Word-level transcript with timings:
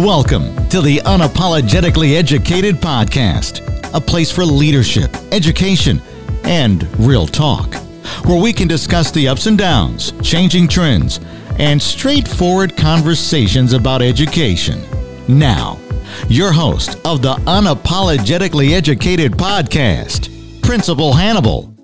Welcome 0.00 0.66
to 0.70 0.80
the 0.80 0.96
Unapologetically 1.04 2.16
Educated 2.16 2.76
Podcast, 2.76 3.60
a 3.92 4.00
place 4.00 4.32
for 4.32 4.46
leadership, 4.46 5.14
education, 5.30 6.00
and 6.42 6.88
real 6.98 7.26
talk, 7.26 7.74
where 8.24 8.40
we 8.40 8.54
can 8.54 8.66
discuss 8.66 9.10
the 9.10 9.28
ups 9.28 9.44
and 9.44 9.58
downs, 9.58 10.14
changing 10.22 10.68
trends, 10.68 11.20
and 11.58 11.80
straightforward 11.82 12.78
conversations 12.78 13.74
about 13.74 14.00
education. 14.00 14.80
Now, 15.28 15.78
your 16.28 16.50
host 16.50 16.98
of 17.04 17.20
the 17.20 17.34
Unapologetically 17.34 18.70
Educated 18.70 19.32
Podcast, 19.32 20.62
Principal 20.62 21.12
Hannible. 21.12 21.74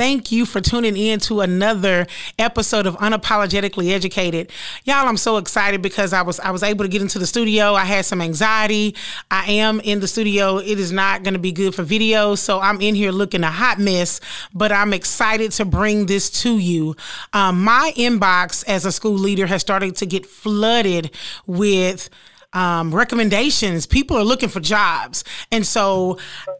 Thank 0.00 0.32
you 0.32 0.46
for 0.46 0.62
tuning 0.62 0.96
in 0.96 1.20
to 1.20 1.42
another 1.42 2.06
episode 2.38 2.86
of 2.86 2.96
Unapologetically 2.96 3.92
Educated. 3.92 4.50
Y'all, 4.84 5.06
I'm 5.06 5.18
so 5.18 5.36
excited 5.36 5.82
because 5.82 6.14
I 6.14 6.22
was 6.22 6.40
I 6.40 6.52
was 6.52 6.62
able 6.62 6.86
to 6.86 6.88
get 6.88 7.02
into 7.02 7.18
the 7.18 7.26
studio. 7.26 7.74
I 7.74 7.84
had 7.84 8.06
some 8.06 8.22
anxiety. 8.22 8.96
I 9.30 9.44
am 9.52 9.78
in 9.80 10.00
the 10.00 10.08
studio. 10.08 10.56
It 10.56 10.80
is 10.80 10.90
not 10.90 11.22
going 11.22 11.34
to 11.34 11.38
be 11.38 11.52
good 11.52 11.74
for 11.74 11.82
video, 11.82 12.34
so 12.34 12.60
I'm 12.60 12.80
in 12.80 12.94
here 12.94 13.12
looking 13.12 13.44
a 13.44 13.50
hot 13.50 13.78
mess, 13.78 14.22
but 14.54 14.72
I'm 14.72 14.94
excited 14.94 15.52
to 15.52 15.66
bring 15.66 16.06
this 16.06 16.30
to 16.44 16.56
you. 16.56 16.96
Um, 17.34 17.62
my 17.62 17.92
inbox 17.94 18.66
as 18.66 18.86
a 18.86 18.92
school 18.92 19.18
leader 19.18 19.46
has 19.48 19.60
started 19.60 19.96
to 19.96 20.06
get 20.06 20.24
flooded 20.24 21.10
with 21.46 22.08
um, 22.52 22.94
recommendations. 22.94 23.86
People 23.86 24.16
are 24.16 24.24
looking 24.24 24.48
for 24.48 24.60
jobs. 24.60 25.24
And 25.52 25.66
so, 25.66 26.18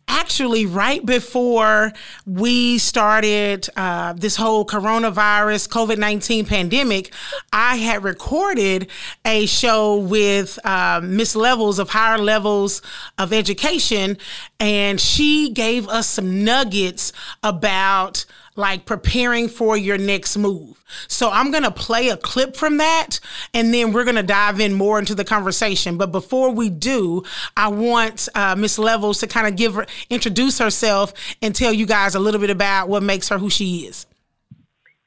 actually, 0.09 0.67
right 0.67 1.05
before 1.05 1.93
we 2.27 2.79
started 2.79 3.69
uh, 3.77 4.13
this 4.15 4.37
whole 4.37 4.65
coronavirus, 4.65 5.69
COVID 5.69 5.99
19 5.99 6.47
pandemic, 6.47 7.13
I 7.53 7.77
had 7.77 8.05
recorded 8.05 8.89
a 9.25 9.47
show 9.47 9.97
with 9.97 10.59
uh, 10.65 11.01
Miss 11.03 11.35
Levels 11.35 11.79
of 11.79 11.91
Higher 11.91 12.19
Levels 12.19 12.83
of 13.19 13.33
Education. 13.33 14.17
And 14.59 15.01
she 15.01 15.51
gave 15.51 15.89
us 15.89 16.09
some 16.09 16.45
nuggets 16.45 17.13
about 17.43 18.25
like 18.57 18.85
preparing 18.85 19.49
for 19.49 19.77
your 19.77 19.99
next 19.99 20.37
move. 20.37 20.83
So 21.09 21.31
I'm 21.31 21.51
going 21.51 21.63
to 21.63 21.71
play 21.71 22.09
a 22.09 22.17
clip 22.17 22.57
from 22.57 22.79
that 22.79 23.21
and 23.55 23.73
then 23.73 23.93
we're 23.93 24.05
going 24.05 24.17
to 24.17 24.23
dive 24.23 24.61
in 24.61 24.75
more 24.75 24.99
into 24.99 25.15
the 25.15 25.25
conversation. 25.25 25.97
But 25.97 26.13
before 26.13 26.51
we 26.51 26.69
do, 26.69 27.23
I 27.57 27.69
want 27.69 28.29
uh, 28.35 28.57
Miss 28.57 28.79
Levels 28.79 29.19
to 29.21 29.27
kind 29.27 29.47
of 29.47 29.57
give 29.57 29.75
her, 29.75 29.87
introduce 30.09 30.59
herself 30.59 31.13
and 31.41 31.55
tell 31.55 31.73
you 31.73 31.87
guys 31.87 32.15
a 32.15 32.21
little 32.21 32.41
bit 32.41 32.51
about 32.51 32.89
what 32.89 33.03
makes 33.03 33.29
her 33.29 33.39
who 33.39 33.51
she 33.51 33.87
is. 33.87 34.07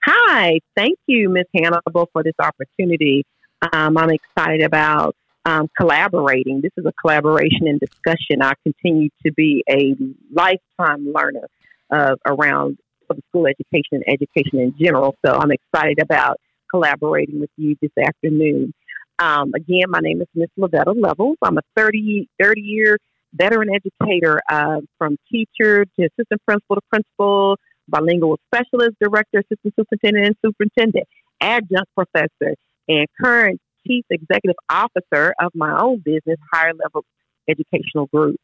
Hi, 0.05 0.59
thank 0.75 0.99
you, 1.07 1.29
Miss 1.29 1.45
Hannible, 1.55 2.09
for 2.11 2.23
this 2.23 2.33
opportunity. 2.39 3.25
Um, 3.71 3.97
I'm 3.97 4.09
excited 4.09 4.61
about 4.61 5.15
um, 5.45 5.69
collaborating. 5.77 6.61
This 6.61 6.71
is 6.77 6.85
a 6.85 6.93
collaboration 7.01 7.67
and 7.67 7.79
discussion. 7.79 8.41
I 8.41 8.53
continue 8.63 9.09
to 9.25 9.31
be 9.31 9.63
a 9.69 9.95
lifetime 10.31 11.13
learner 11.13 11.47
uh, 11.89 12.15
around 12.25 12.77
for 13.07 13.15
school 13.29 13.47
education 13.47 14.03
and 14.05 14.05
education 14.07 14.59
in 14.59 14.75
general. 14.79 15.15
So 15.25 15.33
I'm 15.33 15.51
excited 15.51 15.99
about 16.01 16.39
collaborating 16.69 17.39
with 17.39 17.49
you 17.57 17.75
this 17.81 17.91
afternoon. 18.01 18.73
Um, 19.19 19.51
again, 19.55 19.85
my 19.89 19.99
name 19.99 20.21
is 20.21 20.27
Miss 20.33 20.49
Lavetta 20.57 20.93
Levels. 20.95 21.37
I'm 21.41 21.57
a 21.57 21.61
30, 21.75 22.27
30 22.41 22.61
year 22.61 22.97
veteran 23.33 23.69
educator 23.73 24.39
uh, 24.49 24.81
from 24.97 25.17
teacher 25.31 25.85
to 25.85 26.05
assistant 26.05 26.41
principal 26.45 26.75
to 26.75 26.81
principal, 26.89 27.57
bilingual 27.87 28.39
specialist, 28.53 28.95
director, 29.01 29.39
assistant 29.39 29.73
superintendent, 29.79 30.27
and 30.27 30.35
superintendent, 30.45 31.07
adjunct 31.41 31.89
professor, 31.95 32.55
and 32.87 33.07
current 33.21 33.59
chief 33.85 34.05
executive 34.09 34.55
officer 34.69 35.33
of 35.39 35.51
my 35.55 35.77
own 35.79 35.99
business, 35.99 36.37
Higher 36.51 36.73
Level 36.73 37.05
Educational 37.49 38.07
Group. 38.07 38.37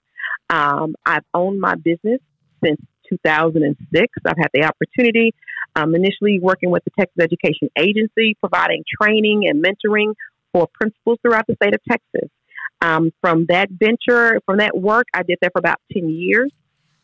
Um, 0.50 0.96
I've 1.06 1.24
owned 1.34 1.60
my 1.60 1.76
business 1.76 2.20
since 2.64 2.80
2006. 3.10 4.14
I've 4.26 4.38
had 4.38 4.50
the 4.54 4.64
opportunity, 4.64 5.34
um, 5.76 5.96
initially 5.96 6.40
working 6.40 6.72
with 6.72 6.84
the 6.84 6.92
Texas 6.98 7.18
Education 7.22 7.70
Agency, 7.78 8.36
providing 8.40 8.84
training 9.02 9.48
and 9.48 9.64
mentoring 9.64 10.14
for 10.54 10.68
principals 10.74 11.20
throughout 11.22 11.46
the 11.48 11.56
state 11.56 11.74
of 11.74 11.82
Texas. 11.90 12.30
Um, 12.82 13.12
from 13.22 13.46
that 13.50 13.70
venture, 13.70 14.40
from 14.46 14.58
that 14.60 14.78
work, 14.78 15.08
I 15.14 15.24
did 15.24 15.38
that 15.42 15.52
for 15.54 15.60
about 15.60 15.80
10 15.94 16.10
years. 16.10 16.52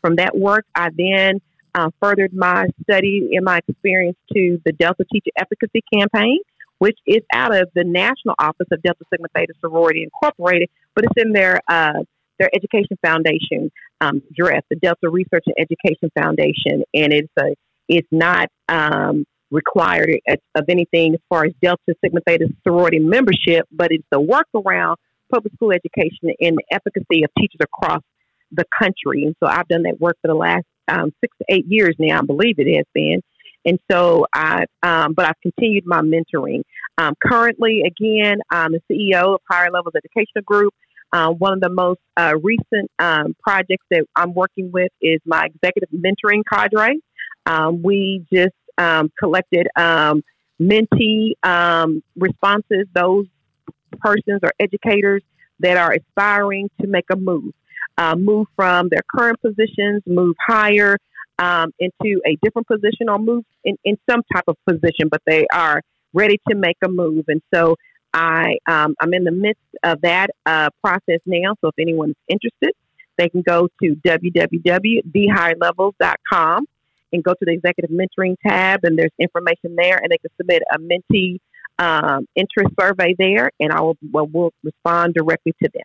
From 0.00 0.16
that 0.16 0.36
work, 0.36 0.64
I 0.74 0.88
then 0.96 1.40
uh, 1.74 1.90
furthered 2.00 2.32
my 2.32 2.66
study 2.82 3.30
and 3.32 3.44
my 3.44 3.60
experience 3.68 4.16
to 4.32 4.60
the 4.64 4.72
Delta 4.72 5.04
Teacher 5.12 5.30
Efficacy 5.38 5.82
Campaign, 5.92 6.38
which 6.78 6.98
is 7.06 7.22
out 7.34 7.54
of 7.54 7.68
the 7.74 7.84
National 7.84 8.34
Office 8.38 8.66
of 8.72 8.82
Delta 8.82 9.04
Sigma 9.12 9.28
Theta 9.34 9.52
Sorority 9.60 10.02
Incorporated, 10.02 10.70
but 10.94 11.04
it's 11.04 11.22
in 11.22 11.32
their 11.32 11.60
uh, 11.68 12.04
their 12.38 12.50
education 12.54 12.98
foundation 13.02 13.70
um, 14.00 14.22
dress, 14.36 14.62
the 14.70 14.76
Delta 14.76 15.08
Research 15.08 15.44
and 15.46 15.54
Education 15.58 16.10
Foundation, 16.18 16.84
and 16.94 17.12
it's 17.12 17.32
a 17.38 17.54
it's 17.88 18.08
not 18.10 18.48
um, 18.68 19.24
required 19.50 20.10
of 20.54 20.64
anything 20.68 21.14
as 21.14 21.20
far 21.28 21.44
as 21.44 21.52
Delta 21.62 21.94
Sigma 22.02 22.20
Theta 22.26 22.48
sorority 22.66 22.98
membership, 22.98 23.66
but 23.70 23.88
it's 23.90 24.06
the 24.10 24.20
work 24.20 24.46
around 24.54 24.96
public 25.32 25.52
school 25.54 25.72
education 25.72 26.34
and 26.40 26.56
the 26.56 26.64
efficacy 26.70 27.24
of 27.24 27.30
teachers 27.38 27.60
across 27.60 28.02
the 28.52 28.64
country. 28.76 29.24
And 29.24 29.34
so 29.42 29.48
I've 29.48 29.68
done 29.68 29.82
that 29.84 30.00
work 30.00 30.16
for 30.22 30.28
the 30.28 30.34
last 30.34 30.64
um, 30.88 31.12
six 31.20 31.36
to 31.38 31.54
eight 31.54 31.66
years 31.68 31.94
now, 31.98 32.20
I 32.20 32.22
believe 32.22 32.58
it 32.58 32.74
has 32.76 32.86
been. 32.94 33.22
And 33.64 33.80
so 33.90 34.26
I, 34.32 34.64
um, 34.82 35.14
but 35.14 35.26
I've 35.26 35.40
continued 35.42 35.84
my 35.86 36.00
mentoring. 36.00 36.62
Um, 36.98 37.14
currently, 37.22 37.82
again, 37.84 38.38
I'm 38.50 38.72
the 38.72 38.80
CEO 38.90 39.34
of 39.34 39.40
Higher 39.50 39.70
Levels 39.72 39.94
Educational 39.96 40.44
Group. 40.44 40.72
Uh, 41.12 41.30
one 41.30 41.52
of 41.52 41.60
the 41.60 41.68
most 41.68 42.00
uh, 42.16 42.34
recent 42.42 42.90
um, 42.98 43.34
projects 43.42 43.84
that 43.90 44.04
I'm 44.16 44.34
working 44.34 44.70
with 44.72 44.90
is 45.00 45.20
my 45.24 45.46
executive 45.46 45.88
mentoring 45.90 46.42
cadre. 46.52 46.98
Um, 47.46 47.82
we 47.82 48.26
just 48.32 48.54
um, 48.76 49.10
collected 49.18 49.68
um, 49.76 50.22
mentee 50.60 51.32
um, 51.42 52.02
responses, 52.16 52.86
those 52.94 53.26
persons 53.98 54.40
or 54.42 54.52
educators 54.60 55.22
that 55.60 55.76
are 55.76 55.92
aspiring 55.92 56.68
to 56.80 56.86
make 56.86 57.06
a 57.10 57.16
move, 57.16 57.54
uh, 57.96 58.14
move 58.14 58.46
from 58.56 58.88
their 58.90 59.02
current 59.14 59.40
positions, 59.40 60.02
move 60.06 60.34
higher 60.46 60.98
um, 61.38 61.72
into 61.78 62.20
a 62.26 62.36
different 62.42 62.66
position, 62.66 63.08
or 63.08 63.18
move 63.18 63.44
in, 63.64 63.76
in 63.84 63.96
some 64.10 64.22
type 64.34 64.44
of 64.48 64.56
position, 64.68 65.08
but 65.10 65.22
they 65.26 65.46
are 65.52 65.80
ready 66.12 66.40
to 66.48 66.54
make 66.54 66.76
a 66.84 66.88
move. 66.88 67.24
And 67.28 67.40
so 67.54 67.76
I 68.16 68.58
um, 68.66 68.96
I'm 69.00 69.12
in 69.12 69.24
the 69.24 69.30
midst 69.30 69.60
of 69.82 70.00
that 70.00 70.28
uh, 70.46 70.70
process 70.82 71.20
now. 71.26 71.54
So 71.60 71.68
if 71.68 71.74
anyone 71.78 72.08
is 72.10 72.16
interested, 72.28 72.72
they 73.18 73.28
can 73.28 73.42
go 73.42 73.68
to 73.82 73.96
www.thehighLevels.com 74.06 76.66
and 77.12 77.22
go 77.22 77.34
to 77.34 77.38
the 77.42 77.52
executive 77.52 77.90
mentoring 77.90 78.36
tab, 78.44 78.80
and 78.84 78.98
there's 78.98 79.12
information 79.20 79.76
there, 79.76 79.98
and 79.98 80.10
they 80.10 80.18
can 80.18 80.30
submit 80.38 80.62
a 80.72 80.78
mentee 80.78 81.38
um, 81.78 82.26
interest 82.34 82.70
survey 82.80 83.14
there, 83.18 83.50
and 83.60 83.70
I 83.70 83.82
will 83.82 83.98
will 84.10 84.50
respond 84.64 85.12
directly 85.14 85.52
to 85.62 85.68
them. 85.72 85.84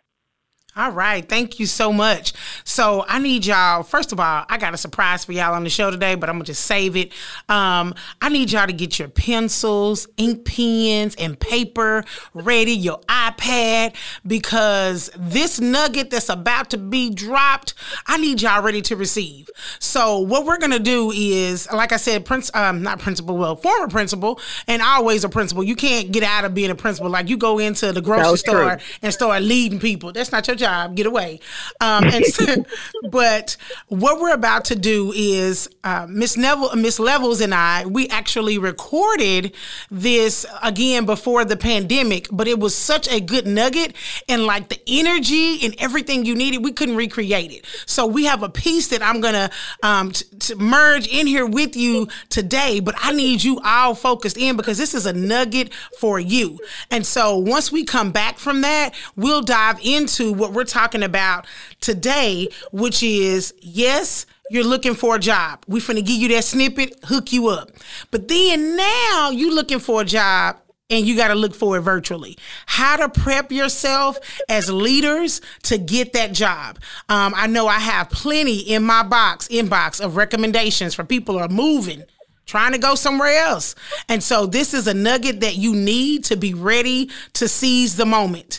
All 0.74 0.90
right. 0.90 1.28
Thank 1.28 1.60
you 1.60 1.66
so 1.66 1.92
much. 1.92 2.32
So 2.64 3.04
I 3.06 3.18
need 3.18 3.44
y'all, 3.44 3.82
first 3.82 4.10
of 4.10 4.18
all, 4.18 4.46
I 4.48 4.56
got 4.56 4.72
a 4.72 4.78
surprise 4.78 5.22
for 5.22 5.32
y'all 5.32 5.52
on 5.52 5.64
the 5.64 5.70
show 5.70 5.90
today, 5.90 6.14
but 6.14 6.30
I'm 6.30 6.36
going 6.36 6.46
to 6.46 6.52
just 6.52 6.64
save 6.64 6.96
it. 6.96 7.12
Um, 7.50 7.94
I 8.22 8.30
need 8.30 8.52
y'all 8.52 8.66
to 8.66 8.72
get 8.72 8.98
your 8.98 9.08
pencils, 9.08 10.08
ink 10.16 10.46
pens, 10.46 11.14
and 11.16 11.38
paper 11.38 12.04
ready, 12.32 12.72
your 12.72 13.00
iPad, 13.00 13.94
because 14.26 15.10
this 15.14 15.60
nugget 15.60 16.08
that's 16.08 16.30
about 16.30 16.70
to 16.70 16.78
be 16.78 17.10
dropped, 17.10 17.74
I 18.06 18.16
need 18.16 18.40
y'all 18.40 18.62
ready 18.62 18.80
to 18.80 18.96
receive. 18.96 19.50
So 19.78 20.20
what 20.20 20.46
we're 20.46 20.58
going 20.58 20.70
to 20.70 20.78
do 20.78 21.12
is, 21.12 21.70
like 21.70 21.92
I 21.92 21.98
said, 21.98 22.24
Prince, 22.24 22.50
um, 22.54 22.82
not 22.82 22.98
principal, 22.98 23.36
well, 23.36 23.56
former 23.56 23.88
principal, 23.88 24.40
and 24.66 24.80
always 24.80 25.22
a 25.22 25.28
principal. 25.28 25.62
You 25.62 25.76
can't 25.76 26.12
get 26.12 26.22
out 26.22 26.46
of 26.46 26.54
being 26.54 26.70
a 26.70 26.74
principal. 26.74 27.10
Like 27.10 27.28
you 27.28 27.36
go 27.36 27.58
into 27.58 27.92
the 27.92 28.00
grocery 28.00 28.38
store 28.38 28.76
true. 28.76 28.86
and 29.02 29.12
start 29.12 29.42
leading 29.42 29.78
people. 29.78 30.12
That's 30.12 30.32
not 30.32 30.48
your 30.48 30.61
job, 30.62 30.94
get 30.94 31.06
away. 31.06 31.40
Um, 31.80 32.10
so, 32.10 32.64
but 33.10 33.56
what 33.88 34.20
we're 34.20 34.32
about 34.32 34.64
to 34.66 34.76
do 34.76 35.12
is 35.14 35.68
uh, 35.84 36.06
Miss 36.08 36.36
Neville, 36.36 36.74
Miss 36.76 36.98
Levels, 37.00 37.40
and 37.40 37.52
I, 37.52 37.84
we 37.86 38.08
actually 38.08 38.58
recorded 38.58 39.54
this 39.90 40.46
again 40.62 41.04
before 41.04 41.44
the 41.44 41.56
pandemic, 41.56 42.28
but 42.30 42.46
it 42.46 42.60
was 42.60 42.76
such 42.76 43.08
a 43.08 43.20
good 43.20 43.46
nugget 43.46 43.94
and 44.28 44.46
like 44.46 44.68
the 44.68 44.80
energy 44.86 45.64
and 45.64 45.74
everything 45.78 46.24
you 46.24 46.34
needed, 46.34 46.64
we 46.64 46.72
couldn't 46.72 46.96
recreate 46.96 47.50
it. 47.50 47.66
So 47.86 48.06
we 48.06 48.24
have 48.26 48.42
a 48.42 48.48
piece 48.48 48.88
that 48.88 49.02
I'm 49.02 49.20
gonna 49.20 49.50
um, 49.82 50.12
t- 50.12 50.24
t- 50.38 50.54
merge 50.54 51.08
in 51.08 51.26
here 51.26 51.46
with 51.46 51.74
you 51.74 52.08
today, 52.28 52.78
but 52.78 52.94
I 52.98 53.12
need 53.12 53.42
you 53.42 53.60
all 53.64 53.94
focused 53.94 54.36
in 54.36 54.56
because 54.56 54.78
this 54.78 54.94
is 54.94 55.06
a 55.06 55.12
nugget 55.12 55.72
for 55.98 56.20
you. 56.20 56.58
And 56.90 57.04
so 57.04 57.36
once 57.36 57.72
we 57.72 57.84
come 57.84 58.12
back 58.12 58.38
from 58.38 58.60
that, 58.60 58.94
we'll 59.16 59.42
dive 59.42 59.80
into 59.82 60.32
what 60.32 60.51
we're 60.52 60.64
talking 60.64 61.02
about 61.02 61.46
today, 61.80 62.48
which 62.70 63.02
is 63.02 63.54
yes, 63.60 64.26
you're 64.50 64.64
looking 64.64 64.94
for 64.94 65.16
a 65.16 65.18
job. 65.18 65.64
We 65.66 65.80
finna 65.80 66.04
give 66.04 66.20
you 66.20 66.28
that 66.28 66.44
snippet, 66.44 66.98
hook 67.04 67.32
you 67.32 67.48
up. 67.48 67.70
But 68.10 68.28
then 68.28 68.76
now 68.76 69.30
you're 69.32 69.54
looking 69.54 69.78
for 69.78 70.02
a 70.02 70.04
job 70.04 70.58
and 70.92 71.06
you 71.06 71.16
got 71.16 71.28
to 71.28 71.34
look 71.34 71.54
for 71.54 71.78
it 71.78 71.80
virtually. 71.80 72.36
How 72.66 72.96
to 72.96 73.08
prep 73.08 73.50
yourself 73.50 74.18
as 74.48 74.70
leaders 74.70 75.40
to 75.64 75.78
get 75.78 76.12
that 76.12 76.32
job. 76.32 76.78
Um, 77.08 77.32
I 77.34 77.46
know 77.46 77.66
I 77.66 77.78
have 77.78 78.10
plenty 78.10 78.58
in 78.58 78.84
my 78.84 79.02
box 79.02 79.48
inbox 79.48 80.00
of 80.04 80.16
recommendations 80.16 80.94
for 80.94 81.02
people 81.02 81.36
who 81.36 81.40
are 81.40 81.48
moving. 81.48 82.04
Trying 82.44 82.72
to 82.72 82.78
go 82.78 82.96
somewhere 82.96 83.38
else. 83.44 83.76
And 84.08 84.20
so, 84.20 84.46
this 84.46 84.74
is 84.74 84.88
a 84.88 84.92
nugget 84.92 85.40
that 85.40 85.56
you 85.56 85.76
need 85.76 86.24
to 86.24 86.36
be 86.36 86.54
ready 86.54 87.08
to 87.34 87.46
seize 87.46 87.96
the 87.96 88.04
moment. 88.04 88.58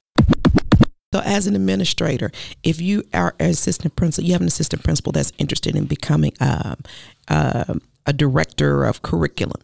So, 1.13 1.19
as 1.19 1.45
an 1.45 1.55
administrator, 1.55 2.31
if 2.63 2.81
you 2.81 3.03
are 3.13 3.35
an 3.39 3.51
assistant 3.51 3.95
principal, 3.95 4.25
you 4.25 4.33
have 4.33 4.41
an 4.41 4.47
assistant 4.47 4.83
principal 4.83 5.11
that's 5.11 5.31
interested 5.37 5.75
in 5.75 5.85
becoming 5.85 6.33
um, 6.41 6.77
uh, 7.27 7.75
a 8.07 8.13
director 8.13 8.83
of 8.83 9.03
curriculum, 9.03 9.61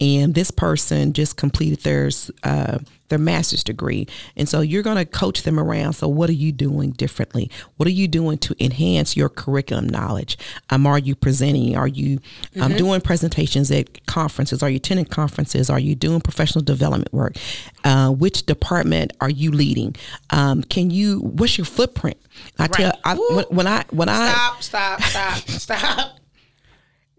and 0.00 0.34
this 0.34 0.50
person 0.50 1.12
just 1.12 1.36
completed 1.36 1.80
their 1.80 2.08
uh, 2.44 2.78
their 3.08 3.18
master's 3.18 3.64
degree, 3.64 4.06
and 4.36 4.48
so 4.48 4.60
you're 4.60 4.82
going 4.82 4.96
to 4.96 5.04
coach 5.04 5.42
them 5.42 5.58
around. 5.58 5.94
So, 5.94 6.08
what 6.08 6.30
are 6.30 6.34
you 6.34 6.52
doing 6.52 6.90
differently? 6.90 7.50
What 7.76 7.86
are 7.86 7.92
you 7.92 8.08
doing 8.08 8.38
to 8.38 8.54
enhance 8.62 9.16
your 9.16 9.28
curriculum 9.28 9.88
knowledge? 9.88 10.38
Um, 10.70 10.86
are 10.86 10.98
you 10.98 11.14
presenting? 11.14 11.76
Are 11.76 11.88
you 11.88 12.20
um, 12.56 12.70
mm-hmm. 12.70 12.78
doing 12.78 13.00
presentations 13.00 13.70
at 13.70 14.06
conferences? 14.06 14.62
Are 14.62 14.70
you 14.70 14.76
attending 14.76 15.06
conferences? 15.06 15.70
Are 15.70 15.78
you 15.78 15.94
doing 15.94 16.20
professional 16.20 16.64
development 16.64 17.12
work? 17.12 17.36
Uh, 17.84 18.10
which 18.10 18.46
department 18.46 19.12
are 19.20 19.30
you 19.30 19.50
leading? 19.50 19.96
Um, 20.30 20.62
can 20.62 20.90
you? 20.90 21.20
What's 21.20 21.58
your 21.58 21.64
footprint? 21.64 22.16
I 22.58 22.62
right. 22.62 22.72
tell 22.72 22.92
I, 23.04 23.14
when, 23.14 23.44
when 23.46 23.66
I 23.66 23.84
when 23.90 24.08
I 24.08 24.30
stop 24.30 24.62
stop 24.62 25.02
stop 25.02 25.38
stop 25.48 26.18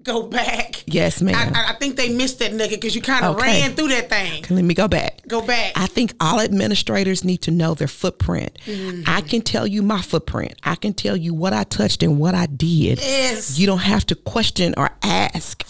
go 0.07 0.23
back. 0.23 0.83
Yes, 0.87 1.21
ma'am. 1.21 1.53
I, 1.53 1.71
I 1.71 1.73
think 1.73 1.97
they 1.97 2.09
missed 2.09 2.39
that 2.39 2.53
nugget 2.53 2.81
because 2.81 2.95
you 2.95 3.01
kind 3.01 3.25
of 3.25 3.35
okay. 3.35 3.61
ran 3.61 3.75
through 3.75 3.89
that 3.89 4.09
thing. 4.09 4.45
Let 4.49 4.63
me 4.63 4.73
go 4.73 4.87
back. 4.87 5.21
Go 5.27 5.41
back. 5.41 5.73
I 5.75 5.85
think 5.85 6.13
all 6.19 6.39
administrators 6.39 7.23
need 7.23 7.39
to 7.43 7.51
know 7.51 7.73
their 7.73 7.87
footprint. 7.87 8.57
Mm-hmm. 8.65 9.03
I 9.05 9.21
can 9.21 9.41
tell 9.41 9.67
you 9.67 9.83
my 9.83 10.01
footprint. 10.01 10.55
I 10.63 10.75
can 10.75 10.93
tell 10.93 11.15
you 11.15 11.33
what 11.33 11.53
I 11.53 11.63
touched 11.63 12.01
and 12.01 12.17
what 12.17 12.33
I 12.33 12.45
did. 12.47 12.99
Yes. 12.99 13.59
You 13.59 13.67
don't 13.67 13.79
have 13.79 14.05
to 14.07 14.15
question 14.15 14.73
or 14.77 14.89
ask 15.03 15.63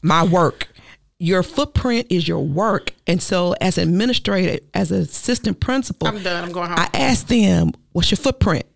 my 0.00 0.24
work. 0.24 0.68
Your 1.18 1.42
footprint 1.42 2.06
is 2.10 2.28
your 2.28 2.44
work. 2.44 2.92
And 3.06 3.22
so 3.22 3.54
as 3.60 3.78
administrator, 3.78 4.64
as 4.74 4.90
assistant 4.90 5.60
principal, 5.60 6.08
I'm 6.08 6.22
done. 6.22 6.44
I'm 6.44 6.52
going 6.52 6.68
home. 6.68 6.78
I 6.78 6.88
ask 6.94 7.26
them, 7.26 7.72
what's 7.92 8.10
your 8.10 8.18
footprint? 8.18 8.66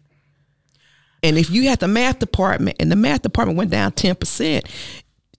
And 1.22 1.38
if 1.38 1.50
you 1.50 1.68
had 1.68 1.80
the 1.80 1.88
math 1.88 2.18
department 2.18 2.76
and 2.80 2.90
the 2.90 2.96
math 2.96 3.22
department 3.22 3.58
went 3.58 3.70
down 3.70 3.92
10%, 3.92 4.66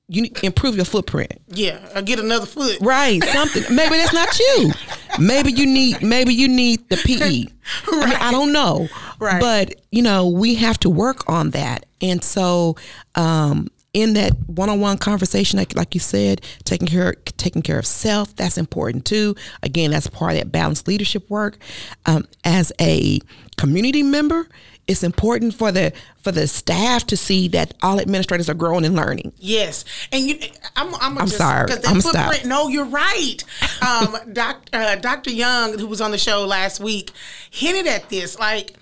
you 0.07 0.30
improve 0.44 0.75
your 0.75 0.86
footprint. 0.86 1.31
Yeah, 1.48 1.80
or 1.95 2.01
get 2.01 2.19
another 2.19 2.45
foot. 2.45 2.78
Right, 2.81 3.24
something. 3.24 3.63
maybe 3.74 3.95
that's 3.95 4.13
not 4.13 4.38
you. 4.38 4.72
Maybe 5.19 5.54
you 5.54 5.66
need 5.66 6.01
maybe 6.01 6.33
you 6.33 6.50
need 6.50 6.88
the 6.89 6.98
PE. 6.98 7.18
right. 7.19 8.04
I 8.04 8.06
mean, 8.06 8.18
I 8.18 8.31
don't 8.31 8.51
know. 8.51 8.89
Right. 9.19 9.39
But, 9.39 9.81
you 9.92 10.01
know, 10.01 10.28
we 10.28 10.56
have 10.56 10.78
to 10.80 10.89
work 10.89 11.30
on 11.30 11.51
that. 11.51 11.86
And 12.01 12.22
so 12.24 12.75
um, 13.16 13.69
in 13.94 14.13
that 14.13 14.33
one-on-one 14.48 14.98
conversation 14.98 15.60
like, 15.60 15.75
like 15.75 15.94
you 15.94 16.00
said 16.00 16.42
taking 16.63 16.88
care 16.88 17.13
taking 17.38 17.62
care 17.62 17.78
of 17.78 17.86
self 17.86 18.33
that's 18.38 18.57
important 18.57 19.04
too 19.04 19.36
again 19.63 19.92
that's 19.92 20.07
part 20.07 20.31
of 20.31 20.38
that 20.38 20.51
balanced 20.51 20.88
leadership 20.88 21.30
work 21.30 21.57
um, 22.06 22.25
as 22.45 22.72
a 22.80 23.19
community 23.57 24.01
member 24.01 24.48
it's 24.88 25.04
important 25.04 25.54
for 25.54 25.72
the 25.72 25.94
for 26.22 26.31
the 26.31 26.48
staff 26.48 27.06
to 27.07 27.18
see 27.18 27.48
that 27.50 27.74
all 27.81 28.00
administrators 28.00 28.50
are 28.50 28.54
growing 28.54 28.86
and 28.86 28.95
learning. 28.95 29.31
Yes, 29.38 29.86
and 30.12 30.24
you, 30.25 30.39
I'm, 30.75 30.94
I'm, 30.95 31.18
I'm 31.18 31.25
just, 31.28 31.38
sorry. 31.38 31.72
I'm 31.88 32.01
sorry. 32.01 32.38
No, 32.45 32.68
you're 32.68 32.86
right. 32.86 33.38
Um, 33.81 34.18
Doc, 34.33 34.68
uh, 34.74 34.95
Dr. 34.98 35.31
Young, 35.31 35.78
who 35.80 35.88
was 35.88 36.01
on 36.01 36.12
the 36.12 36.18
show 36.18 36.45
last 36.45 36.80
week, 36.80 37.12
hinted 37.50 37.88
at 37.88 38.10
this. 38.10 38.38
Like, 38.38 38.75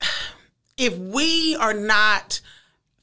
if 0.76 0.96
we 0.96 1.56
are 1.56 1.74
not 1.74 2.40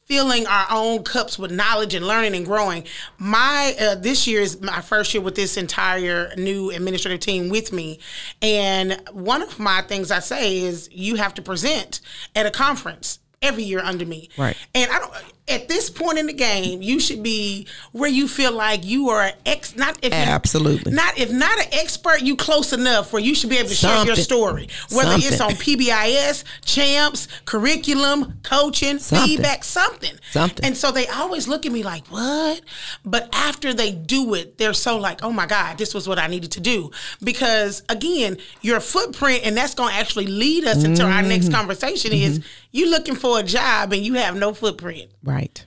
filling 0.07 0.47
our 0.47 0.65
own 0.71 1.03
cups 1.03 1.37
with 1.37 1.51
knowledge 1.51 1.93
and 1.93 2.07
learning 2.07 2.35
and 2.35 2.45
growing. 2.45 2.83
My 3.17 3.75
uh, 3.79 3.95
this 3.95 4.25
year 4.25 4.41
is 4.41 4.61
my 4.61 4.81
first 4.81 5.13
year 5.13 5.21
with 5.21 5.35
this 5.35 5.57
entire 5.57 6.33
new 6.37 6.71
administrative 6.71 7.19
team 7.19 7.49
with 7.49 7.71
me, 7.73 7.99
and 8.41 9.01
one 9.11 9.41
of 9.41 9.59
my 9.59 9.81
things 9.81 10.09
I 10.11 10.19
say 10.19 10.59
is 10.59 10.89
you 10.91 11.15
have 11.15 11.33
to 11.35 11.41
present 11.41 11.99
at 12.35 12.45
a 12.45 12.51
conference 12.51 13.19
every 13.41 13.63
year 13.63 13.79
under 13.79 14.05
me. 14.05 14.29
Right. 14.37 14.57
And 14.73 14.89
I 14.91 14.99
don't 14.99 15.13
at 15.49 15.67
this 15.67 15.89
point 15.89 16.17
in 16.17 16.27
the 16.27 16.33
game, 16.33 16.81
you 16.81 16.99
should 16.99 17.23
be 17.23 17.67
where 17.91 18.09
you 18.09 18.27
feel 18.27 18.51
like 18.51 18.85
you 18.85 19.09
are 19.09 19.23
an 19.23 19.33
ex 19.45 19.75
not 19.75 19.97
if 20.01 20.11
absolutely 20.11 20.91
not 20.91 21.17
if 21.17 21.31
not 21.31 21.57
an 21.59 21.67
expert, 21.71 22.21
you 22.21 22.35
close 22.35 22.73
enough 22.73 23.13
where 23.13 23.21
you 23.21 23.33
should 23.33 23.49
be 23.49 23.57
able 23.57 23.69
to 23.69 23.75
Something. 23.75 23.97
share 23.97 24.05
your 24.07 24.15
story. 24.15 24.69
Whether 24.91 25.11
something. 25.11 25.31
it's 25.31 25.41
on 25.41 25.51
PBIS, 25.51 26.43
champs, 26.65 27.27
curriculum, 27.45 28.39
coaching, 28.43 28.99
something. 28.99 29.27
feedback, 29.27 29.63
something. 29.63 30.13
Something. 30.31 30.65
And 30.65 30.75
so 30.75 30.91
they 30.91 31.07
always 31.07 31.47
look 31.47 31.65
at 31.65 31.71
me 31.71 31.83
like, 31.83 32.07
what? 32.07 32.61
But 33.05 33.29
after 33.33 33.73
they 33.73 33.91
do 33.91 34.33
it, 34.33 34.57
they're 34.57 34.73
so 34.73 34.97
like, 34.97 35.23
oh 35.23 35.31
my 35.31 35.45
God, 35.45 35.77
this 35.77 35.93
was 35.93 36.07
what 36.07 36.19
I 36.19 36.27
needed 36.27 36.51
to 36.53 36.59
do. 36.59 36.91
Because 37.23 37.83
again, 37.89 38.37
your 38.61 38.79
footprint, 38.79 39.41
and 39.45 39.55
that's 39.55 39.75
gonna 39.75 39.93
actually 39.93 40.27
lead 40.27 40.65
us 40.65 40.83
into 40.83 41.03
mm-hmm. 41.03 41.11
our 41.11 41.21
next 41.21 41.45
mm-hmm. 41.45 41.55
conversation 41.55 42.11
mm-hmm. 42.11 42.31
is 42.31 42.45
you 42.77 42.89
looking 42.89 43.15
for 43.15 43.39
a 43.39 43.43
job 43.43 43.93
and 43.93 44.03
you 44.03 44.13
have 44.13 44.35
no 44.35 44.53
footprint. 44.53 45.09
Right. 45.23 45.65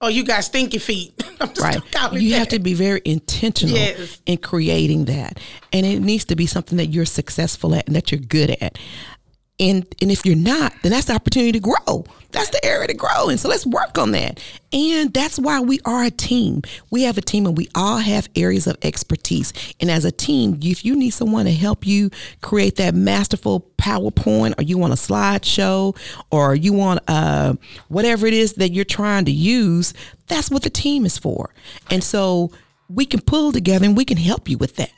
Oh, 0.00 0.08
you 0.08 0.24
got 0.24 0.44
stinky 0.44 0.78
feet. 0.78 1.12
right. 1.60 1.80
You 2.12 2.30
that. 2.30 2.38
have 2.38 2.48
to 2.48 2.58
be 2.60 2.74
very 2.74 3.02
intentional 3.04 3.76
yes. 3.76 4.20
in 4.26 4.38
creating 4.38 5.06
that. 5.06 5.40
And 5.72 5.84
it 5.84 6.00
needs 6.00 6.24
to 6.26 6.36
be 6.36 6.46
something 6.46 6.78
that 6.78 6.86
you're 6.86 7.04
successful 7.04 7.74
at 7.74 7.86
and 7.86 7.96
that 7.96 8.12
you're 8.12 8.20
good 8.20 8.50
at. 8.60 8.78
And 9.60 9.86
and 10.00 10.10
if 10.10 10.24
you're 10.24 10.36
not, 10.36 10.72
then 10.82 10.92
that's 10.92 11.06
the 11.06 11.14
opportunity 11.14 11.52
to 11.52 11.60
grow. 11.60 12.04
That's 12.30 12.50
the 12.50 12.64
area 12.64 12.88
to 12.88 12.94
grow. 12.94 13.28
And 13.28 13.40
so 13.40 13.48
let's 13.48 13.64
work 13.64 13.96
on 13.96 14.10
that. 14.12 14.38
And 14.70 15.12
that's 15.14 15.38
why 15.38 15.60
we 15.60 15.80
are 15.86 16.04
a 16.04 16.10
team. 16.10 16.62
We 16.90 17.04
have 17.04 17.16
a 17.16 17.22
team 17.22 17.46
and 17.46 17.56
we 17.56 17.68
all 17.74 17.98
have 17.98 18.28
areas 18.36 18.66
of 18.66 18.76
expertise. 18.82 19.52
And 19.80 19.90
as 19.90 20.04
a 20.04 20.12
team, 20.12 20.58
if 20.62 20.84
you 20.84 20.94
need 20.94 21.10
someone 21.10 21.46
to 21.46 21.52
help 21.52 21.86
you 21.86 22.10
create 22.42 22.76
that 22.76 22.94
masterful 22.94 23.66
PowerPoint 23.78 24.58
or 24.58 24.62
you 24.62 24.76
want 24.76 24.92
a 24.92 24.96
slideshow 24.96 25.96
or 26.30 26.54
you 26.54 26.74
want 26.74 27.00
uh, 27.08 27.54
whatever 27.88 28.26
it 28.26 28.34
is 28.34 28.54
that 28.54 28.72
you're 28.72 28.84
trying 28.84 29.24
to 29.24 29.32
use, 29.32 29.94
that's 30.26 30.50
what 30.50 30.62
the 30.62 30.70
team 30.70 31.06
is 31.06 31.16
for. 31.16 31.54
And 31.90 32.04
so 32.04 32.50
we 32.90 33.06
can 33.06 33.20
pull 33.22 33.52
together 33.52 33.86
and 33.86 33.96
we 33.96 34.04
can 34.04 34.18
help 34.18 34.50
you 34.50 34.58
with 34.58 34.76
that. 34.76 34.92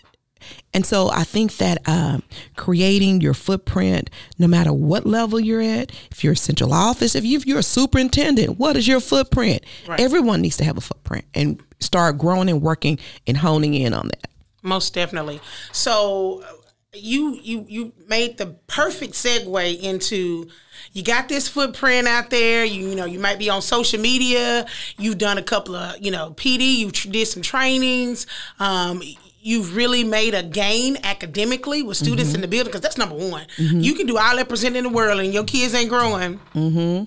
And 0.73 0.87
so 0.87 1.11
I 1.11 1.25
think 1.25 1.57
that 1.57 1.87
um, 1.89 2.23
creating 2.57 3.21
your 3.21 3.35
footprint, 3.35 4.11
no 4.39 4.47
matter 4.47 4.73
what 4.73 5.07
level 5.07 5.41
you're 5.41 5.61
at, 5.61 5.93
if 6.11 6.23
you're 6.23 6.35
a 6.35 6.37
central 6.37 6.73
office, 6.73 7.15
if, 7.15 7.25
you, 7.25 7.41
you're 7.45 7.59
a 7.59 7.63
superintendent, 7.63 8.59
what 8.59 8.77
is 8.77 8.87
your 8.87 9.01
footprint? 9.01 9.65
Right. 9.87 10.01
Everyone 10.01 10.41
needs 10.41 10.57
to 10.59 10.65
have 10.65 10.77
a 10.77 10.81
footprint 10.81 11.25
and 11.35 11.63
start 11.81 12.19
growing 12.19 12.49
and 12.49 12.63
working 12.63 12.99
and 13.27 13.37
honing 13.37 13.75
in 13.75 13.95
on 13.95 14.09
that. 14.09 14.29
Most 14.63 14.95
definitely. 14.95 15.41
So 15.73 16.45
you 16.93 17.39
you 17.41 17.65
you 17.69 17.93
made 18.09 18.37
the 18.37 18.47
perfect 18.67 19.15
segue 19.15 19.81
into 19.81 20.49
you 20.93 21.05
got 21.05 21.29
this 21.29 21.47
footprint 21.47 22.09
out 22.09 22.31
there 22.31 22.65
you, 22.65 22.89
you 22.89 22.97
know 22.97 23.05
you 23.05 23.21
might 23.21 23.39
be 23.39 23.49
on 23.49 23.63
social 23.63 24.01
media 24.01 24.67
you've 24.99 25.19
done 25.19 25.39
a 25.39 25.43
couple 25.43 25.77
of 25.77 25.97
you 26.05 26.11
know 26.11 26.33
pd 26.37 26.79
you 26.79 26.91
did 26.91 27.27
some 27.27 27.43
trainings 27.43 28.27
um, 28.59 29.01
you've 29.43 29.75
really 29.75 30.05
made 30.05 30.35
a 30.35 30.43
gain 30.43 30.99
academically 31.03 31.83
with 31.83 31.97
students 31.97 32.31
mm-hmm. 32.31 32.37
in 32.37 32.41
the 32.43 32.49
building 32.49 32.67
because 32.67 32.83
that's 32.83 32.99
number 32.99 33.15
one. 33.15 33.47
Mm-hmm. 33.57 33.81
You 33.81 33.95
can 33.95 34.07
do 34.07 34.19
all 34.19 34.37
that 34.37 34.49
present 34.49 34.77
in 34.77 34.85
the 34.85 34.91
world 34.91 35.21
and 35.21 35.33
your 35.33 35.45
kids 35.45 35.75
ain't 35.75 35.89
growing. 35.89 36.39
Mm-hmm. 36.55 37.05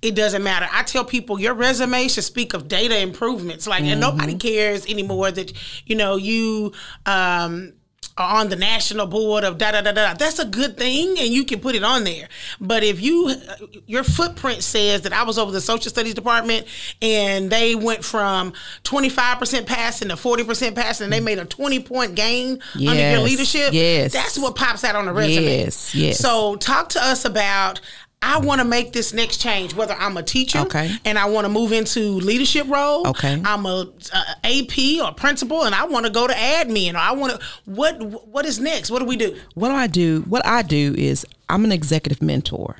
It 0.00 0.16
doesn't 0.16 0.42
matter. 0.42 0.66
I 0.72 0.82
tell 0.82 1.04
people 1.04 1.38
your 1.38 1.54
resume 1.54 2.08
should 2.08 2.24
speak 2.24 2.54
of 2.54 2.66
data 2.66 2.98
improvements. 3.00 3.68
Like, 3.68 3.84
and 3.84 4.00
nobody 4.00 4.32
mm-hmm. 4.32 4.38
cares 4.38 4.84
anymore 4.86 5.30
that 5.30 5.52
you 5.86 5.94
know 5.94 6.16
you 6.16 6.72
um, 7.06 7.74
are 8.16 8.40
on 8.40 8.48
the 8.50 8.56
national 8.56 9.06
board 9.06 9.42
of 9.44 9.58
da 9.58 9.72
da 9.72 9.80
da 9.80 9.92
da. 9.92 10.14
That's 10.14 10.38
a 10.38 10.44
good 10.44 10.76
thing, 10.76 11.18
and 11.18 11.28
you 11.28 11.44
can 11.44 11.60
put 11.60 11.74
it 11.74 11.82
on 11.82 12.04
there. 12.04 12.28
But 12.60 12.82
if 12.82 13.00
you 13.00 13.28
uh, 13.28 13.66
your 13.86 14.04
footprint 14.04 14.62
says 14.62 15.02
that 15.02 15.12
I 15.12 15.22
was 15.22 15.38
over 15.38 15.50
the 15.50 15.60
social 15.60 15.90
studies 15.90 16.14
department 16.14 16.66
and 17.00 17.50
they 17.50 17.74
went 17.74 18.04
from 18.04 18.52
twenty 18.82 19.08
five 19.08 19.38
percent 19.38 19.66
passing 19.66 20.08
to 20.08 20.16
forty 20.16 20.44
percent 20.44 20.76
passing, 20.76 21.04
and 21.04 21.12
they 21.12 21.20
made 21.20 21.38
a 21.38 21.44
twenty 21.44 21.80
point 21.80 22.14
gain 22.14 22.60
yes, 22.74 22.90
under 22.90 23.10
your 23.10 23.20
leadership. 23.20 23.72
Yes, 23.72 24.12
that's 24.12 24.38
what 24.38 24.56
pops 24.56 24.84
out 24.84 24.94
on 24.94 25.06
the 25.06 25.12
resume. 25.12 25.44
Yes, 25.44 25.94
yes. 25.94 26.18
So 26.18 26.56
talk 26.56 26.90
to 26.90 27.02
us 27.02 27.24
about 27.24 27.80
I 28.22 28.38
want 28.38 28.60
to 28.60 28.64
make 28.64 28.92
this 28.92 29.12
next 29.12 29.38
change, 29.38 29.74
whether 29.74 29.94
I'm 29.94 30.16
a 30.16 30.22
teacher 30.22 30.60
okay. 30.60 30.92
and 31.04 31.18
I 31.18 31.26
want 31.26 31.44
to 31.44 31.48
move 31.48 31.72
into 31.72 32.00
leadership 32.00 32.68
role. 32.68 33.08
Okay. 33.08 33.42
I'm 33.44 33.66
a, 33.66 33.90
uh, 34.14 34.22
a 34.44 34.60
AP 34.60 35.04
or 35.04 35.12
principal 35.12 35.64
and 35.64 35.74
I 35.74 35.84
want 35.84 36.06
to 36.06 36.12
go 36.12 36.28
to 36.28 36.32
admin 36.32 36.94
or 36.94 36.98
I 36.98 37.12
want 37.12 37.32
to, 37.32 37.46
what, 37.64 38.00
what 38.28 38.46
is 38.46 38.60
next? 38.60 38.90
What 38.90 39.00
do 39.00 39.06
we 39.06 39.16
do? 39.16 39.36
What 39.54 39.68
do 39.68 39.74
I 39.74 39.88
do? 39.88 40.22
What 40.28 40.46
I 40.46 40.62
do 40.62 40.94
is 40.96 41.26
I'm 41.48 41.64
an 41.64 41.72
executive 41.72 42.22
mentor. 42.22 42.76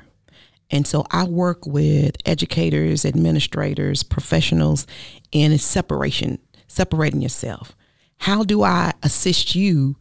And 0.71 0.87
so 0.87 1.05
I 1.11 1.25
work 1.25 1.67
with 1.67 2.15
educators, 2.25 3.05
administrators, 3.05 4.01
professionals 4.01 4.87
in 5.31 5.55
separation, 5.57 6.39
separating 6.67 7.21
yourself. 7.21 7.75
How 8.17 8.43
do 8.43 8.63
I 8.63 8.93
assist 9.03 9.55
you 9.55 9.97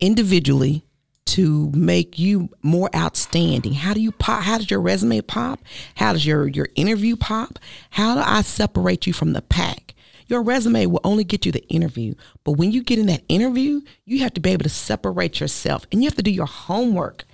individually 0.00 0.84
to 1.26 1.70
make 1.74 2.18
you 2.18 2.50
more 2.62 2.90
outstanding? 2.94 3.72
How 3.72 3.94
do 3.94 4.00
you 4.00 4.12
pop? 4.12 4.42
How 4.42 4.58
does 4.58 4.70
your 4.70 4.80
resume 4.80 5.20
pop? 5.20 5.60
How 5.96 6.12
does 6.12 6.26
your 6.26 6.46
your 6.48 6.68
interview 6.74 7.16
pop? 7.16 7.58
How 7.90 8.14
do 8.14 8.20
I 8.20 8.42
separate 8.42 9.06
you 9.06 9.12
from 9.12 9.32
the 9.32 9.42
pack? 9.42 9.94
Your 10.26 10.42
resume 10.42 10.86
will 10.86 11.00
only 11.04 11.24
get 11.24 11.44
you 11.44 11.52
the 11.52 11.66
interview, 11.68 12.14
but 12.44 12.52
when 12.52 12.72
you 12.72 12.82
get 12.82 12.98
in 12.98 13.06
that 13.06 13.24
interview, 13.28 13.82
you 14.06 14.20
have 14.20 14.32
to 14.34 14.40
be 14.40 14.50
able 14.50 14.62
to 14.62 14.70
separate 14.70 15.38
yourself 15.38 15.86
and 15.92 16.02
you 16.02 16.08
have 16.08 16.16
to 16.16 16.22
do 16.22 16.30
your 16.30 16.46
homework. 16.46 17.24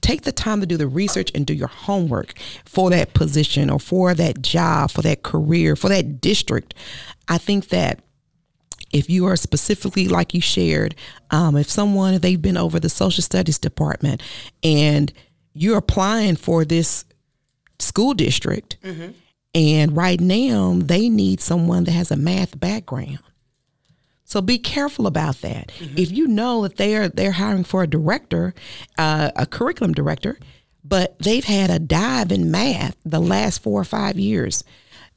Take 0.00 0.22
the 0.22 0.32
time 0.32 0.60
to 0.60 0.66
do 0.66 0.78
the 0.78 0.88
research 0.88 1.30
and 1.34 1.46
do 1.46 1.52
your 1.52 1.68
homework 1.68 2.38
for 2.64 2.88
that 2.88 3.12
position 3.12 3.68
or 3.68 3.78
for 3.78 4.14
that 4.14 4.40
job, 4.40 4.90
for 4.90 5.02
that 5.02 5.22
career, 5.22 5.76
for 5.76 5.90
that 5.90 6.22
district. 6.22 6.72
I 7.28 7.36
think 7.36 7.68
that 7.68 8.00
if 8.92 9.10
you 9.10 9.26
are 9.26 9.36
specifically 9.36 10.08
like 10.08 10.34
you 10.34 10.40
shared, 10.40 10.94
um, 11.30 11.56
if 11.56 11.68
someone 11.68 12.14
if 12.14 12.22
they've 12.22 12.40
been 12.40 12.56
over 12.56 12.80
the 12.80 12.88
social 12.88 13.22
studies 13.22 13.58
department 13.58 14.22
and 14.62 15.12
you're 15.52 15.78
applying 15.78 16.36
for 16.36 16.64
this 16.64 17.04
school 17.78 18.14
district, 18.14 18.76
mm-hmm. 18.82 19.10
and 19.54 19.96
right 19.96 20.20
now 20.20 20.74
they 20.76 21.08
need 21.08 21.40
someone 21.40 21.84
that 21.84 21.92
has 21.92 22.10
a 22.10 22.16
math 22.16 22.58
background. 22.58 23.18
So 24.24 24.42
be 24.42 24.58
careful 24.58 25.06
about 25.06 25.40
that. 25.40 25.68
Mm-hmm. 25.78 25.98
If 25.98 26.12
you 26.12 26.26
know 26.26 26.62
that 26.62 26.76
they're 26.76 27.08
they're 27.08 27.32
hiring 27.32 27.64
for 27.64 27.82
a 27.82 27.86
director, 27.86 28.54
uh, 28.98 29.30
a 29.36 29.46
curriculum 29.46 29.94
director, 29.94 30.38
but 30.84 31.18
they've 31.18 31.44
had 31.44 31.70
a 31.70 31.78
dive 31.78 32.30
in 32.30 32.50
math 32.50 32.96
the 33.04 33.20
last 33.20 33.62
four 33.62 33.80
or 33.80 33.84
five 33.84 34.18
years, 34.18 34.64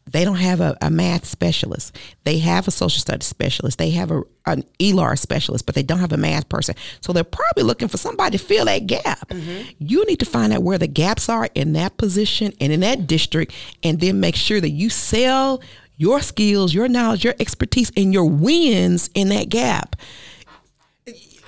they 0.09 0.25
don't 0.25 0.37
have 0.37 0.59
a, 0.61 0.75
a, 0.81 0.89
math 0.89 1.25
specialist. 1.25 1.95
They 2.23 2.39
have 2.39 2.67
a 2.67 2.71
social 2.71 2.99
studies 2.99 3.27
specialist. 3.27 3.77
They 3.77 3.91
have 3.91 4.11
a, 4.11 4.23
an 4.45 4.63
ELAR 4.79 5.17
specialist, 5.17 5.65
but 5.65 5.75
they 5.75 5.83
don't 5.83 5.99
have 5.99 6.11
a 6.11 6.17
math 6.17 6.49
person. 6.49 6.75
So 7.01 7.13
they're 7.13 7.23
probably 7.23 7.63
looking 7.63 7.87
for 7.87 7.97
somebody 7.97 8.37
to 8.37 8.43
fill 8.43 8.65
that 8.65 8.87
gap. 8.87 9.29
Mm-hmm. 9.29 9.69
You 9.79 10.05
need 10.05 10.19
to 10.19 10.25
find 10.25 10.53
out 10.53 10.63
where 10.63 10.77
the 10.77 10.87
gaps 10.87 11.29
are 11.29 11.49
in 11.55 11.73
that 11.73 11.97
position 11.97 12.53
and 12.59 12.73
in 12.73 12.79
that 12.81 13.07
district, 13.07 13.53
and 13.83 13.99
then 13.99 14.19
make 14.19 14.35
sure 14.35 14.59
that 14.59 14.69
you 14.71 14.89
sell 14.89 15.61
your 15.97 16.21
skills, 16.21 16.73
your 16.73 16.87
knowledge, 16.87 17.23
your 17.23 17.35
expertise, 17.39 17.91
and 17.95 18.11
your 18.11 18.25
wins 18.25 19.09
in 19.13 19.29
that 19.29 19.49
gap. 19.49 19.95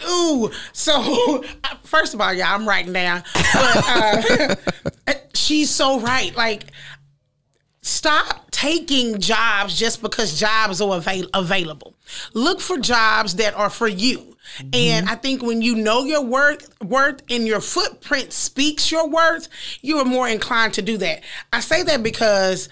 Ooh, 0.08 0.52
so 0.74 1.44
first 1.84 2.14
of 2.14 2.22
all, 2.22 2.34
yeah, 2.34 2.54
I'm 2.54 2.68
writing 2.68 2.94
down. 2.94 3.24
But, 3.34 4.56
uh, 5.08 5.14
she's 5.34 5.70
so 5.70 6.00
right. 6.00 6.36
Like, 6.36 6.66
stop 7.84 8.50
taking 8.50 9.20
jobs 9.20 9.78
just 9.78 10.02
because 10.02 10.40
jobs 10.40 10.82
are 10.82 10.98
avail- 10.98 11.30
available. 11.34 11.94
Look 12.34 12.62
for 12.62 12.78
jobs 12.80 13.36
that 13.36 13.54
are 13.56 13.70
for 13.70 13.88
you. 13.88 14.38
Mm-hmm. 14.58 14.70
And 14.74 15.10
I 15.10 15.16
think 15.16 15.44
when 15.44 15.62
you 15.62 15.76
know 15.76 16.04
your 16.06 16.24
worth, 16.24 16.74
worth 16.82 17.22
and 17.30 17.46
your 17.46 17.62
footprint 17.62 18.34
speaks 18.34 18.90
your 18.90 19.08
worth, 19.08 19.50
you 19.82 19.98
are 20.00 20.06
more 20.06 20.28
inclined 20.28 20.74
to 20.76 20.82
do 20.82 20.98
that. 20.98 21.22
I 21.52 21.60
say 21.60 21.84
that 21.84 22.02
because 22.02 22.70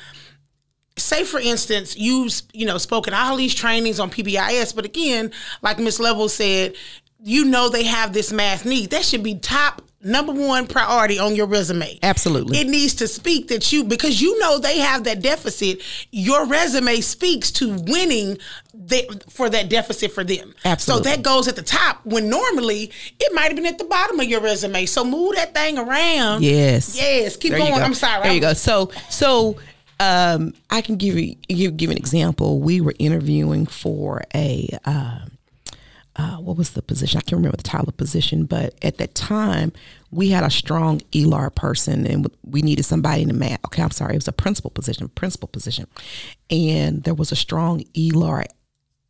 say 0.98 1.24
for 1.24 1.40
instance 1.40 1.98
you've 1.98 2.42
you 2.54 2.66
know 2.66 2.78
spoken 2.78 3.14
all 3.14 3.36
these 3.36 3.56
trainings 3.56 4.00
on 4.00 4.12
pbis 4.12 4.76
but 4.76 4.86
again 4.86 5.32
like 5.64 5.80
miss 5.80 6.00
level 6.00 6.30
said 6.30 6.76
you 7.24 7.46
know 7.46 7.70
they 7.70 7.86
have 7.86 8.14
this 8.14 8.32
mass 8.32 8.66
need 8.66 8.90
that 8.92 9.04
should 9.04 9.24
be 9.24 9.34
top 9.36 9.82
number 10.04 10.32
one 10.32 10.68
priority 10.68 11.20
on 11.20 11.36
your 11.36 11.46
resume. 11.46 12.00
Absolutely. 12.02 12.60
It 12.60 12.68
needs 12.68 12.96
to 12.96 13.08
speak 13.08 13.48
that 13.50 13.72
you 13.72 13.84
because 13.84 14.22
you 14.22 14.38
know 14.40 14.60
they 14.60 14.80
have 14.80 15.04
that 15.06 15.22
deficit. 15.22 15.82
Your 16.12 16.46
resume 16.46 17.02
speaks 17.02 17.52
to 17.52 17.76
winning 17.88 18.38
the, 18.74 19.24
for 19.30 19.50
that 19.50 19.70
deficit 19.70 20.12
for 20.12 20.24
them. 20.24 20.54
Absolutely. 20.66 21.12
So 21.12 21.16
that 21.16 21.24
goes 21.24 21.48
at 21.48 21.56
the 21.56 21.62
top 21.62 22.06
when 22.06 22.30
normally 22.30 22.92
it 23.20 23.34
might 23.34 23.46
have 23.46 23.56
been 23.56 23.66
at 23.66 23.78
the 23.78 23.86
bottom 23.86 24.20
of 24.20 24.26
your 24.28 24.42
resume. 24.42 24.86
So 24.86 25.04
move 25.04 25.36
that 25.36 25.54
thing 25.54 25.78
around. 25.78 26.44
Yes. 26.44 26.98
Yes. 26.98 27.38
Keep 27.38 27.52
there 27.52 27.60
going. 27.60 27.74
Go. 27.74 27.82
I'm 27.82 27.94
sorry. 27.94 28.24
There 28.24 28.34
you 28.34 28.42
go. 28.42 28.54
So 28.54 28.92
so 29.10 29.58
um, 30.00 30.54
I 30.70 30.82
can 30.82 30.96
give 30.96 31.18
you 31.18 31.36
give, 31.48 31.78
give 31.78 31.90
an 31.92 31.98
example. 31.98 32.60
We 32.60 32.82
were 32.82 32.96
interviewing 32.98 33.68
for 33.68 34.24
a 34.34 34.70
um, 34.86 35.38
uh, 36.16 36.38
what 36.38 36.58
was 36.58 36.72
the 36.72 36.82
position? 36.82 37.18
I 37.18 37.22
can't 37.22 37.38
remember 37.38 37.58
the 37.58 37.64
title 37.64 37.90
of 37.90 37.98
position, 37.98 38.46
but 38.46 38.76
at 38.84 38.98
that 38.98 39.16
time 39.16 39.72
we 40.12 40.30
had 40.30 40.44
a 40.44 40.50
strong 40.50 41.02
ELAR 41.14 41.54
person 41.56 42.06
and 42.06 42.30
we 42.44 42.62
needed 42.62 42.84
somebody 42.84 43.22
in 43.22 43.30
the 43.30 43.34
math. 43.34 43.64
Okay, 43.66 43.82
I'm 43.82 43.92
sorry, 43.92 44.14
it 44.14 44.18
was 44.18 44.28
a 44.28 44.34
principal 44.34 44.72
position, 44.72 45.08
principal 45.10 45.48
position, 45.48 45.88
and 46.50 47.04
there 47.04 47.14
was 47.14 47.32
a 47.32 47.36
strong 47.36 47.84
ELAR 47.96 48.46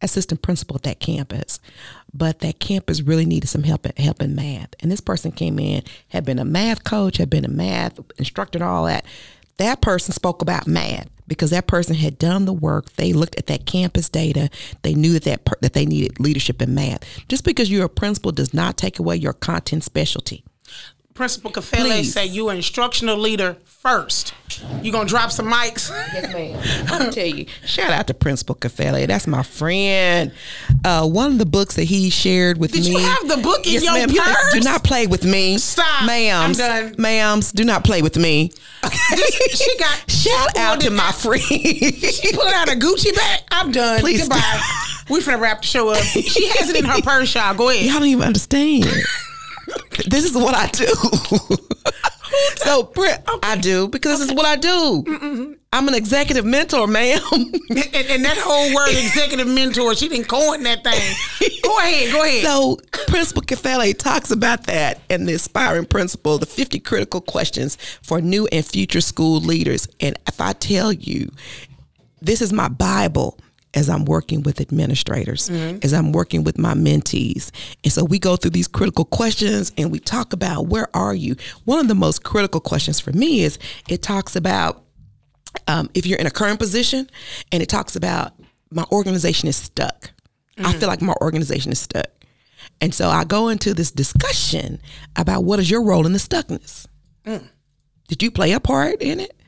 assistant 0.02 0.42
principal 0.42 0.76
at 0.76 0.84
that 0.84 1.00
campus. 1.00 1.60
But 2.14 2.40
that 2.40 2.60
campus 2.60 3.02
really 3.02 3.26
needed 3.26 3.48
some 3.48 3.64
help 3.64 3.86
help 3.98 4.22
in 4.22 4.36
math. 4.36 4.76
And 4.82 4.92
this 4.92 5.02
person 5.02 5.32
came 5.32 5.60
in, 5.60 5.84
had 6.10 6.26
been 6.26 6.40
a 6.40 6.46
math 6.46 6.84
coach, 6.84 7.18
had 7.18 7.30
been 7.30 7.46
a 7.46 7.50
math 7.50 8.00
instructor, 8.18 8.64
all 8.64 8.86
that. 8.86 9.06
That 9.62 9.80
person 9.80 10.12
spoke 10.12 10.42
about 10.42 10.66
math 10.66 11.08
because 11.28 11.52
that 11.52 11.68
person 11.68 11.94
had 11.94 12.18
done 12.18 12.46
the 12.46 12.52
work. 12.52 12.94
They 12.94 13.14
looked 13.14 13.36
at 13.36 13.46
that 13.46 13.68
campus 13.68 14.10
data. 14.10 14.50
They 14.82 14.96
knew 14.96 15.14
that 15.14 15.24
that, 15.26 15.46
per, 15.46 15.54
that 15.62 15.74
they 15.74 15.86
needed 15.86 16.20
leadership 16.20 16.64
in 16.64 16.74
math. 16.74 17.04
Just 17.28 17.46
because 17.46 17.70
you're 17.70 17.86
a 17.86 17.90
principal 17.90 18.32
does 18.32 18.56
not 18.56 18.76
take 18.76 18.98
away 18.98 19.18
your 19.18 19.34
content 19.34 19.84
specialty. 19.84 20.44
Principal 21.14 21.52
Kafele 21.52 22.04
said 22.06 22.30
you 22.30 22.50
are 22.50 22.56
instructional 22.56 23.18
leader 23.18 23.58
first. 23.66 24.34
You 24.82 24.92
gonna 24.92 25.08
drop 25.08 25.32
some 25.32 25.52
mics? 25.52 25.90
Yes, 26.14 26.34
ma'am. 26.34 26.88
I'm 26.92 27.00
gonna 27.00 27.12
tell 27.12 27.26
you. 27.26 27.46
Shout 27.66 27.92
out 27.92 28.08
to 28.08 28.14
Principal 28.14 28.56
Kafele. 28.56 29.08
That's 29.08 29.28
my 29.28 29.44
friend. 29.44 30.32
Uh, 30.86 31.08
one 31.08 31.32
of 31.34 31.38
the 31.38 31.46
books 31.46 31.76
that 31.76 31.84
he 31.84 32.10
shared 32.10 32.58
with 32.58 32.72
Did 32.72 32.86
me. 32.86 32.86
Did 32.86 32.94
you 32.94 33.00
have 33.00 33.28
the 33.28 33.38
book 33.38 33.66
in 33.68 33.74
yes, 33.74 33.84
your 33.84 33.94
ma'am. 33.94 34.10
purse? 34.10 34.54
Do 34.54 34.60
not 34.62 34.84
play 34.84 35.08
with 35.08 35.26
me. 35.26 35.58
Stop. 35.58 36.10
Ma'ams. 36.10 36.44
I'm 36.44 36.54
done. 36.54 36.96
Ma'ams, 36.96 37.54
do 37.54 37.64
not 37.64 37.84
play 37.84 38.02
with 38.02 38.18
me. 38.18 38.52
This, 39.10 39.62
she 39.62 39.78
got 39.78 40.10
shout 40.10 40.58
out 40.58 40.82
to 40.82 40.90
my 40.92 41.12
friend. 41.12 41.42
she 41.44 42.34
pulled 42.34 42.54
out 42.54 42.70
a 42.70 42.76
Gucci 42.76 43.16
bag. 43.16 43.42
I'm 43.52 43.72
done. 43.72 44.00
Please 44.00 44.22
Goodbye. 44.22 44.62
we 45.10 45.20
finna 45.20 45.40
wrap 45.40 45.62
the 45.62 45.68
show 45.68 45.90
up. 45.90 46.02
She 46.04 46.48
has 46.50 46.70
it 46.70 46.76
in 46.78 46.86
her 46.86 47.02
purse, 47.02 47.34
y'all. 47.36 47.54
Go 47.54 47.70
ahead. 47.70 47.86
Y'all 47.86 48.00
don't 48.00 48.08
even 48.08 48.24
understand 48.26 48.86
this 50.08 50.26
is 50.26 50.34
what 50.36 50.56
I 50.56 50.68
do. 50.68 50.88
so, 52.58 52.92
okay. 52.98 53.18
I 53.44 53.58
do 53.58 53.88
because 53.88 54.16
okay. 54.16 54.24
this 54.24 54.30
is 54.32 54.34
what 54.34 54.46
I 54.46 54.56
do. 54.56 55.04
Mm-mm. 55.08 55.58
I'm 55.74 55.88
an 55.88 55.94
executive 55.94 56.44
mentor, 56.44 56.86
ma'am. 56.86 57.22
and, 57.32 57.96
and, 57.96 58.26
that 58.26 58.38
whole 58.38 58.76
word, 58.76 58.90
executive 58.90 59.48
mentor, 59.48 59.96
she 59.96 60.10
didn't 60.10 60.28
coin 60.28 60.64
that 60.64 60.84
thing. 60.84 61.50
Go 61.64 61.78
ahead, 61.80 62.12
go 62.12 62.24
ahead. 62.24 62.44
So, 62.44 62.78
Principal 63.08 63.42
Kafele 63.44 63.98
talks 63.98 64.32
about 64.32 64.66
that 64.66 65.00
in 65.10 65.26
the 65.26 65.34
Aspiring 65.34 65.86
Principal, 65.86 66.38
the 66.38 66.46
50 66.46 66.80
critical 66.80 67.22
questions 67.22 67.78
for 68.04 68.20
new 68.20 68.48
and 68.52 68.66
future 68.66 69.00
school 69.00 69.40
leaders. 69.40 69.88
And 70.02 70.20
if 70.28 70.42
I 70.42 70.52
tell 70.52 70.92
you, 70.92 71.32
this 72.22 72.42
is 72.42 72.52
my 72.52 72.68
Bible 72.68 73.40
as 73.74 73.90
I'm 73.90 74.06
working 74.06 74.44
with 74.44 74.60
administrators, 74.60 75.50
mm-hmm. 75.50 75.80
as 75.82 75.94
I'm 75.94 76.12
working 76.12 76.44
with 76.44 76.58
my 76.58 76.74
mentees. 76.74 77.52
And 77.84 77.92
so 77.92 78.04
we 78.04 78.20
go 78.20 78.36
through 78.36 78.52
these 78.52 78.68
critical 78.68 79.06
questions 79.06 79.72
and 79.78 79.92
we 79.92 80.00
talk 80.00 80.34
about 80.34 80.68
where 80.68 80.90
are 80.94 81.16
you? 81.16 81.36
One 81.66 81.80
of 81.80 81.88
the 81.88 81.96
most 81.96 82.24
critical 82.24 82.60
questions 82.60 83.00
for 83.00 83.14
me 83.14 83.44
is 83.44 83.58
it 83.88 84.02
talks 84.02 84.36
about 84.36 84.84
um, 85.68 85.90
if 85.94 86.06
you're 86.06 86.20
in 86.20 86.28
a 86.28 86.32
current 86.32 86.60
position 86.60 87.10
and 87.52 87.64
it 87.64 87.70
talks 87.70 87.96
about 87.96 88.34
my 88.72 88.86
organization 88.92 89.48
is 89.48 89.56
stuck. 89.56 90.12
Mm-hmm. 90.58 90.66
I 90.66 90.74
feel 90.74 90.88
like 90.88 91.02
my 91.02 91.16
organization 91.22 91.72
is 91.72 91.80
stuck. 91.80 92.08
And 92.80 92.94
so 92.94 93.10
I 93.10 93.24
go 93.24 93.50
into 93.50 93.74
this 93.74 93.92
discussion 93.92 94.82
about 95.16 95.44
what 95.44 95.60
is 95.60 95.70
your 95.70 95.84
role 95.84 96.06
in 96.06 96.14
the 96.14 96.20
stuckness? 96.20 96.88
Mm. 97.26 97.48
Did 98.08 98.24
you 98.24 98.32
play 98.32 98.52
a 98.52 98.60
part 98.60 99.02
in 99.02 99.20
it? 99.20 99.41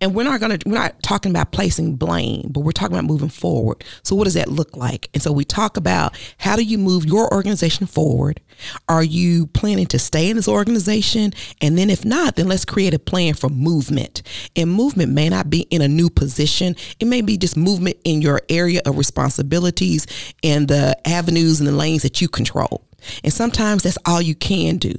And 0.00 0.14
we're 0.14 0.24
not 0.24 0.40
going 0.40 0.58
to 0.58 0.68
we're 0.68 0.76
not 0.76 1.02
talking 1.02 1.30
about 1.30 1.52
placing 1.52 1.96
blame 1.96 2.48
but 2.50 2.60
we're 2.60 2.72
talking 2.72 2.96
about 2.96 3.06
moving 3.06 3.28
forward. 3.28 3.84
So 4.02 4.14
what 4.14 4.24
does 4.24 4.34
that 4.34 4.48
look 4.48 4.76
like? 4.76 5.08
And 5.14 5.22
so 5.22 5.32
we 5.32 5.44
talk 5.44 5.76
about 5.76 6.16
how 6.38 6.56
do 6.56 6.62
you 6.62 6.78
move 6.78 7.04
your 7.04 7.32
organization 7.32 7.86
forward? 7.86 8.40
Are 8.88 9.02
you 9.02 9.46
planning 9.48 9.86
to 9.86 9.98
stay 9.98 10.30
in 10.30 10.36
this 10.36 10.48
organization? 10.48 11.32
And 11.60 11.76
then 11.76 11.90
if 11.90 12.04
not 12.04 12.36
then 12.36 12.48
let's 12.48 12.64
create 12.64 12.94
a 12.94 12.98
plan 12.98 13.34
for 13.34 13.48
movement. 13.48 14.22
And 14.56 14.72
movement 14.72 15.12
may 15.12 15.28
not 15.28 15.50
be 15.50 15.62
in 15.62 15.82
a 15.82 15.88
new 15.88 16.10
position. 16.10 16.76
It 17.00 17.06
may 17.06 17.22
be 17.22 17.36
just 17.36 17.56
movement 17.56 17.96
in 18.04 18.22
your 18.22 18.40
area 18.48 18.80
of 18.86 18.98
responsibilities 18.98 20.06
and 20.42 20.68
the 20.68 20.96
avenues 21.06 21.60
and 21.60 21.68
the 21.68 21.72
lanes 21.72 22.02
that 22.02 22.20
you 22.20 22.28
control. 22.28 22.84
And 23.22 23.32
sometimes 23.32 23.84
that's 23.84 23.98
all 24.04 24.20
you 24.20 24.34
can 24.34 24.76
do 24.76 24.94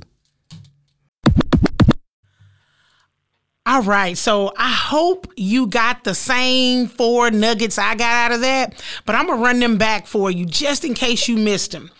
All 3.69 3.83
right. 3.83 4.17
So 4.17 4.51
I 4.57 4.71
hope 4.71 5.31
you 5.37 5.67
got 5.67 6.03
the 6.03 6.15
same 6.15 6.87
four 6.87 7.29
nuggets 7.29 7.77
I 7.77 7.93
got 7.93 8.15
out 8.15 8.31
of 8.31 8.41
that, 8.41 8.83
but 9.05 9.13
I'm 9.13 9.27
going 9.27 9.37
to 9.37 9.45
run 9.45 9.59
them 9.59 9.77
back 9.77 10.07
for 10.07 10.31
you 10.31 10.47
just 10.47 10.83
in 10.83 10.95
case 10.95 11.27
you 11.27 11.37
missed 11.37 11.73
them. 11.73 11.91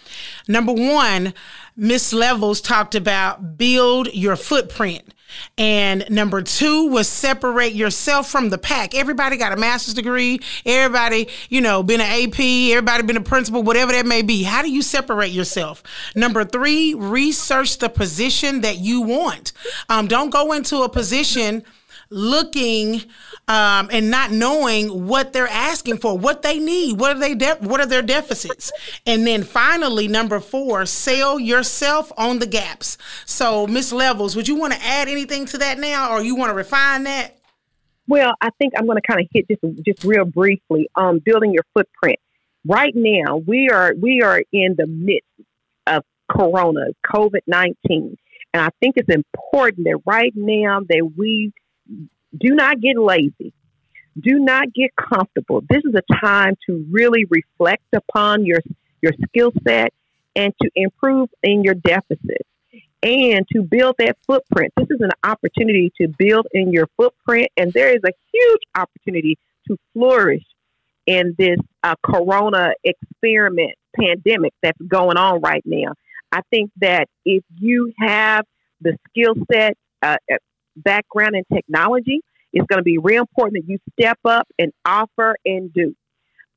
Number 0.47 0.73
one, 0.73 1.31
Miss 1.77 2.11
Levels 2.11 2.59
talked 2.59 2.95
about 2.95 3.55
build 3.59 4.11
your 4.15 4.35
footprint. 4.35 5.13
And 5.57 6.05
number 6.09 6.41
two 6.41 6.87
was 6.87 7.07
separate 7.07 7.73
yourself 7.73 8.29
from 8.29 8.49
the 8.49 8.57
pack. 8.57 8.95
Everybody 8.95 9.37
got 9.37 9.51
a 9.51 9.57
master's 9.57 9.93
degree. 9.93 10.39
Everybody, 10.65 11.27
you 11.49 11.61
know, 11.61 11.83
been 11.83 12.01
an 12.01 12.07
AP. 12.27 12.39
Everybody 12.39 13.03
been 13.03 13.17
a 13.17 13.21
principal, 13.21 13.63
whatever 13.63 13.91
that 13.91 14.05
may 14.05 14.21
be. 14.21 14.43
How 14.43 14.61
do 14.61 14.71
you 14.71 14.81
separate 14.81 15.31
yourself? 15.31 15.83
Number 16.15 16.45
three, 16.45 16.93
research 16.93 17.77
the 17.77 17.89
position 17.89 18.61
that 18.61 18.77
you 18.77 19.01
want. 19.01 19.53
Um, 19.89 20.07
don't 20.07 20.29
go 20.29 20.53
into 20.53 20.83
a 20.83 20.89
position 20.89 21.63
looking 22.09 23.03
um, 23.49 23.89
and 23.91 24.11
not 24.11 24.31
knowing 24.31 25.07
what 25.07 25.33
they're 25.33 25.47
asking 25.47 25.97
for, 25.97 26.15
what 26.17 26.43
they 26.43 26.59
need, 26.59 26.99
what 26.99 27.17
are 27.17 27.19
they 27.19 27.33
de- 27.33 27.55
what 27.55 27.81
are 27.81 27.87
their 27.87 28.03
deficits, 28.03 28.71
and 29.07 29.25
then 29.25 29.43
finally 29.43 30.07
number 30.07 30.39
four, 30.39 30.85
sell 30.85 31.39
yourself 31.39 32.11
on 32.15 32.37
the 32.37 32.45
gaps. 32.45 32.97
So, 33.25 33.65
Miss 33.65 33.91
Levels, 33.91 34.35
would 34.35 34.47
you 34.47 34.55
want 34.55 34.73
to 34.73 34.85
add 34.85 35.09
anything 35.09 35.45
to 35.47 35.57
that 35.57 35.79
now, 35.79 36.11
or 36.11 36.21
you 36.21 36.35
want 36.35 36.51
to 36.51 36.53
refine 36.53 37.03
that? 37.03 37.37
Well, 38.07 38.33
I 38.39 38.51
think 38.59 38.73
I'm 38.77 38.85
going 38.85 39.01
to 39.01 39.07
kind 39.07 39.19
of 39.19 39.27
hit 39.33 39.47
this 39.47 39.57
just 39.83 40.03
real 40.03 40.25
briefly. 40.25 40.87
Um, 40.95 41.19
building 41.19 41.51
your 41.51 41.65
footprint. 41.73 42.19
Right 42.65 42.93
now, 42.95 43.37
we 43.37 43.69
are 43.69 43.93
we 43.99 44.21
are 44.21 44.43
in 44.53 44.75
the 44.77 44.85
midst 44.85 45.25
of 45.87 46.03
Corona, 46.29 46.87
COVID 47.05 47.41
nineteen, 47.47 48.15
and 48.53 48.61
I 48.61 48.69
think 48.79 48.95
it's 48.97 49.09
important 49.09 49.85
that 49.85 50.01
right 50.05 50.33
now 50.35 50.81
that 50.87 51.11
we 51.17 51.51
do 52.37 52.55
not 52.55 52.79
get 52.81 52.97
lazy. 52.97 53.53
Do 54.19 54.39
not 54.39 54.73
get 54.73 54.91
comfortable. 54.95 55.61
This 55.69 55.81
is 55.85 55.95
a 55.95 56.25
time 56.25 56.55
to 56.65 56.85
really 56.91 57.25
reflect 57.29 57.85
upon 57.93 58.45
your 58.45 58.59
your 59.01 59.13
skill 59.27 59.51
set 59.65 59.93
and 60.35 60.53
to 60.61 60.69
improve 60.75 61.29
in 61.41 61.63
your 61.63 61.75
deficits 61.75 62.49
and 63.01 63.47
to 63.53 63.61
build 63.61 63.95
that 63.99 64.17
footprint. 64.27 64.73
This 64.75 64.87
is 64.89 64.99
an 64.99 65.11
opportunity 65.23 65.91
to 66.01 66.07
build 66.17 66.47
in 66.51 66.71
your 66.73 66.87
footprint, 66.97 67.47
and 67.55 67.71
there 67.71 67.89
is 67.89 68.01
a 68.05 68.11
huge 68.33 68.61
opportunity 68.75 69.37
to 69.67 69.77
flourish 69.93 70.43
in 71.05 71.33
this 71.37 71.57
uh, 71.83 71.95
corona 72.03 72.73
experiment 72.83 73.71
pandemic 73.95 74.53
that's 74.61 74.79
going 74.87 75.17
on 75.17 75.41
right 75.41 75.63
now. 75.65 75.93
I 76.31 76.41
think 76.51 76.71
that 76.81 77.07
if 77.25 77.43
you 77.57 77.93
have 77.99 78.45
the 78.81 78.97
skill 79.09 79.33
set, 79.51 79.77
uh, 80.01 80.17
background 80.75 81.35
in 81.35 81.43
technology, 81.53 82.21
it's 82.53 82.65
going 82.67 82.79
to 82.79 82.83
be 82.83 82.97
real 82.97 83.21
important 83.21 83.63
that 83.63 83.71
you 83.71 83.77
step 83.99 84.19
up 84.25 84.47
and 84.57 84.71
offer 84.85 85.35
and 85.45 85.73
do. 85.73 85.95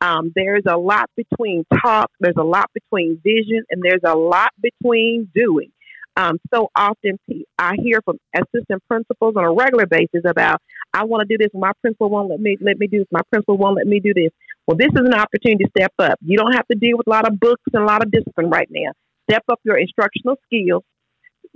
Um, 0.00 0.32
there's 0.34 0.64
a 0.68 0.76
lot 0.76 1.10
between 1.16 1.64
talk, 1.82 2.10
there's 2.18 2.36
a 2.36 2.44
lot 2.44 2.70
between 2.74 3.20
vision, 3.22 3.62
and 3.70 3.82
there's 3.82 4.00
a 4.04 4.16
lot 4.16 4.50
between 4.60 5.30
doing. 5.34 5.70
Um, 6.16 6.38
so 6.52 6.68
often 6.76 7.18
I 7.58 7.74
hear 7.82 8.00
from 8.04 8.18
assistant 8.34 8.82
principals 8.86 9.34
on 9.36 9.44
a 9.44 9.52
regular 9.52 9.86
basis 9.86 10.22
about, 10.26 10.60
I 10.92 11.04
want 11.04 11.26
to 11.26 11.36
do 11.36 11.42
this. 11.42 11.50
My 11.54 11.72
principal 11.80 12.10
won't 12.10 12.28
let 12.28 12.40
me 12.40 12.58
let 12.60 12.78
me 12.78 12.86
do 12.86 12.98
this. 12.98 13.08
My 13.10 13.22
principal 13.30 13.56
won't 13.56 13.76
let 13.76 13.86
me 13.86 13.98
do 14.00 14.12
this. 14.12 14.30
Well, 14.66 14.76
this 14.76 14.90
is 14.92 15.00
an 15.00 15.14
opportunity 15.14 15.64
to 15.64 15.70
step 15.70 15.92
up. 15.98 16.18
You 16.20 16.36
don't 16.36 16.52
have 16.52 16.66
to 16.68 16.76
deal 16.76 16.98
with 16.98 17.06
a 17.06 17.10
lot 17.10 17.26
of 17.26 17.40
books 17.40 17.62
and 17.72 17.82
a 17.82 17.86
lot 17.86 18.02
of 18.02 18.10
discipline 18.10 18.50
right 18.50 18.68
now. 18.70 18.92
Step 19.30 19.44
up 19.50 19.60
your 19.64 19.78
instructional 19.78 20.36
skills 20.44 20.82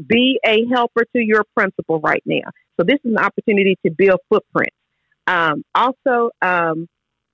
be 0.04 0.38
a 0.44 0.66
helper 0.66 1.04
to 1.14 1.20
your 1.20 1.44
principal 1.56 2.00
right 2.00 2.22
now. 2.26 2.50
So 2.78 2.84
this 2.84 2.98
is 3.04 3.12
an 3.12 3.18
opportunity 3.18 3.78
to 3.84 3.90
build 3.90 4.20
footprint. 4.28 4.72
Um, 5.26 5.64
also, 5.74 6.30
um, 6.42 6.88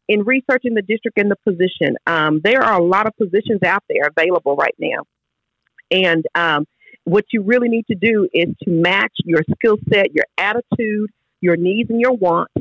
in 0.09 0.25
researching 0.25 0.75
the 0.75 0.83
district 0.83 1.19
and 1.19 1.31
the 1.31 1.37
position, 1.45 1.97
um, 2.07 2.40
there 2.42 2.62
are 2.62 2.81
a 2.81 2.85
lot 2.85 3.07
of 3.07 3.16
positions 3.16 3.62
out 3.64 3.83
there 3.88 4.09
available 4.16 4.57
right 4.57 4.75
now. 4.78 5.02
And 5.90 6.25
um, 6.35 6.66
what 7.04 7.25
you 7.33 7.42
really 7.42 7.69
need 7.69 7.87
to 7.88 7.95
do 7.95 8.28
is 8.33 8.49
to 8.64 8.71
match 8.71 9.12
your 9.25 9.42
skill 9.57 9.78
set, 9.92 10.14
your 10.14 10.25
attitude, 10.38 11.11
your 11.40 11.57
needs 11.57 11.90
and 11.90 12.00
your 12.00 12.12
wants, 12.12 12.54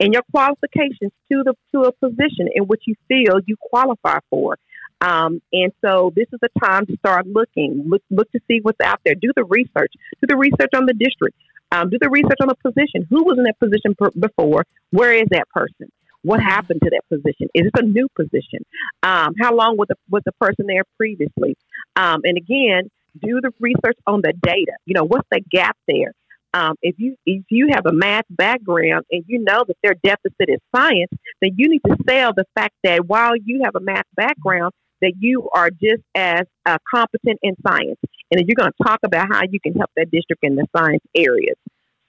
and 0.00 0.12
your 0.12 0.22
qualifications 0.30 1.12
to 1.32 1.42
the 1.44 1.54
to 1.72 1.82
a 1.82 1.92
position 1.92 2.48
in 2.54 2.64
which 2.64 2.82
you 2.86 2.94
feel 3.08 3.40
you 3.46 3.56
qualify 3.60 4.18
for. 4.30 4.58
Um, 5.04 5.42
and 5.52 5.70
so 5.84 6.12
this 6.16 6.26
is 6.32 6.40
a 6.42 6.60
time 6.64 6.86
to 6.86 6.96
start 6.96 7.26
looking, 7.26 7.84
look, 7.86 8.02
look 8.10 8.30
to 8.32 8.40
see 8.48 8.60
what's 8.62 8.80
out 8.80 9.00
there. 9.04 9.14
Do 9.14 9.32
the 9.36 9.44
research. 9.44 9.92
Do 10.20 10.26
the 10.26 10.36
research 10.36 10.70
on 10.74 10.86
the 10.86 10.94
district. 10.94 11.36
Um, 11.72 11.90
do 11.90 11.98
the 12.00 12.08
research 12.08 12.38
on 12.40 12.48
the 12.48 12.54
position. 12.54 13.06
Who 13.10 13.24
was 13.24 13.36
in 13.36 13.44
that 13.44 13.58
position 13.58 13.94
per- 13.98 14.12
before? 14.18 14.64
Where 14.90 15.12
is 15.12 15.26
that 15.30 15.48
person? 15.50 15.92
What 16.22 16.40
happened 16.40 16.80
to 16.84 16.90
that 16.90 17.02
position? 17.10 17.48
Is 17.54 17.66
it 17.66 17.72
a 17.78 17.82
new 17.82 18.08
position? 18.16 18.64
Um, 19.02 19.34
how 19.38 19.54
long 19.54 19.76
was 19.76 19.88
the, 19.88 19.96
was 20.08 20.22
the 20.24 20.32
person 20.40 20.64
there 20.66 20.84
previously? 20.96 21.56
Um, 21.96 22.20
and 22.24 22.38
again, 22.38 22.90
do 23.20 23.40
the 23.42 23.52
research 23.60 23.98
on 24.06 24.22
the 24.22 24.32
data. 24.42 24.72
You 24.86 24.94
know, 24.94 25.04
what's 25.04 25.28
the 25.30 25.42
gap 25.50 25.76
there? 25.86 26.12
Um, 26.54 26.76
if 26.82 26.94
you 26.98 27.16
if 27.26 27.42
you 27.50 27.70
have 27.72 27.84
a 27.84 27.92
math 27.92 28.26
background 28.30 29.04
and 29.10 29.24
you 29.26 29.40
know 29.40 29.64
that 29.66 29.76
their 29.82 29.94
deficit 29.94 30.48
is 30.48 30.60
science, 30.74 31.10
then 31.42 31.50
you 31.56 31.68
need 31.68 31.82
to 31.84 31.96
sell 32.08 32.32
the 32.32 32.44
fact 32.54 32.74
that 32.84 33.06
while 33.06 33.36
you 33.36 33.62
have 33.64 33.74
a 33.74 33.80
math 33.80 34.06
background, 34.14 34.72
that 35.04 35.14
you 35.18 35.48
are 35.54 35.70
just 35.70 36.02
as 36.14 36.42
uh, 36.66 36.78
competent 36.92 37.38
in 37.42 37.54
science, 37.66 37.98
and 38.30 38.38
that 38.38 38.46
you're 38.46 38.56
going 38.56 38.72
to 38.72 38.84
talk 38.84 39.00
about 39.04 39.28
how 39.30 39.42
you 39.48 39.60
can 39.60 39.74
help 39.74 39.90
that 39.96 40.10
district 40.10 40.42
in 40.42 40.56
the 40.56 40.66
science 40.76 41.02
areas. 41.14 41.56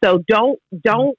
So 0.04 0.24
don't 0.28 0.60
don't 0.84 1.18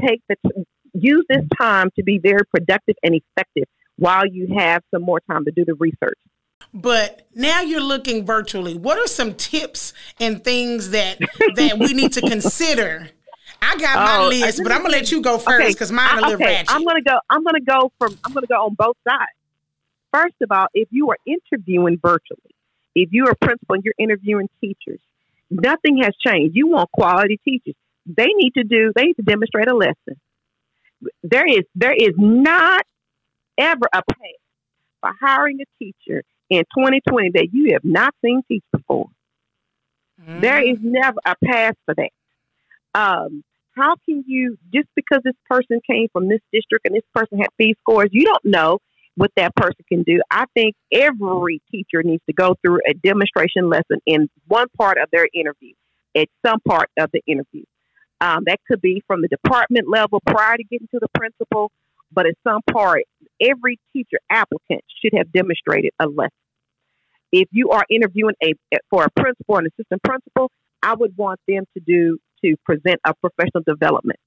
take 0.00 0.20
the 0.28 0.36
t- 0.46 0.64
use 0.94 1.24
this 1.28 1.42
time 1.58 1.90
to 1.96 2.02
be 2.02 2.18
very 2.18 2.44
productive 2.54 2.96
and 3.02 3.14
effective 3.14 3.64
while 3.96 4.26
you 4.26 4.54
have 4.56 4.82
some 4.92 5.02
more 5.02 5.20
time 5.30 5.44
to 5.44 5.50
do 5.50 5.64
the 5.64 5.74
research. 5.74 6.18
But 6.72 7.28
now 7.34 7.60
you're 7.60 7.80
looking 7.80 8.26
virtually. 8.26 8.76
What 8.76 8.98
are 8.98 9.06
some 9.06 9.34
tips 9.34 9.92
and 10.18 10.42
things 10.42 10.90
that 10.90 11.18
that 11.54 11.78
we 11.78 11.92
need 11.94 12.12
to 12.14 12.20
consider? 12.20 13.10
I 13.62 13.76
got 13.76 13.96
my 13.96 14.24
oh, 14.24 14.28
list, 14.28 14.60
but 14.62 14.72
I'm 14.72 14.82
gonna 14.82 14.90
let 14.90 15.10
you 15.10 15.22
go 15.22 15.38
first 15.38 15.74
because 15.74 15.90
okay, 15.90 15.96
mine 15.96 16.10
are 16.10 16.18
a 16.18 16.22
little 16.22 16.34
okay, 16.34 16.54
ratchet. 16.56 16.74
I'm 16.74 16.84
gonna 16.84 17.02
go. 17.02 17.18
I'm 17.30 17.44
gonna 17.44 17.60
go 17.60 17.92
from. 17.98 18.18
I'm 18.24 18.32
gonna 18.32 18.46
go 18.46 18.64
on 18.66 18.74
both 18.74 18.96
sides. 19.08 19.30
First 20.14 20.36
of 20.42 20.52
all, 20.52 20.66
if 20.74 20.86
you 20.92 21.10
are 21.10 21.18
interviewing 21.26 21.98
virtually, 22.00 22.54
if 22.94 23.08
you're 23.10 23.32
a 23.32 23.36
principal 23.36 23.74
and 23.74 23.82
you're 23.82 23.94
interviewing 23.98 24.48
teachers, 24.60 25.00
nothing 25.50 26.02
has 26.04 26.14
changed. 26.24 26.54
You 26.54 26.68
want 26.68 26.92
quality 26.92 27.40
teachers. 27.44 27.74
They 28.06 28.28
need 28.36 28.52
to 28.54 28.62
do, 28.62 28.92
they 28.94 29.02
need 29.06 29.16
to 29.16 29.22
demonstrate 29.22 29.68
a 29.68 29.74
lesson. 29.74 30.20
There 31.24 31.46
is 31.46 31.64
there 31.74 31.92
is 31.92 32.14
not 32.16 32.86
ever 33.58 33.86
a 33.92 34.02
path 34.08 34.40
for 35.00 35.10
hiring 35.20 35.58
a 35.60 35.84
teacher 35.84 36.22
in 36.48 36.60
2020 36.78 37.30
that 37.34 37.48
you 37.52 37.72
have 37.72 37.84
not 37.84 38.14
seen 38.24 38.42
teach 38.46 38.62
before. 38.70 39.08
Mm-hmm. 40.22 40.40
There 40.40 40.62
is 40.62 40.78
never 40.80 41.18
a 41.26 41.34
path 41.44 41.74
for 41.86 41.94
that. 41.96 42.10
Um, 42.94 43.42
how 43.72 43.96
can 44.04 44.22
you 44.28 44.58
just 44.72 44.88
because 44.94 45.22
this 45.24 45.34
person 45.50 45.80
came 45.84 46.06
from 46.12 46.28
this 46.28 46.40
district 46.52 46.86
and 46.86 46.94
this 46.94 47.02
person 47.12 47.38
had 47.38 47.48
these 47.58 47.74
scores, 47.82 48.10
you 48.12 48.24
don't 48.24 48.44
know 48.44 48.78
what 49.16 49.30
that 49.36 49.54
person 49.54 49.84
can 49.88 50.02
do. 50.02 50.20
I 50.30 50.44
think 50.54 50.74
every 50.92 51.62
teacher 51.70 52.02
needs 52.02 52.22
to 52.26 52.32
go 52.32 52.56
through 52.62 52.80
a 52.88 52.94
demonstration 52.94 53.68
lesson 53.68 54.00
in 54.06 54.28
one 54.46 54.66
part 54.76 54.98
of 54.98 55.08
their 55.12 55.28
interview, 55.32 55.74
at 56.16 56.28
some 56.44 56.60
part 56.66 56.90
of 56.98 57.10
the 57.12 57.20
interview. 57.26 57.64
Um, 58.20 58.44
that 58.46 58.58
could 58.66 58.80
be 58.80 59.02
from 59.06 59.22
the 59.22 59.28
department 59.28 59.88
level 59.88 60.20
prior 60.26 60.56
to 60.56 60.64
getting 60.64 60.88
to 60.92 61.00
the 61.00 61.08
principal, 61.14 61.70
but 62.12 62.26
at 62.26 62.34
some 62.46 62.60
part, 62.72 63.02
every 63.40 63.78
teacher 63.92 64.18
applicant 64.30 64.82
should 65.02 65.12
have 65.16 65.32
demonstrated 65.32 65.92
a 66.00 66.06
lesson. 66.06 66.30
If 67.32 67.48
you 67.50 67.70
are 67.70 67.84
interviewing 67.90 68.36
a 68.42 68.54
for 68.90 69.04
a 69.04 69.10
principal 69.10 69.56
or 69.56 69.58
an 69.60 69.66
assistant 69.66 70.02
principal, 70.02 70.50
I 70.82 70.94
would 70.94 71.16
want 71.16 71.40
them 71.48 71.64
to 71.74 71.82
do 71.84 72.18
to 72.44 72.54
present 72.64 73.00
a 73.04 73.14
professional 73.14 73.62
development 73.66 74.20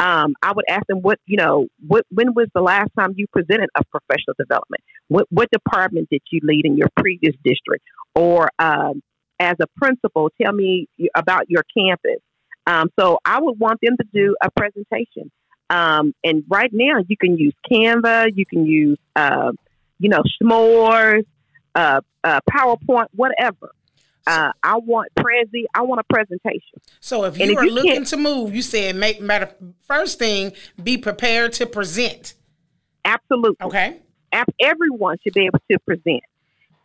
um, 0.00 0.34
I 0.42 0.52
would 0.52 0.64
ask 0.68 0.86
them 0.88 0.98
what 1.02 1.18
you 1.26 1.36
know. 1.36 1.66
What 1.86 2.04
when 2.10 2.34
was 2.34 2.48
the 2.54 2.62
last 2.62 2.90
time 2.98 3.14
you 3.16 3.26
presented 3.32 3.68
a 3.76 3.84
professional 3.84 4.34
development? 4.38 4.82
What 5.08 5.26
what 5.30 5.50
department 5.50 6.08
did 6.10 6.22
you 6.30 6.40
lead 6.42 6.66
in 6.66 6.76
your 6.76 6.88
previous 6.96 7.34
district? 7.44 7.84
Or 8.14 8.50
um, 8.58 9.02
as 9.38 9.54
a 9.60 9.66
principal, 9.76 10.30
tell 10.40 10.52
me 10.52 10.88
about 11.14 11.48
your 11.48 11.62
campus. 11.76 12.20
Um, 12.66 12.90
so 12.98 13.18
I 13.24 13.40
would 13.40 13.58
want 13.58 13.80
them 13.82 13.96
to 13.96 14.06
do 14.12 14.36
a 14.42 14.50
presentation. 14.50 15.30
Um, 15.70 16.14
and 16.24 16.44
right 16.48 16.70
now, 16.72 16.98
you 17.08 17.16
can 17.16 17.36
use 17.38 17.54
Canva, 17.70 18.32
you 18.34 18.46
can 18.46 18.66
use 18.66 18.98
uh, 19.14 19.52
you 19.98 20.08
know 20.08 20.22
S'mores, 20.42 21.24
uh, 21.74 22.00
uh, 22.24 22.40
PowerPoint, 22.50 23.06
whatever. 23.14 23.70
Uh, 24.26 24.52
I 24.62 24.76
want 24.78 25.08
Prezi. 25.18 25.64
I 25.74 25.82
want 25.82 26.00
a 26.00 26.12
presentation. 26.12 26.80
So 27.00 27.24
if 27.24 27.38
you 27.38 27.44
and 27.44 27.56
are 27.56 27.64
if 27.64 27.70
you 27.70 27.74
looking 27.74 28.04
to 28.04 28.16
move, 28.16 28.54
you 28.54 28.62
said 28.62 28.96
make 28.96 29.20
matter 29.20 29.54
first 29.80 30.18
thing 30.18 30.52
be 30.82 30.96
prepared 30.96 31.52
to 31.54 31.66
present. 31.66 32.34
Absolutely. 33.04 33.66
Okay. 33.66 34.00
Everyone 34.60 35.16
should 35.22 35.34
be 35.34 35.46
able 35.46 35.60
to 35.70 35.78
present, 35.80 36.24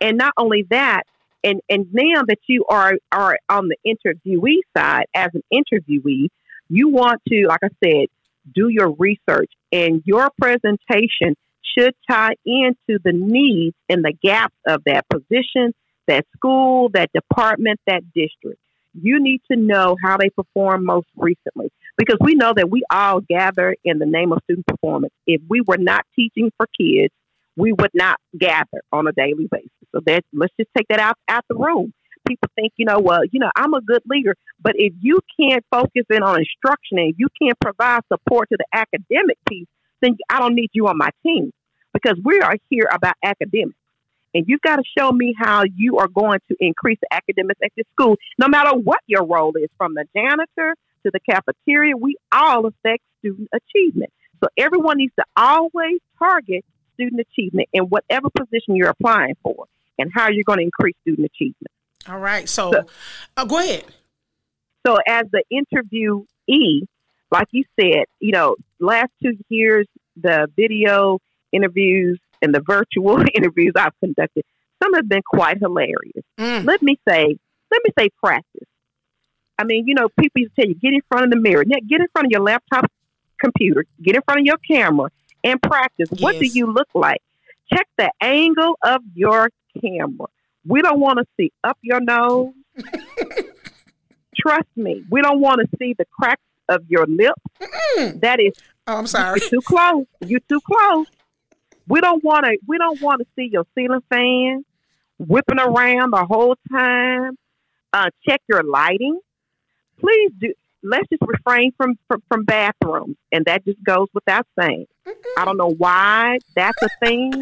and 0.00 0.16
not 0.16 0.32
only 0.36 0.66
that, 0.70 1.02
and 1.42 1.60
and 1.68 1.86
now 1.92 2.22
that 2.28 2.38
you 2.46 2.64
are 2.68 2.92
are 3.10 3.38
on 3.48 3.68
the 3.68 3.76
interviewee 3.84 4.60
side 4.76 5.06
as 5.14 5.30
an 5.34 5.42
interviewee, 5.52 6.28
you 6.68 6.88
want 6.88 7.20
to, 7.28 7.46
like 7.48 7.60
I 7.64 7.68
said, 7.82 8.06
do 8.54 8.68
your 8.68 8.92
research, 8.92 9.50
and 9.72 10.02
your 10.04 10.30
presentation 10.40 11.34
should 11.76 11.94
tie 12.08 12.34
into 12.44 13.00
the 13.04 13.12
needs 13.12 13.76
and 13.88 14.04
the 14.04 14.12
gaps 14.22 14.56
of 14.66 14.82
that 14.84 15.06
position 15.08 15.72
that 16.06 16.26
school, 16.36 16.88
that 16.94 17.10
department, 17.12 17.80
that 17.86 18.02
district. 18.14 18.58
You 18.92 19.22
need 19.22 19.40
to 19.50 19.56
know 19.56 19.96
how 20.02 20.16
they 20.16 20.30
perform 20.30 20.84
most 20.84 21.06
recently 21.16 21.70
because 21.96 22.16
we 22.20 22.34
know 22.34 22.52
that 22.56 22.70
we 22.70 22.82
all 22.90 23.20
gather 23.20 23.76
in 23.84 23.98
the 23.98 24.06
name 24.06 24.32
of 24.32 24.40
student 24.44 24.66
performance. 24.66 25.12
If 25.26 25.40
we 25.48 25.60
were 25.60 25.78
not 25.78 26.04
teaching 26.16 26.50
for 26.56 26.66
kids, 26.78 27.14
we 27.56 27.72
would 27.72 27.90
not 27.94 28.18
gather 28.38 28.82
on 28.92 29.06
a 29.06 29.12
daily 29.12 29.48
basis. 29.50 29.70
So 29.94 30.00
that 30.06 30.22
let's 30.32 30.52
just 30.58 30.70
take 30.76 30.86
that 30.88 30.98
out 30.98 31.16
out 31.28 31.44
the 31.48 31.56
room. 31.56 31.92
People 32.26 32.48
think, 32.54 32.72
you 32.76 32.84
know, 32.84 32.98
well, 32.98 33.20
you 33.30 33.40
know, 33.40 33.50
I'm 33.56 33.74
a 33.74 33.80
good 33.80 34.02
leader, 34.08 34.34
but 34.62 34.72
if 34.76 34.92
you 35.00 35.20
can't 35.38 35.64
focus 35.70 36.04
in 36.10 36.22
on 36.22 36.38
instruction 36.38 36.98
and 36.98 37.14
you 37.16 37.28
can't 37.40 37.58
provide 37.60 38.00
support 38.12 38.48
to 38.50 38.58
the 38.58 38.66
academic 38.72 39.38
piece, 39.48 39.68
then 40.02 40.16
I 40.28 40.38
don't 40.38 40.54
need 40.54 40.70
you 40.72 40.86
on 40.88 40.98
my 40.98 41.10
team 41.24 41.50
because 41.92 42.18
we 42.24 42.40
are 42.40 42.56
here 42.68 42.88
about 42.92 43.14
academics. 43.24 43.79
And 44.34 44.44
you've 44.46 44.60
got 44.60 44.76
to 44.76 44.84
show 44.96 45.10
me 45.10 45.34
how 45.36 45.64
you 45.76 45.98
are 45.98 46.08
going 46.08 46.38
to 46.48 46.56
increase 46.60 46.98
the 47.00 47.12
academics 47.12 47.60
at 47.64 47.72
your 47.74 47.84
school, 47.92 48.16
no 48.38 48.48
matter 48.48 48.76
what 48.76 49.00
your 49.06 49.24
role 49.24 49.52
is, 49.56 49.68
from 49.76 49.94
the 49.94 50.04
janitor 50.14 50.76
to 51.04 51.10
the 51.12 51.20
cafeteria. 51.20 51.96
We 51.96 52.16
all 52.30 52.66
affect 52.66 53.02
student 53.18 53.48
achievement. 53.52 54.12
So 54.42 54.48
everyone 54.56 54.98
needs 54.98 55.14
to 55.18 55.24
always 55.36 56.00
target 56.18 56.64
student 56.94 57.20
achievement 57.20 57.68
in 57.72 57.84
whatever 57.84 58.28
position 58.30 58.76
you're 58.76 58.88
applying 58.88 59.34
for 59.42 59.66
and 59.98 60.10
how 60.14 60.28
you're 60.30 60.44
going 60.44 60.58
to 60.58 60.64
increase 60.64 60.96
student 61.02 61.30
achievement. 61.34 61.72
All 62.08 62.18
right. 62.18 62.48
So, 62.48 62.72
so 62.72 62.86
uh, 63.36 63.44
go 63.44 63.58
ahead. 63.58 63.84
So, 64.86 64.96
as 65.06 65.24
the 65.30 65.42
interviewee, 65.52 66.86
like 67.30 67.48
you 67.50 67.64
said, 67.78 68.06
you 68.18 68.32
know, 68.32 68.56
last 68.78 69.10
two 69.22 69.36
years, 69.50 69.86
the 70.16 70.48
video 70.56 71.18
interviews 71.52 72.18
and 72.42 72.54
the 72.54 72.60
virtual 72.60 73.22
interviews 73.34 73.72
I've 73.76 73.98
conducted, 74.00 74.44
some 74.82 74.94
have 74.94 75.08
been 75.08 75.22
quite 75.22 75.58
hilarious. 75.58 76.24
Mm. 76.38 76.64
Let 76.64 76.82
me 76.82 76.98
say, 77.08 77.36
let 77.70 77.82
me 77.84 77.90
say 77.98 78.08
practice. 78.22 78.66
I 79.58 79.64
mean, 79.64 79.86
you 79.86 79.94
know, 79.94 80.08
people 80.18 80.40
used 80.40 80.54
to 80.56 80.62
tell 80.62 80.68
you, 80.68 80.74
get 80.74 80.94
in 80.94 81.02
front 81.08 81.24
of 81.24 81.30
the 81.30 81.36
mirror, 81.36 81.64
get 81.64 82.00
in 82.00 82.06
front 82.12 82.26
of 82.26 82.30
your 82.30 82.40
laptop 82.40 82.86
computer, 83.38 83.84
get 84.02 84.16
in 84.16 84.22
front 84.22 84.40
of 84.40 84.46
your 84.46 84.56
camera 84.58 85.10
and 85.44 85.60
practice. 85.60 86.08
Yes. 86.12 86.20
What 86.20 86.38
do 86.38 86.46
you 86.46 86.72
look 86.72 86.88
like? 86.94 87.20
Check 87.72 87.86
the 87.98 88.10
angle 88.20 88.78
of 88.82 89.02
your 89.14 89.50
camera. 89.80 90.28
We 90.66 90.82
don't 90.82 91.00
want 91.00 91.18
to 91.18 91.26
see 91.36 91.52
up 91.62 91.78
your 91.82 92.00
nose. 92.00 92.52
Trust 94.36 94.68
me, 94.76 95.04
we 95.10 95.20
don't 95.20 95.40
want 95.40 95.60
to 95.60 95.76
see 95.78 95.94
the 95.98 96.06
cracks 96.06 96.42
of 96.68 96.82
your 96.88 97.06
lips. 97.06 97.42
Mm. 97.98 98.20
That 98.20 98.40
is, 98.40 98.54
oh, 98.86 98.96
I'm 98.96 99.06
sorry, 99.06 99.40
you're 99.40 99.50
too 99.50 99.60
close. 99.60 100.06
You're 100.20 100.40
too 100.48 100.60
close. 100.60 101.06
We 101.90 102.00
don't 102.00 102.22
want 102.22 102.44
to. 102.44 102.56
We 102.68 102.78
don't 102.78 103.00
want 103.02 103.20
to 103.20 103.26
see 103.34 103.50
your 103.52 103.66
ceiling 103.74 104.02
fan 104.08 104.64
whipping 105.18 105.58
around 105.58 106.12
the 106.12 106.24
whole 106.24 106.54
time. 106.70 107.36
Uh, 107.92 108.10
check 108.26 108.40
your 108.48 108.62
lighting. 108.62 109.18
Please 109.98 110.30
do. 110.38 110.54
Let's 110.84 111.08
just 111.10 111.22
refrain 111.26 111.72
from, 111.76 111.98
from, 112.06 112.22
from 112.28 112.44
bathrooms, 112.44 113.16
and 113.32 113.44
that 113.46 113.64
just 113.64 113.82
goes 113.82 114.06
without 114.14 114.46
saying. 114.58 114.86
I 115.36 115.44
don't 115.44 115.56
know 115.56 115.74
why 115.76 116.38
that's 116.54 116.80
a 116.80 116.88
thing. 117.04 117.32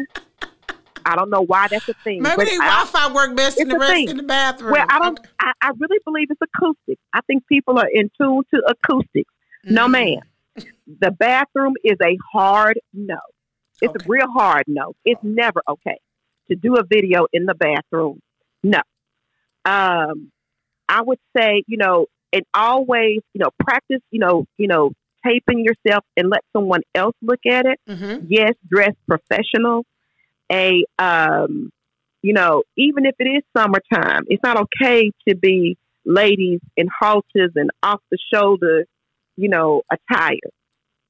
I 1.05 1.15
don't 1.15 1.29
know 1.29 1.45
why 1.45 1.67
that's 1.67 1.87
a 1.87 1.93
thing. 2.03 2.23
Maybe 2.23 2.45
the 2.45 2.57
Wi-Fi 2.57 3.13
work 3.13 3.35
best 3.35 3.59
in 3.59 3.69
the 3.69 3.77
rest 3.77 3.93
thing. 3.93 4.09
in 4.09 4.17
the 4.17 4.23
bathroom. 4.23 4.73
Well, 4.73 4.85
I 4.89 4.99
don't. 4.99 5.19
I, 5.39 5.53
I, 5.61 5.71
really 5.77 5.99
believe 6.03 6.27
it's 6.31 6.41
acoustic. 6.41 6.97
I 7.13 7.21
think 7.21 7.47
people 7.47 7.77
are 7.77 7.87
in 7.87 8.09
tune 8.19 8.41
to 8.53 8.61
acoustics. 8.67 9.31
Mm-hmm. 9.65 9.73
No, 9.75 9.87
man. 9.87 10.21
The 10.99 11.11
bathroom 11.11 11.75
is 11.83 11.97
a 12.03 12.17
hard 12.33 12.79
no. 12.93 13.19
It's 13.81 13.89
okay. 13.89 14.05
a 14.05 14.07
real 14.07 14.27
hard 14.31 14.63
no. 14.67 14.93
It's 15.05 15.21
never 15.23 15.61
okay 15.67 15.99
to 16.49 16.55
do 16.55 16.75
a 16.75 16.83
video 16.83 17.27
in 17.31 17.45
the 17.45 17.53
bathroom. 17.53 18.19
No. 18.63 18.81
Um, 19.65 20.31
I 20.87 21.01
would 21.01 21.19
say, 21.37 21.63
you 21.67 21.77
know, 21.77 22.07
and 22.33 22.43
always, 22.53 23.19
you 23.33 23.39
know, 23.39 23.49
practice, 23.59 24.01
you 24.11 24.19
know, 24.19 24.45
you 24.57 24.67
know, 24.67 24.91
taping 25.25 25.63
yourself 25.63 26.03
and 26.17 26.29
let 26.29 26.43
someone 26.53 26.81
else 26.95 27.15
look 27.21 27.41
at 27.45 27.65
it. 27.65 27.79
Mm-hmm. 27.87 28.25
Yes, 28.29 28.53
dress 28.67 28.93
professional. 29.07 29.85
A, 30.51 30.83
um, 30.97 31.71
you 32.21 32.33
know, 32.33 32.63
even 32.75 33.05
if 33.05 33.15
it 33.19 33.25
is 33.25 33.43
summertime, 33.55 34.23
it's 34.27 34.43
not 34.43 34.57
okay 34.57 35.11
to 35.27 35.35
be 35.35 35.77
ladies 36.05 36.59
in 36.75 36.87
halters 36.99 37.51
and 37.55 37.69
off 37.83 38.01
the 38.09 38.17
shoulder, 38.33 38.85
you 39.37 39.49
know, 39.49 39.83
attire. 39.91 40.37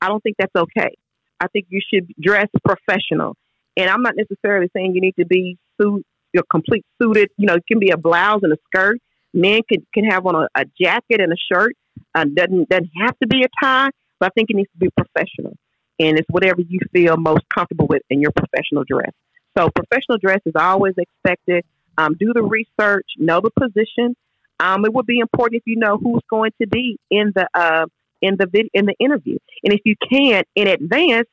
I 0.02 0.08
don't 0.08 0.22
think 0.22 0.36
that's 0.38 0.56
okay. 0.56 0.96
I 1.40 1.48
think 1.48 1.68
you 1.70 1.82
should 1.94 2.12
dress 2.20 2.48
professional. 2.66 3.36
And 3.78 3.90
I'm 3.90 4.02
not 4.02 4.16
necessarily 4.16 4.70
saying 4.76 4.94
you 4.96 5.02
need 5.02 5.16
to 5.20 5.26
be 5.26 5.58
suit, 5.80 6.06
your 6.34 6.44
complete 6.52 6.86
suited. 7.02 7.30
You 7.38 7.48
know, 7.48 7.56
it 7.56 7.64
can 7.68 7.80
be 7.80 7.92
a 7.92 7.98
blouse 7.98 8.42
and 8.44 8.52
a 8.52 8.58
skirt. 8.68 9.00
Men 9.34 9.62
can 9.72 9.86
can 9.94 10.06
have 10.06 10.26
on 10.26 10.36
a, 10.36 10.48
a 10.56 10.66
jacket 10.80 11.22
and 11.22 11.32
a 11.32 11.38
shirt. 11.52 11.74
Uh, 12.16 12.26
doesn't 12.26 12.70
doesn't 12.70 12.92
have 13.02 13.18
to 13.20 13.28
be 13.28 13.44
a 13.44 13.48
tie, 13.64 13.90
but 14.20 14.28
I 14.28 14.30
think 14.36 14.50
it 14.50 14.56
needs 14.56 14.72
to 14.72 14.80
be 14.80 14.90
professional. 14.98 15.56
And 16.00 16.18
it's 16.18 16.28
whatever 16.30 16.62
you 16.62 16.80
feel 16.94 17.18
most 17.18 17.44
comfortable 17.54 17.88
with 17.88 18.02
in 18.10 18.22
your 18.22 18.32
professional 18.32 18.84
dress. 18.86 19.12
So 19.58 19.70
professional 19.70 20.18
dress 20.18 20.40
is 20.46 20.54
always 20.56 20.94
expected. 20.98 21.64
Um, 21.98 22.16
do 22.18 22.32
the 22.34 22.44
research, 22.44 23.06
know 23.18 23.42
the 23.42 23.52
position. 23.52 24.16
Um, 24.60 24.86
it 24.86 24.94
would 24.94 25.06
be 25.06 25.20
important 25.20 25.62
if 25.62 25.64
you 25.66 25.76
know 25.78 25.98
who's 25.98 26.22
going 26.30 26.52
to 26.62 26.68
be 26.68 26.98
in 27.12 27.32
the 27.36 27.48
uh, 27.54 27.86
in 28.22 28.36
the 28.38 28.46
vid- 28.46 28.70
in 28.74 28.86
the 28.86 28.96
interview. 29.00 29.38
And 29.64 29.74
if 29.74 29.82
you 29.86 29.96
can 30.10 30.44
in 30.56 30.68
advance, 30.68 31.28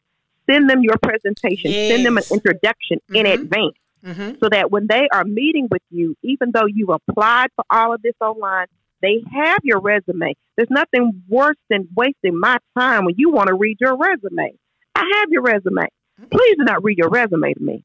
send 0.49 0.70
them 0.70 0.83
your 0.83 0.96
presentation, 1.03 1.70
yes. 1.70 1.90
send 1.90 2.07
them 2.07 2.16
an 2.16 2.25
introduction 2.31 2.99
mm-hmm. 2.99 3.16
in 3.16 3.27
advance. 3.27 3.75
Mm-hmm. 4.05 4.38
So 4.40 4.49
that 4.51 4.70
when 4.70 4.87
they 4.87 5.09
are 5.12 5.25
meeting 5.25 5.66
with 5.70 5.83
you, 5.90 6.14
even 6.22 6.53
though 6.53 6.66
you 6.66 6.88
applied 6.92 7.49
for 7.57 7.64
all 7.70 7.92
of 7.92 8.03
this 8.03 8.14
online, 8.20 8.66
they 9.03 9.22
have 9.35 9.59
your 9.64 9.81
resume. 9.81 10.35
There's 10.57 10.70
nothing 10.70 11.22
worse 11.29 11.57
than 11.68 11.88
wasting 11.96 12.38
my 12.38 12.59
time 12.79 13.05
when 13.05 13.14
you 13.18 13.31
want 13.31 13.49
to 13.49 13.55
read 13.55 13.79
your 13.81 13.96
resume. 13.96 14.55
I 14.94 15.12
have 15.18 15.31
your 15.31 15.42
resume. 15.42 15.83
Mm-hmm. 16.20 16.29
Please 16.31 16.57
do 16.57 16.64
not 16.64 16.85
read 16.85 16.99
your 16.99 17.11
resume 17.11 17.53
to 17.53 17.61
me. 17.61 17.85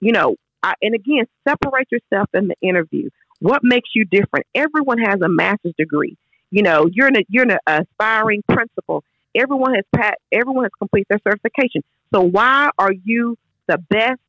You 0.00 0.12
know, 0.12 0.36
I, 0.62 0.74
and 0.82 0.94
again, 0.94 1.26
separate 1.46 1.88
yourself 1.92 2.28
in 2.34 2.48
the 2.48 2.56
interview. 2.60 3.08
What 3.38 3.62
makes 3.62 3.90
you 3.94 4.04
different? 4.04 4.46
Everyone 4.54 4.98
has 4.98 5.20
a 5.20 5.28
master's 5.28 5.74
degree. 5.78 6.16
You 6.54 6.62
know, 6.62 6.88
you're 6.88 7.08
an 7.08 7.16
you're 7.28 7.50
an 7.50 7.58
aspiring 7.66 8.44
principal. 8.48 9.02
Everyone 9.34 9.74
has 9.74 9.82
pat. 9.92 10.18
Everyone 10.30 10.62
has 10.64 10.70
completed 10.78 11.08
their 11.10 11.18
certification. 11.26 11.82
So 12.14 12.20
why 12.20 12.70
are 12.78 12.92
you 12.92 13.36
the 13.66 13.78
best 13.90 14.20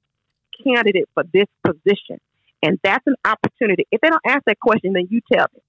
candidate 0.63 1.07
for 1.13 1.23
this 1.31 1.45
position? 1.63 2.19
And 2.63 2.79
that's 2.83 3.05
an 3.05 3.13
opportunity. 3.23 3.85
If 3.91 4.01
they 4.01 4.09
don't 4.09 4.25
ask 4.25 4.41
that 4.47 4.59
question, 4.59 4.93
then 4.93 5.07
you 5.11 5.21
tell 5.31 5.45
them. 5.53 5.61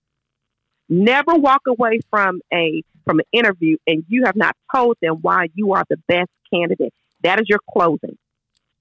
Never 0.88 1.34
walk 1.34 1.60
away 1.68 2.00
from 2.08 2.40
a 2.50 2.82
from 3.04 3.18
an 3.18 3.26
interview 3.32 3.76
and 3.86 4.06
you 4.08 4.24
have 4.24 4.34
not 4.34 4.56
told 4.74 4.96
them 5.02 5.16
why 5.20 5.48
you 5.52 5.74
are 5.74 5.84
the 5.90 5.98
best 6.08 6.30
candidate. 6.50 6.94
That 7.22 7.38
is 7.38 7.50
your 7.50 7.60
closing. 7.70 8.16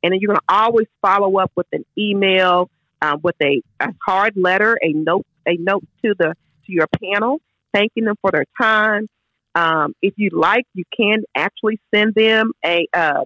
And 0.01 0.13
then 0.13 0.19
you're 0.21 0.29
going 0.29 0.39
to 0.47 0.55
always 0.55 0.87
follow 1.01 1.39
up 1.39 1.51
with 1.57 1.67
an 1.73 1.83
email, 1.97 2.69
um, 3.01 3.19
with 3.21 3.35
a, 3.43 3.61
a 3.81 3.89
hard 4.05 4.37
letter, 4.37 4.79
a 4.81 4.93
note, 4.93 5.25
a 5.45 5.57
note 5.57 5.83
to 6.05 6.15
the 6.17 6.35
to 6.67 6.71
your 6.71 6.87
panel, 7.03 7.41
thanking 7.75 8.05
them 8.05 8.15
for 8.21 8.31
their 8.31 8.45
time. 8.59 9.07
Um, 9.53 9.93
if 10.01 10.13
you 10.17 10.29
like, 10.33 10.65
you 10.73 10.83
can 10.95 11.23
actually 11.35 11.79
send 11.93 12.13
them 12.15 12.51
a 12.63 12.87
uh, 12.93 13.23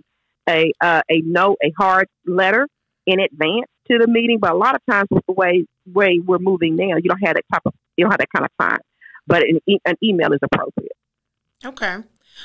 a 0.48 0.72
uh, 0.82 1.02
a 1.10 1.22
note, 1.22 1.58
a 1.64 1.72
hard 1.78 2.08
letter 2.26 2.68
in 3.06 3.20
advance 3.20 3.68
to 3.90 3.98
the 3.98 4.08
meeting. 4.08 4.40
But 4.40 4.52
a 4.52 4.58
lot 4.58 4.76
of 4.76 4.82
times, 4.90 5.08
with 5.12 5.26
the 5.28 5.34
way 5.34 5.66
way 5.86 6.20
we're 6.24 6.40
moving 6.40 6.76
now, 6.76 6.98
you 6.98 7.10
don't 7.10 7.24
have 7.24 7.36
that 7.36 7.46
type 7.52 7.62
of 7.66 7.74
you 7.98 8.06
don't 8.06 8.12
have 8.12 8.20
that 8.20 8.32
kind 8.36 8.46
of 8.46 8.52
time. 8.60 8.80
But 9.28 9.44
an, 9.44 9.60
e- 9.68 9.80
an 9.86 9.96
email 10.04 10.34
is 10.34 10.40
appropriate. 10.42 10.92
Okay, 11.66 11.98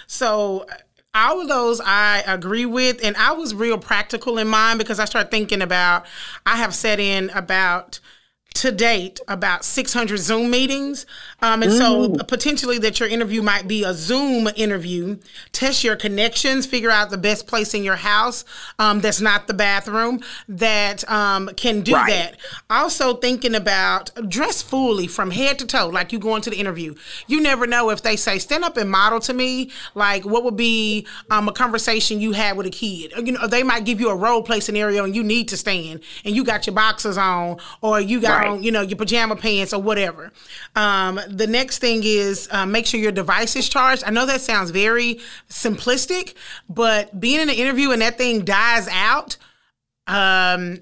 so 0.07 0.67
all 1.15 1.41
of 1.41 1.49
those 1.49 1.81
I 1.85 2.23
agree 2.27 2.67
with, 2.67 3.05
and 3.05 3.17
I 3.17 3.33
was 3.33 3.55
real 3.55 3.79
practical 3.79 4.39
in 4.39 4.49
mind 4.49 4.79
because 4.79 4.99
I 4.99 5.05
started 5.05 5.31
thinking 5.31 5.63
about 5.63 6.07
I 6.45 6.57
have 6.57 6.75
set 6.75 6.99
in 7.01 7.31
about 7.31 8.01
to 8.55 8.71
date 8.71 9.21
about 9.27 9.65
600 9.65 10.17
Zoom 10.17 10.51
meetings. 10.51 11.07
Um, 11.43 11.63
and 11.63 11.73
mm-hmm. 11.73 12.17
so 12.17 12.25
potentially 12.25 12.79
that 12.79 13.01
your 13.01 13.09
interview 13.09 13.43
might 13.43 13.67
be 13.67 13.83
a 13.83 13.93
Zoom 13.93 14.49
interview. 14.57 15.19
Test 15.53 15.83
your 15.83 15.97
connections, 15.97 16.65
figure 16.65 16.91
out 16.91 17.11
the 17.11 17.19
best 17.19 17.49
place 17.49 17.75
in 17.75 17.83
your 17.83 17.97
house 17.97 18.45
um, 18.79 19.01
that's 19.01 19.21
not 19.21 19.49
the 19.49 19.55
bathroom 19.55 20.21
that 20.49 21.09
um, 21.11 21.49
can 21.57 21.81
do 21.81 21.95
right. 21.95 22.09
that. 22.09 22.37
Also 22.71 23.15
thinking 23.15 23.57
about 23.57 24.11
dress 24.29 24.63
fully 24.63 25.09
from 25.09 25.33
head 25.33 25.59
to 25.59 25.67
toe, 25.67 25.89
like 25.89 26.13
you 26.13 26.21
go 26.21 26.37
into 26.37 26.49
the 26.49 26.57
interview. 26.57 26.95
You 27.27 27.41
never 27.41 27.67
know 27.67 27.91
if 27.91 28.03
they 28.03 28.15
say, 28.15 28.39
stand 28.39 28.63
up 28.63 28.77
and 28.77 28.89
model 28.89 29.19
to 29.21 29.35
me, 29.35 29.73
like 29.97 30.25
what 30.25 30.45
would 30.45 30.57
be 30.57 31.09
um, 31.29 31.49
a 31.49 31.53
conversation 31.53 32.21
you 32.21 32.33
had 32.33 32.57
with 32.57 32.67
a 32.67 32.71
kid. 32.71 33.13
You 33.17 33.33
know, 33.33 33.49
they 33.49 33.65
might 33.65 33.85
give 33.85 34.01
you 34.01 34.11
a 34.11 34.17
role 34.17 34.43
play 34.45 34.61
scenario 34.61 35.05
and 35.05 35.15
you 35.15 35.25
need 35.25 35.49
to 35.49 35.57
stand 35.57 36.01
and 36.25 36.37
you 36.37 36.45
got 36.45 36.69
your 36.69 36.75
boxers 36.75 37.19
on 37.19 37.59
or 37.81 38.01
you 38.01 38.21
got 38.21 38.39
right. 38.39 38.44
On, 38.45 38.63
you 38.63 38.71
know, 38.71 38.83
your 38.83 38.97
pajama 38.97 39.37
pants 39.37 39.73
or 39.73 39.81
whatever. 39.83 40.33
Um, 40.77 41.21
the 41.29 41.47
next 41.47 41.79
thing 41.79 42.03
is 42.05 42.49
uh, 42.51 42.67
make 42.67 42.87
sure 42.87 43.01
your 43.01 43.13
device 43.13 43.57
is 43.57 43.69
charged. 43.69 44.05
I 44.05 44.11
know 44.11 44.27
that 44.27 44.41
sounds 44.41 44.71
very 44.71 45.21
simplistic, 45.49 46.35
but 46.69 47.19
being 47.19 47.41
in 47.41 47.49
an 47.49 47.55
interview 47.55 47.91
and 47.91 48.03
that 48.03 48.19
thing 48.19 48.45
dies 48.45 48.89
out, 48.89 49.37
um, 50.07 50.81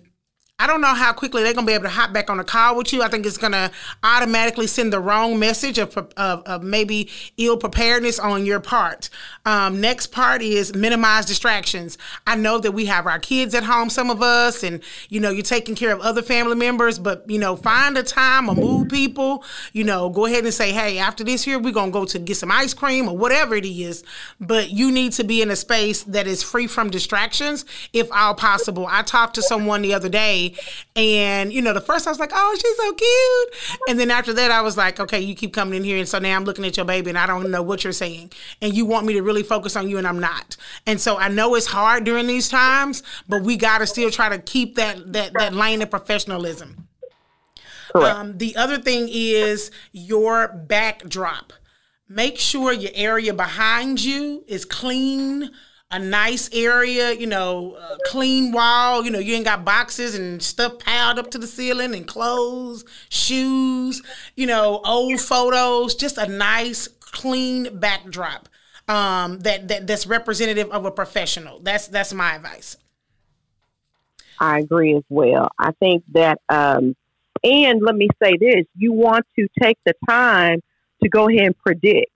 I 0.63 0.69
don't 0.69 0.81
know 0.81 0.95
how 0.95 1.13
quickly 1.13 1.43
they're 1.43 1.55
to 1.67 1.71
be 1.71 1.75
able 1.75 1.87
to 1.87 1.91
hop 1.91 2.13
back 2.13 2.31
on 2.31 2.39
a 2.39 2.45
call 2.45 2.77
with 2.77 2.93
you. 2.93 3.03
I 3.03 3.09
think 3.09 3.27
it's 3.27 3.37
to 3.51 3.73
automatically 4.05 4.69
send 4.69 4.93
the 4.93 5.01
wrong 5.01 5.37
message 5.37 5.77
of, 5.77 5.97
of, 5.97 6.15
of 6.17 6.63
maybe 6.63 7.11
ill 7.37 7.57
preparedness 7.57 8.21
on 8.21 8.47
your 8.47 8.61
part. 8.61 9.11
Um, 9.45 9.81
next 9.81 10.13
part 10.13 10.41
is 10.41 10.73
minimize 10.73 11.27
distractions. 11.27 11.99
I 12.29 12.37
know 12.37 12.59
that 12.59 12.71
we 12.71 12.87
have 12.87 13.09
our 13.09 13.19
kids 13.19 13.57
at 13.57 13.65
home, 13.65 13.91
some 13.91 14.09
of 14.09 14.23
us, 14.23 14.63
and 14.63 14.81
you 15.09 15.19
know, 15.19 15.31
you're 15.31 15.43
taking 15.43 15.75
care 15.75 15.93
of 15.93 15.99
other 15.99 16.23
family 16.23 16.55
members, 16.55 16.97
but 16.97 17.29
you 17.29 17.41
know, 17.41 17.57
find 17.57 17.99
a 17.99 18.05
time 18.05 18.49
or 18.49 18.55
move 18.55 18.89
people, 18.89 19.45
you 19.73 19.83
know, 19.83 20.11
go 20.11 20.27
ahead 20.27 20.45
and 20.45 20.55
say, 20.55 20.71
hey, 20.71 20.97
after 20.99 21.25
this 21.25 21.43
here, 21.43 21.59
we're 21.59 21.73
to 21.73 21.91
go 21.91 22.05
to 22.05 22.21
get 22.21 22.37
some 22.37 22.53
ice 22.53 22.73
cream 22.73 23.09
or 23.09 23.19
whatever 23.19 23.57
it 23.57 23.67
is. 23.67 24.05
But 24.39 24.71
you 24.71 24.93
need 24.93 25.11
to 25.15 25.25
be 25.25 25.43
in 25.43 25.51
a 25.51 25.57
space 25.57 26.05
that 26.05 26.29
is 26.29 26.41
free 26.41 26.69
from 26.69 26.89
distractions 26.89 27.65
if 27.93 28.13
all 28.13 28.37
possible. 28.37 28.87
I 28.89 29.03
talked 29.03 29.35
to 29.35 29.43
someone 29.43 29.83
the 29.83 29.95
other 29.95 30.09
day 30.09 30.52
and, 30.97 31.53
you 31.53 31.63
know, 31.63 31.73
the 31.73 31.81
first 31.81 32.07
I 32.07 32.11
was 32.11 32.19
like, 32.19 32.33
oh, 32.33 32.57
she's 32.61 32.77
so 32.77 32.93
cute. 32.93 33.81
And 33.89 33.99
then 33.99 34.11
after 34.11 34.33
that, 34.33 34.51
I 34.51 34.61
was 34.63 34.77
like, 34.77 35.01
okay, 35.01 35.21
you 35.21 35.35
keep 35.35 35.53
coming 35.53 35.75
in 35.75 35.85
here. 35.85 35.99
And 35.99 36.09
so 36.09 36.19
now 36.19 36.37
I'm 36.37 36.45
looking 36.45 36.65
at 36.65 36.77
your 36.77 36.87
baby 36.87 37.11
and 37.11 37.19
I 37.19 37.27
don't 37.27 37.51
know 37.51 37.63
what 37.63 37.85
you're 37.85 37.93
saying. 37.93 38.33
And 38.61 38.75
you 38.75 38.87
want 38.87 39.07
me 39.07 39.15
to 39.15 39.23
really 39.23 39.43
focus 39.43 39.77
on 39.77 39.89
you 39.89 39.99
and 39.99 40.07
I'm 40.07 40.21
not. 40.21 40.57
And 40.87 41.01
so 41.01 41.17
I 41.17 41.29
know 41.29 41.55
it's 41.55 41.67
hard 41.67 42.05
during 42.05 42.27
these 42.27 42.49
times, 42.49 43.03
but 43.29 43.43
we 43.43 43.57
got 43.57 43.79
to 43.79 43.87
still 43.87 44.11
try 44.11 44.29
to 44.29 44.39
keep 44.39 44.77
that, 44.77 45.13
that, 45.13 45.33
that 45.35 45.55
lane 45.55 45.83
of 45.83 45.91
professionalism. 45.91 46.89
Um, 47.95 48.39
the 48.39 48.57
other 48.57 48.79
thing 48.79 49.09
is 49.11 49.71
your 49.93 50.49
backdrop. 50.49 51.53
Make 52.09 52.39
sure 52.39 52.73
your 52.73 52.91
area 52.95 53.33
behind 53.33 54.03
you 54.03 54.45
is 54.47 54.65
clean, 54.65 55.51
a 55.93 55.99
nice 55.99 56.49
area, 56.53 57.13
you 57.13 57.27
know, 57.27 57.79
clean 58.07 58.51
wall. 58.51 59.05
You 59.05 59.11
know, 59.11 59.19
you 59.19 59.35
ain't 59.35 59.45
got 59.45 59.65
boxes 59.65 60.15
and 60.15 60.43
stuff 60.43 60.79
piled 60.79 61.19
up 61.19 61.31
to 61.33 61.39
the 61.39 61.47
ceiling 61.47 61.95
and 61.95 62.07
clothes, 62.07 62.85
shoes, 63.11 64.03
you 64.35 64.47
know, 64.47 64.81
old 64.85 65.21
photos. 65.21 65.95
Just 65.95 66.19
a 66.19 66.27
nice, 66.27 66.89
clean 66.89 67.79
backdrop 67.79 68.49
um, 68.89 69.39
that, 69.41 69.69
that 69.69 69.87
that's 69.87 70.07
representative 70.07 70.71
of 70.71 70.85
a 70.85 70.91
professional. 70.91 71.61
That's 71.61 71.89
that's 71.89 72.13
my 72.13 72.37
advice. 72.37 72.77
I 74.41 74.59
agree 74.59 74.97
as 74.97 75.05
well. 75.09 75.51
I 75.59 75.71
think 75.73 76.03
that, 76.13 76.41
um, 76.49 76.97
and 77.45 77.83
let 77.83 77.95
me 77.95 78.09
say 78.23 78.37
this: 78.39 78.65
you 78.77 78.93
want 78.93 79.27
to 79.39 79.47
take 79.63 79.79
the 79.85 79.95
time 80.09 80.61
to 81.03 81.09
go 81.09 81.29
ahead 81.29 81.47
and 81.47 81.59
predict 81.59 82.12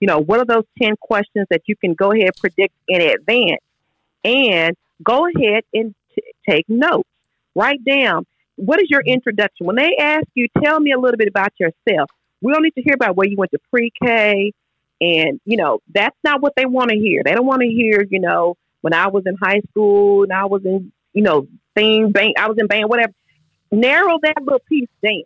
you 0.00 0.06
know, 0.06 0.18
what 0.18 0.40
are 0.40 0.44
those 0.44 0.64
10 0.82 0.96
questions 1.00 1.46
that 1.50 1.62
you 1.66 1.76
can 1.76 1.94
go 1.94 2.12
ahead 2.12 2.30
predict 2.38 2.74
in 2.88 3.00
advance? 3.00 3.62
And 4.24 4.76
go 5.02 5.26
ahead 5.26 5.64
and 5.72 5.94
t- 6.14 6.22
take 6.48 6.68
notes. 6.68 7.08
Write 7.54 7.84
down 7.84 8.26
what 8.60 8.80
is 8.80 8.88
your 8.90 9.00
introduction? 9.00 9.66
When 9.66 9.76
they 9.76 9.96
ask 9.98 10.26
you, 10.34 10.46
tell 10.62 10.78
me 10.80 10.92
a 10.92 10.98
little 10.98 11.16
bit 11.16 11.28
about 11.28 11.52
yourself. 11.58 12.10
We 12.42 12.52
don't 12.52 12.62
need 12.62 12.74
to 12.74 12.82
hear 12.82 12.94
about 12.94 13.16
where 13.16 13.26
you 13.26 13.36
went 13.36 13.50
to 13.52 13.58
pre 13.70 13.90
K. 14.02 14.52
And, 15.00 15.40
you 15.46 15.56
know, 15.56 15.80
that's 15.92 16.16
not 16.22 16.42
what 16.42 16.52
they 16.56 16.66
want 16.66 16.90
to 16.90 16.96
hear. 16.96 17.22
They 17.24 17.32
don't 17.32 17.46
want 17.46 17.62
to 17.62 17.68
hear, 17.68 18.04
you 18.10 18.20
know, 18.20 18.56
when 18.82 18.92
I 18.92 19.08
was 19.08 19.22
in 19.24 19.34
high 19.36 19.62
school 19.70 20.24
and 20.24 20.32
I 20.32 20.44
was 20.44 20.62
in, 20.64 20.92
you 21.14 21.22
know, 21.22 21.46
thing, 21.74 22.12
bank, 22.12 22.38
I 22.38 22.48
was 22.48 22.58
in 22.58 22.66
band, 22.66 22.90
whatever. 22.90 23.12
Narrow 23.72 24.18
that 24.22 24.42
little 24.42 24.60
piece 24.68 24.88
down. 25.02 25.22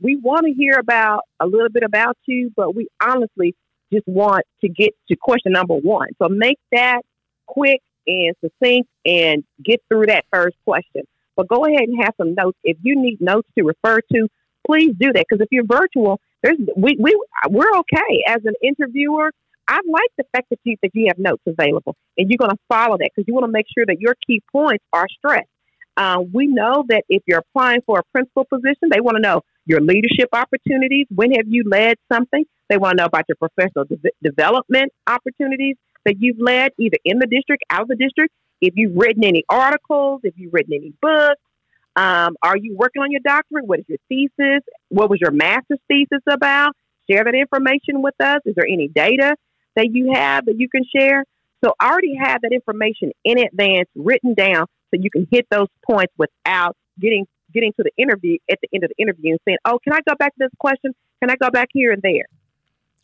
We 0.00 0.16
want 0.16 0.44
to 0.44 0.52
hear 0.52 0.78
about 0.78 1.22
a 1.40 1.46
little 1.46 1.70
bit 1.70 1.82
about 1.82 2.18
you, 2.26 2.52
but 2.54 2.74
we 2.74 2.88
honestly 3.00 3.54
just 3.92 4.06
want 4.06 4.44
to 4.60 4.68
get 4.68 4.94
to 5.08 5.16
question 5.16 5.52
number 5.52 5.74
one. 5.74 6.08
So 6.20 6.28
make 6.28 6.58
that 6.72 7.02
quick 7.46 7.80
and 8.06 8.34
succinct 8.40 8.88
and 9.04 9.44
get 9.62 9.82
through 9.88 10.06
that 10.06 10.24
first 10.32 10.56
question. 10.64 11.02
But 11.36 11.48
go 11.48 11.64
ahead 11.66 11.82
and 11.82 12.02
have 12.02 12.14
some 12.16 12.34
notes. 12.34 12.58
If 12.64 12.78
you 12.82 13.00
need 13.00 13.20
notes 13.20 13.48
to 13.58 13.64
refer 13.64 14.00
to, 14.12 14.28
please 14.66 14.94
do 14.98 15.12
that. 15.12 15.26
Because 15.28 15.42
if 15.42 15.48
you're 15.50 15.66
virtual, 15.66 16.20
there's 16.42 16.58
we, 16.76 16.96
we 16.98 17.18
we're 17.48 17.76
okay 17.78 18.24
as 18.26 18.38
an 18.44 18.54
interviewer. 18.62 19.32
I 19.68 19.80
like 19.86 20.10
the 20.16 20.24
fact 20.32 20.48
that 20.50 20.58
you 20.64 20.76
that 20.82 20.90
you 20.94 21.06
have 21.08 21.18
notes 21.18 21.42
available 21.46 21.96
and 22.16 22.30
you're 22.30 22.38
going 22.38 22.52
to 22.52 22.58
follow 22.68 22.96
that 22.98 23.10
because 23.14 23.26
you 23.26 23.34
want 23.34 23.44
to 23.44 23.52
make 23.52 23.66
sure 23.76 23.84
that 23.86 24.00
your 24.00 24.14
key 24.26 24.42
points 24.50 24.84
are 24.92 25.06
stressed. 25.18 25.48
Uh, 25.96 26.22
we 26.32 26.46
know 26.46 26.84
that 26.88 27.04
if 27.08 27.22
you're 27.26 27.38
applying 27.38 27.80
for 27.86 27.98
a 27.98 28.02
principal 28.12 28.44
position, 28.44 28.90
they 28.90 29.00
want 29.00 29.16
to 29.16 29.22
know 29.22 29.42
your 29.66 29.80
leadership 29.80 30.28
opportunities. 30.32 31.06
When 31.14 31.32
have 31.32 31.46
you 31.46 31.64
led 31.68 31.96
something? 32.10 32.44
They 32.68 32.78
want 32.78 32.96
to 32.96 33.02
know 33.02 33.06
about 33.06 33.24
your 33.28 33.36
professional 33.36 33.84
de- 33.84 34.10
development 34.22 34.92
opportunities 35.06 35.76
that 36.04 36.16
you've 36.18 36.38
led 36.40 36.72
either 36.78 36.96
in 37.04 37.18
the 37.18 37.26
district, 37.26 37.64
out 37.70 37.82
of 37.82 37.88
the 37.88 37.96
district. 37.96 38.32
If 38.60 38.74
you've 38.76 38.96
written 38.96 39.24
any 39.24 39.44
articles, 39.50 40.20
if 40.24 40.34
you've 40.36 40.54
written 40.54 40.72
any 40.72 40.92
books, 41.02 41.40
um, 41.96 42.36
are 42.42 42.56
you 42.56 42.76
working 42.76 43.02
on 43.02 43.10
your 43.10 43.20
doctorate? 43.24 43.66
What 43.66 43.80
is 43.80 43.86
your 43.88 43.98
thesis? 44.08 44.62
What 44.88 45.10
was 45.10 45.18
your 45.20 45.30
master's 45.30 45.80
thesis 45.88 46.22
about? 46.30 46.72
Share 47.10 47.24
that 47.24 47.34
information 47.34 48.02
with 48.02 48.14
us. 48.20 48.40
Is 48.44 48.54
there 48.54 48.66
any 48.66 48.88
data 48.88 49.36
that 49.74 49.88
you 49.92 50.12
have 50.12 50.46
that 50.46 50.58
you 50.58 50.68
can 50.68 50.84
share? 50.94 51.24
So 51.64 51.72
I 51.80 51.88
already 51.90 52.16
have 52.20 52.42
that 52.42 52.52
information 52.52 53.12
in 53.24 53.38
advance 53.38 53.88
written 53.94 54.34
down 54.34 54.66
so 54.90 55.00
you 55.00 55.10
can 55.10 55.26
hit 55.30 55.46
those 55.50 55.68
points 55.88 56.12
without 56.18 56.76
getting 57.00 57.26
getting 57.52 57.72
to 57.74 57.82
the 57.82 57.92
interview 57.96 58.38
at 58.50 58.58
the 58.62 58.68
end 58.72 58.84
of 58.84 58.90
the 58.96 59.02
interview 59.02 59.32
and 59.32 59.40
saying, 59.44 59.58
"Oh, 59.64 59.78
can 59.82 59.92
I 59.92 60.00
go 60.08 60.14
back 60.16 60.34
to 60.34 60.38
this 60.38 60.52
question? 60.58 60.94
Can 61.20 61.30
I 61.30 61.36
go 61.36 61.50
back 61.50 61.68
here 61.72 61.92
and 61.92 62.02
there?" 62.02 62.26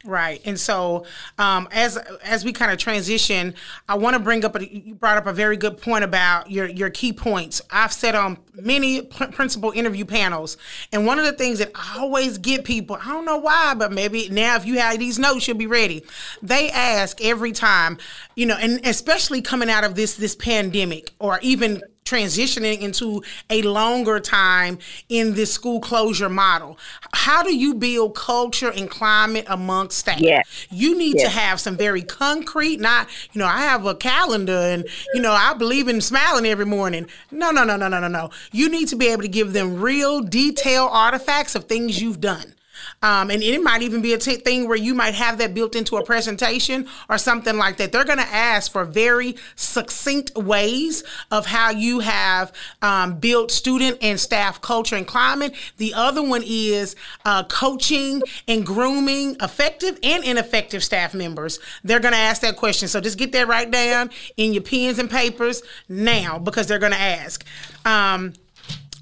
Right, 0.05 0.41
and 0.45 0.59
so 0.59 1.07
um, 1.39 1.69
as 1.71 1.97
as 1.97 2.45
we 2.45 2.53
kind 2.53 2.73
of 2.73 2.79
transition, 2.79 3.55
I 3.89 3.97
want 3.97 4.15
to 4.15 4.21
bring 4.21 4.45
up. 4.45 4.57
A, 4.57 4.69
you 4.69 4.97
brought 4.97 5.17
up 5.17 5.29
a 5.29 5.33
very 5.33 5.57
good 5.57 5.81
point 5.81 6.03
about 6.03 6.51
your 6.51 6.67
your 6.67 6.91
key 6.91 7.13
points. 7.13 7.63
I've 7.71 7.93
said 7.93 8.17
on 8.17 8.39
many 8.55 9.03
principal 9.03 9.71
interview 9.71 10.05
panels, 10.05 10.57
and 10.93 11.07
one 11.07 11.21
of 11.21 11.25
the 11.25 11.33
things 11.33 11.61
that 11.61 11.71
I 11.77 12.01
always 12.01 12.39
get 12.39 12.65
people, 12.65 12.99
I 13.01 13.13
don't 13.13 13.25
know 13.25 13.37
why, 13.37 13.75
but 13.75 13.93
maybe 13.93 14.29
now 14.29 14.57
if 14.57 14.67
you 14.67 14.81
have 14.81 14.99
these 14.99 15.21
notes, 15.21 15.47
you'll 15.47 15.57
be 15.57 15.69
ready. 15.69 16.03
They 16.43 16.69
ask 16.71 17.21
every 17.21 17.53
time, 17.53 17.99
you 18.35 18.47
know, 18.47 18.57
and 18.57 18.85
especially 18.85 19.41
coming 19.41 19.71
out 19.71 19.85
of 19.85 19.95
this 19.95 20.17
this 20.17 20.35
pandemic, 20.35 21.13
or 21.21 21.39
even 21.43 21.81
transitioning 22.05 22.81
into 22.81 23.23
a 23.51 23.63
longer 23.63 24.21
time 24.21 24.79
in 25.09 25.35
this 25.35 25.53
school 25.53 25.81
closure 25.81 26.29
model. 26.29 26.79
How 27.15 27.43
do 27.43 27.55
you 27.55 27.75
build 27.75 28.15
culture 28.15 28.71
and 28.71 28.91
climate 28.91 29.47
amongst 29.49 29.99
staff? 29.99 30.21
Yeah. 30.21 30.43
You 30.71 30.97
need 30.97 31.19
to 31.19 31.29
have 31.29 31.61
some 31.61 31.77
very 31.77 32.03
concrete, 32.03 32.81
not, 32.81 33.09
you 33.33 33.39
know, 33.39 33.47
I 33.47 33.63
have 33.63 33.87
a 33.87 33.95
calendar 33.95 34.53
and, 34.53 34.87
you 35.15 35.21
know, 35.21 35.33
I 35.33 35.55
believe 35.55 35.89
in 35.89 36.01
smiling 36.01 36.47
every 36.47 36.67
morning. 36.67 37.07
No, 37.31 37.51
no, 37.51 37.65
no, 37.65 37.77
no, 37.77 37.89
no, 37.89 38.01
no, 38.01 38.09
no. 38.09 38.31
You 38.53 38.69
need 38.69 38.89
to 38.89 38.97
be 38.97 39.09
able 39.09 39.23
to 39.23 39.29
give 39.29 39.53
them 39.53 39.81
real 39.81 40.21
detailed 40.21 40.91
artifacts 40.93 41.55
of 41.55 41.65
things 41.65 42.01
you've 42.01 42.21
done. 42.21 42.55
Um, 43.03 43.31
and 43.31 43.43
it 43.43 43.63
might 43.63 43.83
even 43.83 44.01
be 44.01 44.13
a 44.13 44.19
t- 44.19 44.37
thing 44.37 44.69
where 44.69 44.77
you 44.77 44.95
might 44.95 45.15
have 45.15 45.39
that 45.39 45.55
built 45.55 45.75
into 45.75 45.97
a 45.97 46.05
presentation 46.05 46.89
or 47.09 47.19
something 47.19 47.57
like 47.57 47.77
that. 47.79 47.93
They're 47.93 48.05
going 48.05 48.19
to 48.19 48.25
ask 48.25 48.71
for 48.71 48.85
very 48.85 49.37
succinct 49.57 50.37
ways 50.37 51.03
of 51.31 51.47
how 51.47 51.71
you 51.71 52.01
have 52.01 52.53
um, 52.81 53.19
built 53.19 53.51
student 53.51 53.99
and 54.01 54.19
staff 54.19 54.61
culture 54.61 54.97
and 54.97 55.07
climate. 55.07 55.55
The 55.79 55.95
other 55.95 56.23
one 56.23 56.43
is 56.47 56.97
uh, 57.25 57.45
coaching 57.45 58.23
and 58.47 58.65
grooming 58.65 59.37
effective 59.41 59.99
and 60.03 60.25
ineffective 60.25 60.85
staff 60.85 61.15
members. 61.15 61.59
They're 61.85 62.01
going 62.01 62.15
to 62.15 62.19
ask 62.19 62.43
that 62.43 62.57
question. 62.57 62.89
So 62.89 63.01
just 63.01 63.19
get 63.19 63.33
that 63.33 63.49
right 63.49 63.71
down 63.71 64.11
in 64.37 64.53
your 64.53 64.63
pens 64.63 64.99
and 64.99 65.11
papers 65.11 65.63
now 65.89 66.39
because 66.39 66.67
they're 66.67 66.79
going 66.79 66.93
to 66.93 66.99
ask. 66.99 67.45
Um, 67.85 68.35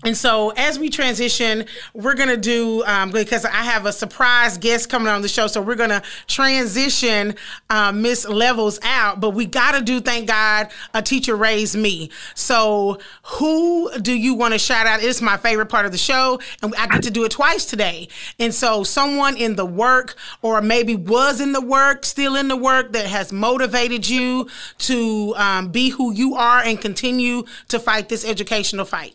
and 0.03 0.17
so, 0.17 0.51
as 0.57 0.79
we 0.79 0.89
transition, 0.89 1.67
we're 1.93 2.15
going 2.15 2.31
to 2.31 2.37
do, 2.39 2.83
um, 2.85 3.11
because 3.11 3.45
I 3.45 3.51
have 3.51 3.85
a 3.85 3.93
surprise 3.93 4.57
guest 4.57 4.89
coming 4.89 5.09
on 5.09 5.21
the 5.21 5.29
show. 5.29 5.47
So, 5.47 5.61
we're 5.61 5.75
going 5.75 5.91
to 5.91 6.03
transition 6.27 7.35
uh, 7.69 7.93
Miss 7.93 8.27
Levels 8.27 8.81
out, 8.83 9.21
but 9.21 9.31
we 9.31 9.45
got 9.45 9.73
to 9.73 9.83
do, 9.83 10.01
thank 10.01 10.27
God, 10.27 10.69
a 10.95 11.03
teacher 11.03 11.37
raised 11.37 11.77
me. 11.77 12.11
So, 12.35 12.99
who 13.25 13.91
do 14.01 14.15
you 14.15 14.33
want 14.35 14.55
to 14.55 14.59
shout 14.59 14.87
out? 14.87 15.03
It's 15.03 15.21
my 15.21 15.37
favorite 15.37 15.67
part 15.67 15.85
of 15.85 15.93
the 15.93 15.99
show, 15.99 16.41
and 16.63 16.75
I 16.77 16.87
get 16.87 17.03
to 17.03 17.11
do 17.11 17.25
it 17.25 17.33
twice 17.33 17.67
today. 17.67 18.09
And 18.39 18.55
so, 18.55 18.85
someone 18.85 19.37
in 19.37 19.57
the 19.57 19.67
work, 19.67 20.15
or 20.41 20.63
maybe 20.63 20.97
was 20.97 21.43
in 21.43 21.53
the 21.53 21.61
work, 21.61 22.07
still 22.07 22.37
in 22.37 22.49
the 22.49 22.57
work, 22.57 22.93
that 22.93 23.05
has 23.05 23.35
motivated 23.35 24.09
you 24.09 24.49
to 24.79 25.35
um, 25.37 25.69
be 25.69 25.91
who 25.91 26.11
you 26.11 26.37
are 26.37 26.61
and 26.61 26.81
continue 26.81 27.45
to 27.69 27.79
fight 27.79 28.09
this 28.09 28.25
educational 28.25 28.87
fight. 28.87 29.15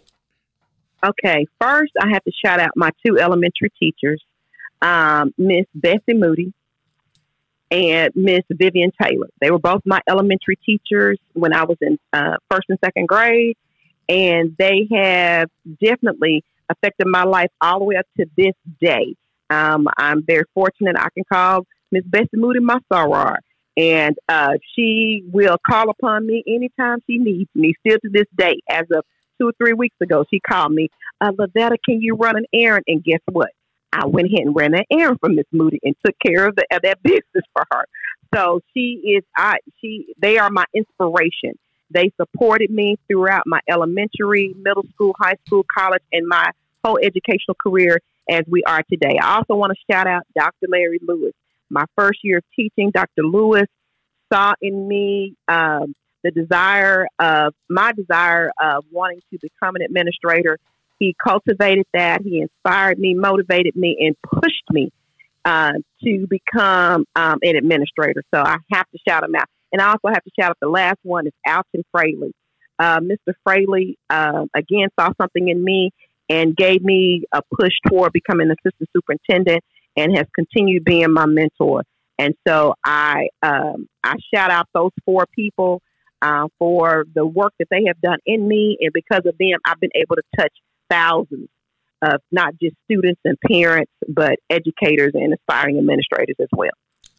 Okay, 1.03 1.45
first 1.59 1.91
I 1.99 2.09
have 2.13 2.23
to 2.23 2.31
shout 2.43 2.59
out 2.59 2.71
my 2.75 2.89
two 3.05 3.19
elementary 3.19 3.71
teachers, 3.79 4.23
um, 4.81 5.33
Miss 5.37 5.65
Bessie 5.75 6.13
Moody 6.13 6.53
and 7.71 8.11
Miss 8.15 8.41
Vivian 8.49 8.91
Taylor. 8.99 9.27
They 9.41 9.51
were 9.51 9.59
both 9.59 9.81
my 9.85 9.99
elementary 10.07 10.57
teachers 10.65 11.19
when 11.33 11.53
I 11.53 11.63
was 11.63 11.77
in 11.81 11.99
uh, 12.13 12.37
first 12.49 12.65
and 12.69 12.79
second 12.83 13.07
grade, 13.07 13.57
and 14.07 14.55
they 14.57 14.87
have 14.91 15.49
definitely 15.83 16.43
affected 16.69 17.07
my 17.07 17.23
life 17.23 17.51
all 17.61 17.79
the 17.79 17.85
way 17.85 17.95
up 17.95 18.05
to 18.17 18.25
this 18.37 18.53
day. 18.79 19.15
Um, 19.49 19.87
I'm 19.97 20.23
very 20.25 20.45
fortunate 20.53 20.95
I 20.97 21.09
can 21.13 21.23
call 21.31 21.67
Miss 21.91 22.03
Bessie 22.05 22.29
Moody 22.33 22.61
my 22.61 22.79
soror, 22.91 23.37
and 23.77 24.15
uh, 24.27 24.53
she 24.75 25.23
will 25.31 25.57
call 25.65 25.89
upon 25.89 26.25
me 26.25 26.43
anytime 26.47 26.99
she 27.07 27.17
needs 27.17 27.49
me, 27.53 27.73
still 27.85 27.97
to 27.99 28.09
this 28.09 28.27
day, 28.35 28.59
as 28.69 28.85
of 28.95 29.03
two 29.39 29.49
or 29.49 29.53
three 29.57 29.73
weeks 29.73 29.95
ago, 30.01 30.25
she 30.29 30.39
called 30.39 30.73
me, 30.73 30.89
uh, 31.21 31.31
Lavetta, 31.31 31.77
can 31.87 32.01
you 32.01 32.15
run 32.15 32.37
an 32.37 32.45
errand? 32.53 32.85
And 32.87 33.03
guess 33.03 33.19
what? 33.31 33.49
I 33.93 34.05
went 34.07 34.27
ahead 34.27 34.45
and 34.45 34.55
ran 34.55 34.73
an 34.73 34.83
errand 34.91 35.19
for 35.19 35.29
Miss 35.29 35.45
Moody 35.51 35.79
and 35.83 35.95
took 36.05 36.15
care 36.25 36.47
of, 36.47 36.55
the, 36.55 36.65
of 36.71 36.81
that 36.81 37.01
business 37.01 37.45
for 37.53 37.65
her. 37.71 37.85
So 38.33 38.61
she 38.73 39.01
is, 39.15 39.23
I, 39.37 39.57
she, 39.79 40.13
they 40.21 40.37
are 40.37 40.49
my 40.49 40.65
inspiration. 40.73 41.57
They 41.91 42.11
supported 42.19 42.71
me 42.71 42.97
throughout 43.07 43.43
my 43.45 43.59
elementary, 43.69 44.53
middle 44.57 44.83
school, 44.93 45.15
high 45.17 45.35
school, 45.45 45.65
college, 45.73 46.01
and 46.11 46.27
my 46.27 46.51
whole 46.83 46.99
educational 47.01 47.55
career 47.61 47.99
as 48.29 48.43
we 48.47 48.63
are 48.63 48.83
today. 48.91 49.17
I 49.21 49.37
also 49.37 49.55
want 49.55 49.71
to 49.71 49.93
shout 49.93 50.07
out 50.07 50.23
Dr. 50.35 50.67
Larry 50.67 50.99
Lewis. 51.07 51.33
My 51.69 51.85
first 51.97 52.19
year 52.23 52.39
of 52.39 52.43
teaching, 52.55 52.91
Dr. 52.91 53.23
Lewis 53.23 53.67
saw 54.31 54.53
in 54.61 54.87
me 54.87 55.35
um, 55.47 55.95
the 56.25 56.31
desire 56.31 57.07
of 57.19 57.53
my 57.69 57.91
desire 57.91 58.51
of 58.59 58.83
wanting 58.91 59.21
to 59.31 59.37
become 59.39 59.75
an 59.75 59.83
administrator. 59.83 60.57
He 60.97 61.15
cultivated 61.23 61.85
that. 61.93 62.23
He 62.23 62.41
inspired 62.41 62.97
me, 62.97 63.13
motivated 63.13 63.75
me, 63.75 63.95
and 63.99 64.15
pushed 64.41 64.63
me 64.71 64.91
uh, 65.45 65.73
to 66.03 66.27
become 66.27 67.05
um, 67.15 67.37
an 67.43 67.55
administrator. 67.55 68.23
So 68.33 68.41
I 68.41 68.57
have 68.71 68.89
to 68.89 68.97
shout 69.07 69.23
him 69.23 69.35
out. 69.35 69.45
And 69.71 69.81
I 69.81 69.89
also 69.89 70.07
have 70.07 70.23
to 70.23 70.31
shout 70.39 70.49
out 70.49 70.57
the 70.59 70.67
last 70.69 70.97
one 71.03 71.27
is 71.27 71.33
Alton 71.47 71.83
Fraley. 71.91 72.33
Uh, 72.79 72.99
Mr. 73.01 73.33
Fraley, 73.43 73.97
uh, 74.09 74.45
again, 74.55 74.89
saw 74.99 75.09
something 75.21 75.47
in 75.47 75.63
me 75.63 75.91
and 76.27 76.55
gave 76.55 76.83
me 76.83 77.23
a 77.31 77.41
push 77.55 77.73
toward 77.87 78.13
becoming 78.13 78.49
assistant 78.49 78.89
superintendent 78.95 79.63
and 79.95 80.17
has 80.17 80.25
continued 80.33 80.83
being 80.83 81.13
my 81.13 81.27
mentor. 81.27 81.83
And 82.17 82.33
so 82.47 82.73
I 82.83 83.27
um, 83.43 83.87
I 84.03 84.15
shout 84.33 84.49
out 84.49 84.67
those 84.73 84.91
four 85.05 85.25
people 85.35 85.81
uh, 86.25 86.47
for 86.57 87.05
the 87.13 87.25
work 87.25 87.53
that 87.59 87.67
they 87.69 87.83
have 87.87 88.01
done 88.01 88.17
in 88.25 88.47
me, 88.47 88.77
and 88.81 88.91
because 88.93 89.21
of 89.25 89.37
them, 89.37 89.59
I've 89.65 89.79
been 89.79 89.91
able 89.93 90.15
to 90.15 90.23
touch 90.35 90.53
thousands 90.89 91.49
of 92.01 92.19
not 92.31 92.53
just 92.61 92.75
students 92.85 93.21
and 93.23 93.37
parents, 93.39 93.91
but 94.07 94.39
educators 94.49 95.11
and 95.13 95.33
aspiring 95.33 95.77
administrators 95.77 96.35
as 96.41 96.47
well. 96.51 96.71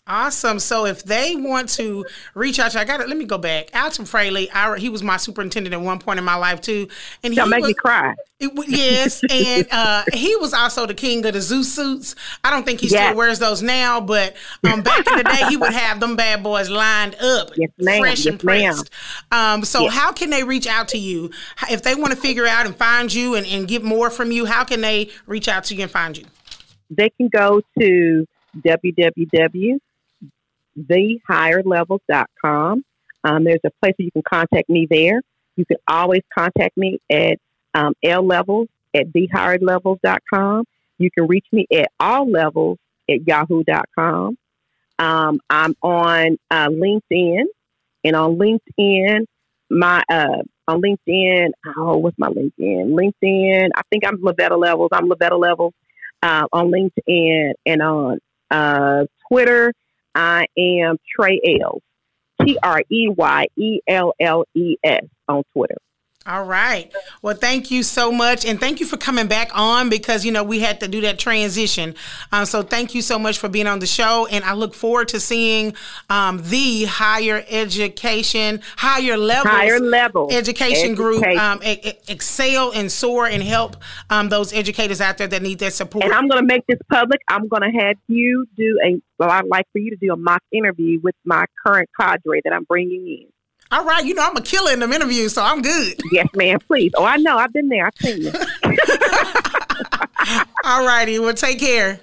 Awesome. 0.08 0.60
So 0.60 0.86
if 0.86 1.02
they 1.02 1.34
want 1.34 1.68
to 1.70 2.06
reach 2.34 2.60
out 2.60 2.70
to, 2.72 2.78
I 2.78 2.84
got 2.84 2.98
to 2.98 3.06
let 3.06 3.16
me 3.16 3.24
go 3.24 3.38
back. 3.38 3.70
Alton 3.74 4.04
Fraley, 4.04 4.48
I, 4.52 4.78
he 4.78 4.88
was 4.88 5.02
my 5.02 5.16
superintendent 5.16 5.74
at 5.74 5.80
one 5.80 5.98
point 5.98 6.20
in 6.20 6.24
my 6.24 6.36
life 6.36 6.60
too, 6.60 6.86
and 7.24 7.34
he 7.34 7.44
make 7.44 7.62
was, 7.62 7.70
me 7.70 7.74
cry. 7.74 8.14
It, 8.38 8.52
yes, 8.68 9.20
and 9.28 9.66
uh, 9.72 10.04
he 10.12 10.36
was 10.36 10.54
also 10.54 10.86
the 10.86 10.94
king 10.94 11.26
of 11.26 11.32
the 11.32 11.40
zoot 11.40 11.64
suits. 11.64 12.14
I 12.44 12.50
don't 12.50 12.64
think 12.64 12.80
he 12.80 12.86
yes. 12.86 13.04
still 13.04 13.16
wears 13.16 13.40
those 13.40 13.62
now, 13.62 14.00
but 14.00 14.36
um, 14.62 14.82
back 14.82 15.08
in 15.08 15.16
the 15.16 15.24
day, 15.24 15.48
he 15.48 15.56
would 15.56 15.72
have 15.72 15.98
them 15.98 16.14
bad 16.14 16.40
boys 16.40 16.70
lined 16.70 17.16
up, 17.16 17.50
yes, 17.56 17.70
fresh 17.76 18.24
yes, 18.24 18.26
and 18.26 18.38
pressed. 18.38 18.90
Um, 19.32 19.64
so 19.64 19.88
how 19.88 20.12
can 20.12 20.30
they 20.30 20.44
reach 20.44 20.68
out 20.68 20.86
to 20.88 20.98
you 20.98 21.32
if 21.68 21.82
they 21.82 21.96
want 21.96 22.12
to 22.12 22.16
figure 22.16 22.46
out 22.46 22.64
and 22.64 22.76
find 22.76 23.12
you 23.12 23.34
and, 23.34 23.44
and 23.44 23.66
get 23.66 23.82
more 23.82 24.10
from 24.10 24.30
you? 24.30 24.44
How 24.44 24.62
can 24.62 24.82
they 24.82 25.10
reach 25.26 25.48
out 25.48 25.64
to 25.64 25.74
you 25.74 25.82
and 25.82 25.90
find 25.90 26.16
you? 26.16 26.26
They 26.90 27.10
can 27.10 27.26
go 27.26 27.60
to 27.80 28.24
www 28.64 29.80
thehigherlevels.com. 30.78 32.84
Um, 33.24 33.44
there's 33.44 33.60
a 33.64 33.70
place 33.82 33.94
where 33.96 34.04
you 34.04 34.12
can 34.12 34.22
contact 34.22 34.68
me 34.68 34.86
there. 34.88 35.22
You 35.56 35.64
can 35.64 35.78
always 35.88 36.22
contact 36.36 36.76
me 36.76 37.00
at 37.10 37.38
um, 37.74 37.94
L 38.02 38.26
levels 38.26 38.68
at 38.94 39.12
thehigherlevels.com. 39.12 40.64
You 40.98 41.10
can 41.10 41.26
reach 41.26 41.46
me 41.52 41.66
at 41.72 41.90
all 41.98 42.30
levels 42.30 42.78
at 43.08 43.26
yahoo.com. 43.26 44.36
Um, 44.98 45.40
I'm 45.50 45.74
on 45.82 46.38
uh, 46.50 46.68
LinkedIn, 46.68 47.44
and 48.04 48.16
on 48.16 48.38
LinkedIn, 48.38 49.26
my 49.70 50.02
uh, 50.08 50.42
on 50.68 50.80
LinkedIn, 50.80 51.50
oh, 51.76 51.98
what's 51.98 52.18
my 52.18 52.28
LinkedIn? 52.28 52.92
LinkedIn, 52.92 53.70
I 53.74 53.82
think 53.90 54.06
I'm 54.06 54.18
Levatta 54.18 54.58
Levels. 54.58 54.90
I'm 54.92 55.08
Levatta 55.08 55.38
Levels 55.38 55.74
uh, 56.22 56.46
on 56.52 56.70
LinkedIn 56.70 57.52
and 57.66 57.82
on 57.82 58.18
uh, 58.50 59.04
Twitter. 59.28 59.72
I 60.16 60.46
am 60.56 60.96
Trey 61.14 61.40
Ells, 61.44 61.82
T 62.42 62.58
R 62.62 62.82
E 62.90 63.08
Y 63.08 63.46
E 63.56 63.80
L 63.86 64.14
L 64.18 64.44
E 64.54 64.76
S 64.82 65.04
on 65.28 65.42
Twitter. 65.52 65.76
All 66.26 66.44
right. 66.44 66.92
Well, 67.22 67.36
thank 67.36 67.70
you 67.70 67.84
so 67.84 68.10
much. 68.10 68.44
And 68.44 68.58
thank 68.58 68.80
you 68.80 68.86
for 68.86 68.96
coming 68.96 69.28
back 69.28 69.50
on 69.54 69.88
because, 69.88 70.24
you 70.24 70.32
know, 70.32 70.42
we 70.42 70.58
had 70.58 70.80
to 70.80 70.88
do 70.88 71.00
that 71.02 71.20
transition. 71.20 71.94
Um, 72.32 72.46
so 72.46 72.62
thank 72.62 72.96
you 72.96 73.02
so 73.02 73.16
much 73.16 73.38
for 73.38 73.48
being 73.48 73.68
on 73.68 73.78
the 73.78 73.86
show. 73.86 74.26
And 74.26 74.44
I 74.44 74.54
look 74.54 74.74
forward 74.74 75.08
to 75.08 75.20
seeing 75.20 75.74
um, 76.10 76.42
the 76.42 76.84
higher 76.86 77.44
education, 77.48 78.60
higher 78.76 79.16
level, 79.16 79.50
higher 79.50 79.78
level 79.78 80.28
education, 80.32 80.90
education. 80.90 80.94
group 80.96 81.24
um, 81.24 81.60
excel 81.62 82.72
and 82.72 82.90
soar 82.90 83.26
and 83.26 83.42
help 83.42 83.76
um, 84.10 84.28
those 84.28 84.52
educators 84.52 85.00
out 85.00 85.18
there 85.18 85.28
that 85.28 85.42
need 85.42 85.60
that 85.60 85.74
support. 85.74 86.04
And 86.04 86.12
I'm 86.12 86.26
going 86.26 86.40
to 86.40 86.46
make 86.46 86.66
this 86.66 86.80
public. 86.90 87.20
I'm 87.28 87.46
going 87.46 87.62
to 87.62 87.78
have 87.78 87.96
you 88.08 88.46
do 88.56 88.80
a, 88.84 89.00
well, 89.18 89.30
I'd 89.30 89.46
like 89.46 89.66
for 89.72 89.78
you 89.78 89.90
to 89.90 89.96
do 89.96 90.12
a 90.12 90.16
mock 90.16 90.42
interview 90.50 90.98
with 91.02 91.14
my 91.24 91.46
current 91.64 91.88
cadre 91.98 92.40
that 92.44 92.52
I'm 92.52 92.64
bringing 92.64 93.06
in. 93.06 93.28
All 93.72 93.84
right, 93.84 94.04
you 94.04 94.14
know 94.14 94.22
I'm 94.24 94.36
a 94.36 94.42
killer 94.42 94.72
in 94.72 94.78
them 94.80 94.92
interviews, 94.92 95.34
so 95.34 95.42
I'm 95.42 95.62
good. 95.62 96.00
Yes, 96.12 96.28
ma'am. 96.34 96.58
Please. 96.66 96.92
Oh, 96.96 97.04
I 97.04 97.16
know. 97.16 97.36
I've 97.36 97.52
been 97.52 97.68
there. 97.68 97.86
I've 97.86 97.96
seen 97.96 98.22
you. 98.22 98.32
All 100.64 100.86
righty. 100.86 101.18
Well, 101.18 101.34
take 101.34 101.58
care. 101.58 102.00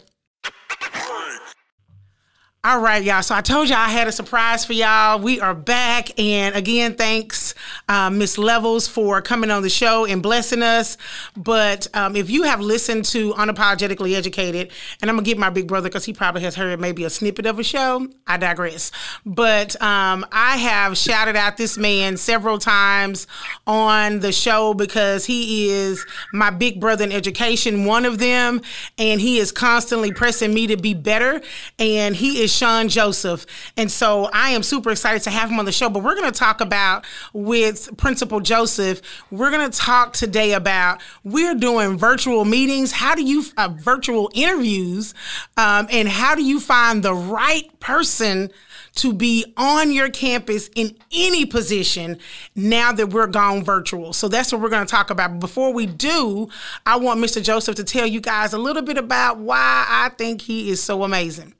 All 2.65 2.79
right, 2.79 3.03
y'all. 3.03 3.21
So 3.21 3.35
I 3.35 3.41
told 3.41 3.67
y'all 3.67 3.79
I 3.79 3.89
had 3.89 4.07
a 4.07 4.11
surprise 4.13 4.63
for 4.63 4.71
y'all. 4.71 5.19
We 5.19 5.41
are 5.41 5.53
back. 5.53 6.17
And 6.17 6.55
again, 6.55 6.95
thanks, 6.95 7.53
um, 7.89 8.19
Miss 8.19 8.37
Levels, 8.37 8.87
for 8.87 9.21
coming 9.21 9.51
on 9.51 9.63
the 9.63 9.69
show 9.69 10.05
and 10.05 10.23
blessing 10.23 10.63
us. 10.63 10.95
But 11.35 11.93
um, 11.93 12.15
if 12.15 12.29
you 12.29 12.43
have 12.43 12.61
listened 12.61 13.03
to 13.07 13.33
Unapologetically 13.33 14.15
Educated, 14.15 14.71
and 15.01 15.11
I'm 15.11 15.17
going 15.17 15.25
to 15.25 15.29
get 15.29 15.37
my 15.37 15.49
big 15.49 15.67
brother 15.67 15.89
because 15.89 16.05
he 16.05 16.13
probably 16.13 16.41
has 16.43 16.55
heard 16.55 16.79
maybe 16.79 17.03
a 17.03 17.09
snippet 17.09 17.45
of 17.45 17.59
a 17.59 17.65
show. 17.65 18.07
I 18.27 18.37
digress. 18.37 18.93
But 19.25 19.75
um, 19.81 20.25
I 20.31 20.55
have 20.55 20.97
shouted 20.97 21.35
out 21.35 21.57
this 21.57 21.77
man 21.77 22.15
several 22.15 22.59
times 22.59 23.27
on 23.67 24.21
the 24.21 24.31
show 24.31 24.73
because 24.73 25.25
he 25.25 25.69
is 25.69 26.05
my 26.31 26.49
big 26.49 26.79
brother 26.79 27.03
in 27.03 27.11
education, 27.11 27.83
one 27.83 28.05
of 28.05 28.19
them. 28.19 28.61
And 28.97 29.19
he 29.19 29.39
is 29.39 29.51
constantly 29.51 30.13
pressing 30.13 30.53
me 30.53 30.67
to 30.67 30.77
be 30.77 30.93
better. 30.93 31.41
And 31.77 32.15
he 32.15 32.41
is 32.41 32.52
Shon 32.53 32.89
Joseph. 32.89 33.45
And 33.75 33.91
so 33.91 34.29
I 34.33 34.51
am 34.51 34.63
super 34.63 34.91
excited 34.91 35.23
to 35.23 35.29
have 35.29 35.49
him 35.49 35.59
on 35.59 35.65
the 35.65 35.71
show. 35.71 35.89
But 35.89 36.03
we're 36.03 36.15
going 36.15 36.31
to 36.31 36.37
talk 36.37 36.61
about 36.61 37.05
with 37.33 37.95
Principal 37.97 38.39
Joseph, 38.39 39.01
we're 39.31 39.51
going 39.51 39.69
to 39.69 39.77
talk 39.77 40.13
today 40.13 40.53
about 40.53 41.01
we're 41.23 41.55
doing 41.55 41.97
virtual 41.97 42.45
meetings. 42.45 42.91
How 42.91 43.15
do 43.15 43.23
you, 43.23 43.43
uh, 43.57 43.69
virtual 43.69 44.29
interviews, 44.33 45.13
um, 45.57 45.87
and 45.89 46.07
how 46.07 46.35
do 46.35 46.43
you 46.43 46.59
find 46.59 47.03
the 47.03 47.13
right 47.13 47.79
person? 47.79 48.51
to 48.95 49.11
be 49.11 49.53
on 49.57 49.91
your 49.91 50.09
campus 50.09 50.69
in 50.75 50.95
any 51.11 51.45
position 51.45 52.19
now 52.55 52.91
that 52.91 53.09
we're 53.09 53.27
gone 53.27 53.63
virtual. 53.63 54.13
So 54.13 54.27
that's 54.27 54.51
what 54.51 54.61
we're 54.61 54.69
going 54.69 54.85
to 54.85 54.91
talk 54.91 55.09
about. 55.09 55.39
Before 55.39 55.73
we 55.73 55.85
do, 55.85 56.49
I 56.85 56.97
want 56.97 57.19
Mr. 57.19 57.43
Joseph 57.43 57.75
to 57.77 57.83
tell 57.83 58.05
you 58.05 58.21
guys 58.21 58.53
a 58.53 58.57
little 58.57 58.83
bit 58.83 58.97
about 58.97 59.39
why 59.39 59.85
I 59.87 60.09
think 60.09 60.41
he 60.41 60.69
is 60.69 60.81
so 60.81 61.03
amazing. 61.03 61.55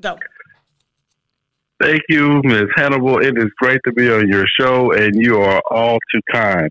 Go. 0.00 0.16
Thank 1.80 2.00
you, 2.08 2.40
Ms. 2.42 2.68
Hannible. 2.74 3.18
It 3.18 3.36
is 3.36 3.50
great 3.58 3.80
to 3.84 3.92
be 3.92 4.10
on 4.10 4.28
your 4.28 4.46
show, 4.58 4.92
and 4.92 5.14
you 5.14 5.40
are 5.42 5.60
all 5.70 5.98
too 6.10 6.20
kind. 6.32 6.70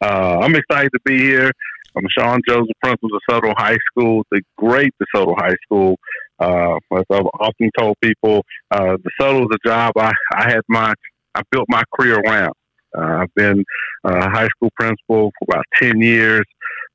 Uh, 0.00 0.38
I'm 0.40 0.56
excited 0.56 0.90
to 0.92 1.00
be 1.04 1.18
here. 1.18 1.52
I'm 1.96 2.04
Shon 2.18 2.40
Joseph, 2.48 2.66
principal 2.82 3.10
of 3.14 3.22
DeSoto 3.30 3.54
High 3.56 3.76
School, 3.90 4.24
the 4.32 4.42
great 4.58 4.92
DeSoto 5.00 5.34
High 5.38 5.54
School. 5.64 5.96
Uh, 6.40 6.76
as 6.96 7.04
I've 7.12 7.26
often 7.38 7.70
told 7.78 7.96
people, 8.02 8.44
uh, 8.72 8.96
DeSoto 8.96 9.42
is 9.42 9.48
a 9.52 9.68
job 9.68 9.92
I, 9.96 10.12
I 10.34 10.50
had 10.50 10.62
my, 10.68 10.94
I 11.36 11.42
built 11.52 11.66
my 11.68 11.84
career 11.94 12.18
around. 12.18 12.54
Uh, 12.96 13.22
I've 13.22 13.34
been 13.36 13.64
a 14.02 14.30
high 14.30 14.48
school 14.48 14.70
principal 14.74 15.30
for 15.38 15.44
about 15.48 15.64
10 15.76 16.00
years, 16.00 16.44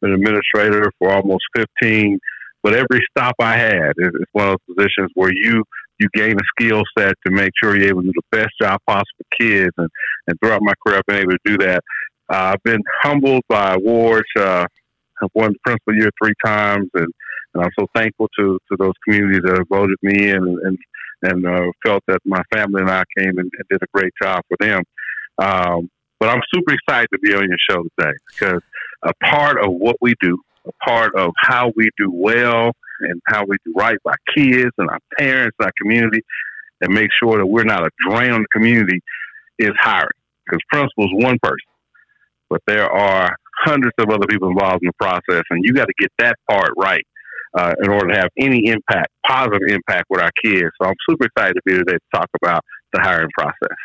an 0.02 0.12
administrator 0.12 0.92
for 1.00 1.10
almost 1.10 1.44
15. 1.56 2.20
But 2.64 2.74
every 2.74 3.00
stop 3.12 3.36
I 3.40 3.58
had 3.58 3.94
is, 3.98 4.10
is 4.10 4.26
one 4.34 4.50
of 4.50 4.58
those 4.68 4.76
positions 4.76 5.12
where 5.14 5.32
you 5.32 5.64
you 6.00 6.08
gain 6.14 6.36
a 6.38 6.44
skill 6.60 6.84
set 6.98 7.14
to 7.26 7.32
make 7.32 7.52
sure 7.62 7.76
you're 7.76 7.90
able 7.90 8.02
to 8.02 8.08
do 8.08 8.14
the 8.32 8.38
best 8.38 8.52
job 8.62 8.80
possible 8.88 9.06
for 9.18 9.38
kids. 9.40 9.72
And, 9.78 9.90
and 10.28 10.38
throughout 10.40 10.62
my 10.62 10.74
career, 10.86 11.00
I've 11.00 11.06
been 11.06 11.22
able 11.22 11.32
to 11.32 11.38
do 11.46 11.58
that. 11.60 11.84
Uh, 12.30 12.54
I've 12.54 12.64
been 12.64 12.82
humbled 13.02 13.44
by 13.48 13.76
awards. 13.76 14.28
Uh, 14.38 14.66
I've 15.22 15.30
won 15.34 15.54
the 15.54 15.60
principal 15.64 15.96
year 15.96 16.10
three 16.22 16.34
times, 16.44 16.90
and, 16.94 17.08
and 17.54 17.64
I'm 17.64 17.72
so 17.80 17.88
thankful 17.96 18.28
to, 18.38 18.60
to 18.70 18.78
those 18.78 18.94
communities 19.04 19.42
that 19.46 19.58
have 19.58 19.68
voted 19.70 19.98
me 20.02 20.30
in 20.30 20.38
and, 20.38 20.60
and, 20.60 20.78
and 21.22 21.46
uh, 21.46 21.72
felt 21.86 22.04
that 22.08 22.20
my 22.26 22.42
family 22.54 22.82
and 22.82 22.92
I 22.92 23.04
came 23.18 23.38
and, 23.38 23.50
and 23.58 23.68
did 23.70 23.82
a 23.82 23.98
great 23.98 24.12
job 24.22 24.44
for 24.50 24.58
them. 24.60 24.84
Um, 25.38 25.90
but 26.20 26.30
I'm 26.30 26.42
super 26.54 26.74
excited 26.74 27.08
to 27.14 27.20
be 27.20 27.34
on 27.36 27.48
your 27.48 27.58
show 27.70 27.84
today 27.98 28.14
because 28.30 28.62
a 29.04 29.14
part 29.26 29.64
of 29.64 29.72
what 29.72 29.98
we 30.02 30.16
do, 30.22 30.38
a 30.66 30.72
part 30.86 31.16
of 31.16 31.32
how 31.38 31.72
we 31.76 31.90
do 31.98 32.10
well 32.12 32.72
and 33.02 33.22
how 33.28 33.44
we 33.46 33.58
do 33.66 33.74
right 33.76 33.98
by 34.04 34.16
kids 34.36 34.72
and 34.78 34.90
our 34.90 35.00
parents 35.18 35.56
and 35.60 35.66
our 35.66 35.74
community 35.82 36.22
and 36.82 36.94
make 36.94 37.10
sure 37.20 37.38
that 37.38 37.46
we're 37.46 37.64
not 37.64 37.84
a 37.84 37.90
drain 38.08 38.32
on 38.32 38.42
the 38.42 38.48
community 38.52 39.00
is 39.60 39.72
hiring. 39.80 40.10
Because 40.46 40.60
principal 40.70 41.06
is 41.06 41.24
one 41.24 41.40
person, 41.42 41.58
but 42.50 42.62
there 42.68 42.90
are 42.92 43.36
hundreds 43.66 43.96
of 43.98 44.10
other 44.10 44.28
people 44.28 44.50
involved 44.50 44.84
in 44.84 44.88
the 44.88 44.94
process, 45.00 45.44
and 45.50 45.64
you 45.64 45.74
got 45.74 45.88
to 45.88 45.94
get 46.00 46.12
that 46.20 46.36
part 46.48 46.70
right 46.78 47.04
uh, 47.58 47.74
in 47.82 47.90
order 47.90 48.14
to 48.14 48.16
have 48.16 48.30
any 48.38 48.68
impact, 48.68 49.08
positive 49.26 49.68
impact 49.70 50.06
with 50.10 50.22
our 50.22 50.32
kids. 50.44 50.70
So 50.80 50.88
I'm 50.88 50.96
super 51.10 51.26
excited 51.26 51.56
to 51.56 51.62
be 51.66 51.72
here 51.72 51.84
today 51.84 51.98
to 51.98 52.20
talk 52.20 52.30
about 52.44 52.64
the 52.94 53.02
hiring 53.02 53.30
process. 53.38 53.78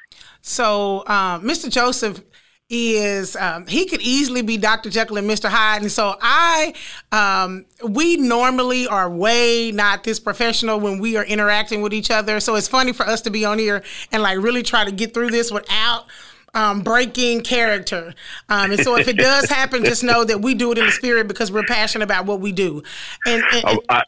So, 0.43 1.05
um, 1.07 1.43
Mr. 1.43 1.71
Joseph 1.71 2.23
is 2.71 3.35
um, 3.35 3.67
he 3.67 3.85
could 3.87 4.01
easily 4.01 4.43
be 4.43 4.57
Dr. 4.57 4.89
Jekyll 4.91 5.19
and 5.19 5.29
Mr. 5.29 5.49
Hyde, 5.49 5.83
and 5.83 5.91
so 5.91 6.17
I, 6.21 6.73
um, 7.11 7.67
we 7.87 8.17
normally 8.17 8.87
are 8.87 9.11
way 9.11 9.73
not 9.73 10.05
this 10.05 10.21
professional 10.21 10.79
when 10.79 11.01
we 11.01 11.17
are 11.17 11.25
interacting 11.25 11.83
with 11.83 11.93
each 11.93 12.11
other. 12.11 12.39
So 12.41 12.55
it's 12.55 12.69
funny 12.69 12.93
for 12.93 13.05
us 13.05 13.21
to 13.23 13.31
be 13.31 13.45
on 13.45 13.59
here 13.59 13.83
and 14.13 14.23
like 14.23 14.39
really 14.39 14.63
try 14.63 14.85
to 14.85 14.93
get 14.93 15.13
through 15.13 15.31
this 15.31 15.51
without 15.51 16.07
um, 16.55 16.83
breaking 16.83 17.43
character. 17.43 18.15
Um, 18.49 18.73
and 18.73 18.81
so 18.81 18.97
if 18.97 19.09
it 19.09 19.17
does 19.17 19.49
happen, 19.51 19.85
just 19.85 20.05
know 20.05 20.25
that 20.25 20.41
we 20.41 20.55
do 20.55 20.73
it 20.73 20.79
in 20.79 20.87
the 20.87 20.93
spirit 20.93 21.29
because 21.29 21.51
we're 21.51 21.65
passionate 21.65 22.05
about 22.05 22.27
what 22.27 22.41
we 22.41 22.53
do. 22.53 22.83
And, 23.27 23.43
and, 23.53 23.65
oh, 23.67 23.81
I, 23.89 24.05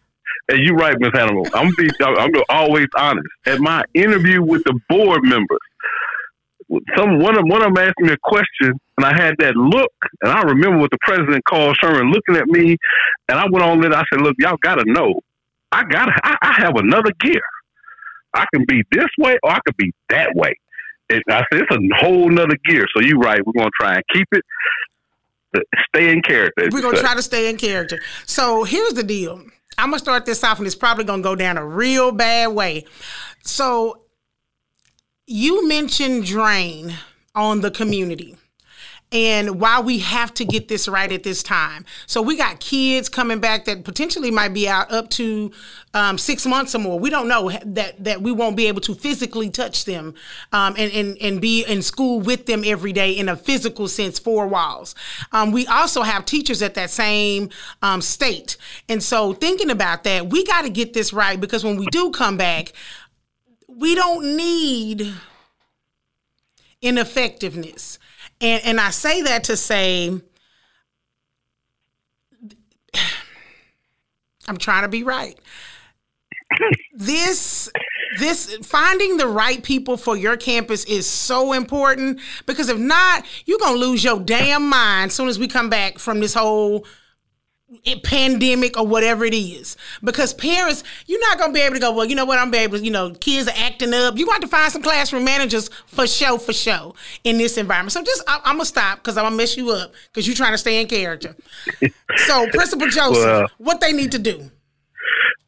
and 0.48 0.60
you're 0.60 0.76
right, 0.76 0.98
Miss 0.98 1.10
Hannible. 1.14 1.46
I'm 1.54 1.72
be, 1.76 1.88
I'm 2.00 2.30
always 2.48 2.88
honest. 2.96 3.26
At 3.46 3.60
my 3.60 3.84
interview 3.94 4.42
with 4.42 4.64
the 4.64 4.78
board 4.88 5.22
members, 5.22 5.58
some 6.96 7.18
one 7.18 7.36
of 7.36 7.44
one 7.44 7.62
of 7.62 7.74
them 7.74 7.84
asked 7.84 7.98
me 7.98 8.12
a 8.12 8.16
question, 8.22 8.78
and 8.96 9.06
I 9.06 9.14
had 9.14 9.34
that 9.38 9.56
look, 9.56 9.92
and 10.22 10.32
I 10.32 10.42
remember 10.42 10.78
what 10.78 10.90
the 10.90 10.98
president 11.02 11.44
called 11.44 11.76
Sherman 11.80 12.10
looking 12.10 12.36
at 12.36 12.46
me, 12.46 12.76
and 13.28 13.38
I 13.38 13.44
went 13.50 13.64
on 13.64 13.84
it. 13.84 13.92
I 13.92 14.02
said, 14.12 14.22
"Look, 14.22 14.36
y'all 14.38 14.56
got 14.62 14.76
to 14.76 14.84
know, 14.86 15.20
I 15.70 15.84
got 15.84 16.08
I, 16.22 16.36
I 16.42 16.52
have 16.58 16.76
another 16.76 17.10
gear. 17.20 17.42
I 18.34 18.46
can 18.54 18.64
be 18.66 18.82
this 18.92 19.08
way, 19.18 19.38
or 19.42 19.50
I 19.50 19.58
could 19.66 19.76
be 19.76 19.92
that 20.10 20.30
way." 20.34 20.54
And 21.10 21.22
I 21.28 21.42
said, 21.52 21.62
"It's 21.62 21.70
a 21.70 22.04
whole 22.04 22.30
nother 22.30 22.56
gear." 22.64 22.86
So 22.94 23.02
you're 23.02 23.18
right. 23.18 23.40
We're 23.44 23.52
gonna 23.56 23.70
try 23.78 23.94
and 23.96 24.04
keep 24.12 24.28
it, 24.32 24.42
uh, 25.56 25.60
stay 25.94 26.10
in 26.10 26.22
character. 26.22 26.68
We're 26.70 26.82
gonna 26.82 27.00
try 27.00 27.14
to 27.14 27.22
stay 27.22 27.50
in 27.50 27.56
character. 27.56 28.00
So 28.26 28.64
here's 28.64 28.94
the 28.94 29.02
deal. 29.02 29.42
I'm 29.78 29.88
gonna 29.90 29.98
start 29.98 30.26
this 30.26 30.44
off, 30.44 30.58
and 30.58 30.66
it's 30.66 30.76
probably 30.76 31.04
gonna 31.04 31.22
go 31.22 31.34
down 31.34 31.58
a 31.58 31.66
real 31.66 32.12
bad 32.12 32.48
way. 32.48 32.84
So 33.42 34.02
you 35.26 35.66
mentioned 35.68 36.24
drain 36.24 36.94
on 37.34 37.60
the 37.60 37.70
community 37.70 38.36
and 39.12 39.60
why 39.60 39.78
we 39.78 39.98
have 39.98 40.32
to 40.32 40.44
get 40.44 40.68
this 40.68 40.88
right 40.88 41.12
at 41.12 41.22
this 41.22 41.42
time. 41.42 41.84
So 42.06 42.22
we 42.22 42.36
got 42.36 42.60
kids 42.60 43.10
coming 43.10 43.40
back 43.40 43.66
that 43.66 43.84
potentially 43.84 44.30
might 44.30 44.54
be 44.54 44.66
out 44.66 44.90
up 44.90 45.10
to 45.10 45.52
um, 45.92 46.16
six 46.16 46.46
months 46.46 46.74
or 46.74 46.78
more. 46.78 46.98
We 46.98 47.10
don't 47.10 47.28
know 47.28 47.50
that 47.66 48.02
that 48.02 48.22
we 48.22 48.32
won't 48.32 48.56
be 48.56 48.66
able 48.68 48.80
to 48.82 48.94
physically 48.94 49.50
touch 49.50 49.84
them 49.84 50.14
um, 50.52 50.74
and, 50.78 50.90
and 50.92 51.18
and 51.20 51.40
be 51.40 51.64
in 51.64 51.82
school 51.82 52.20
with 52.20 52.46
them 52.46 52.62
every 52.64 52.94
day 52.94 53.12
in 53.12 53.28
a 53.28 53.36
physical 53.36 53.86
sense, 53.86 54.18
four 54.18 54.46
walls. 54.46 54.94
Um, 55.32 55.52
we 55.52 55.66
also 55.66 56.02
have 56.02 56.24
teachers 56.24 56.62
at 56.62 56.74
that 56.74 56.90
same 56.90 57.50
um, 57.82 58.00
state, 58.00 58.56
and 58.88 59.02
so 59.02 59.34
thinking 59.34 59.70
about 59.70 60.04
that, 60.04 60.30
we 60.30 60.44
got 60.44 60.62
to 60.62 60.70
get 60.70 60.94
this 60.94 61.12
right 61.12 61.38
because 61.38 61.62
when 61.62 61.76
we 61.76 61.86
do 61.86 62.10
come 62.10 62.38
back 62.38 62.72
we 63.78 63.94
don't 63.94 64.36
need 64.36 65.12
ineffectiveness. 66.80 67.98
And 68.40 68.62
and 68.64 68.80
I 68.80 68.90
say 68.90 69.22
that 69.22 69.44
to 69.44 69.56
say 69.56 70.20
I'm 74.48 74.56
trying 74.58 74.82
to 74.82 74.88
be 74.88 75.04
right. 75.04 75.38
this 76.94 77.70
this 78.18 78.56
finding 78.62 79.16
the 79.16 79.26
right 79.26 79.62
people 79.62 79.96
for 79.96 80.16
your 80.16 80.36
campus 80.36 80.84
is 80.84 81.08
so 81.08 81.54
important 81.54 82.20
because 82.46 82.68
if 82.68 82.78
not, 82.78 83.24
you're 83.46 83.58
gonna 83.58 83.78
lose 83.78 84.04
your 84.04 84.20
damn 84.20 84.68
mind 84.68 85.10
as 85.10 85.14
soon 85.14 85.28
as 85.28 85.38
we 85.38 85.48
come 85.48 85.70
back 85.70 85.98
from 85.98 86.20
this 86.20 86.34
whole 86.34 86.84
pandemic 88.04 88.78
or 88.78 88.86
whatever 88.86 89.24
it 89.24 89.34
is. 89.34 89.76
Because 90.02 90.34
parents, 90.34 90.84
you're 91.06 91.20
not 91.20 91.38
gonna 91.38 91.52
be 91.52 91.60
able 91.60 91.74
to 91.74 91.80
go, 91.80 91.92
well, 91.92 92.04
you 92.04 92.14
know 92.14 92.24
what, 92.24 92.38
I'm 92.38 92.50
be 92.50 92.58
able 92.58 92.78
to, 92.78 92.84
you 92.84 92.90
know, 92.90 93.10
kids 93.12 93.48
are 93.48 93.54
acting 93.56 93.94
up. 93.94 94.16
You 94.16 94.26
want 94.26 94.42
to 94.42 94.48
find 94.48 94.70
some 94.72 94.82
classroom 94.82 95.24
managers 95.24 95.68
for 95.86 96.06
show, 96.06 96.38
for 96.38 96.52
show 96.52 96.94
in 97.24 97.38
this 97.38 97.56
environment. 97.56 97.92
So 97.92 98.02
just 98.02 98.22
I, 98.28 98.36
am 98.44 98.56
gonna 98.56 98.64
stop 98.64 98.98
because 98.98 99.16
I'm 99.16 99.24
gonna 99.24 99.36
mess 99.36 99.56
you 99.56 99.70
up 99.70 99.92
because 100.06 100.26
you're 100.26 100.36
trying 100.36 100.52
to 100.52 100.58
stay 100.58 100.80
in 100.80 100.86
character. 100.86 101.34
so 102.26 102.48
Principal 102.50 102.88
Joseph, 102.88 103.24
well, 103.24 103.50
what 103.58 103.80
they 103.80 103.92
need 103.92 104.12
to 104.12 104.18
do. 104.18 104.50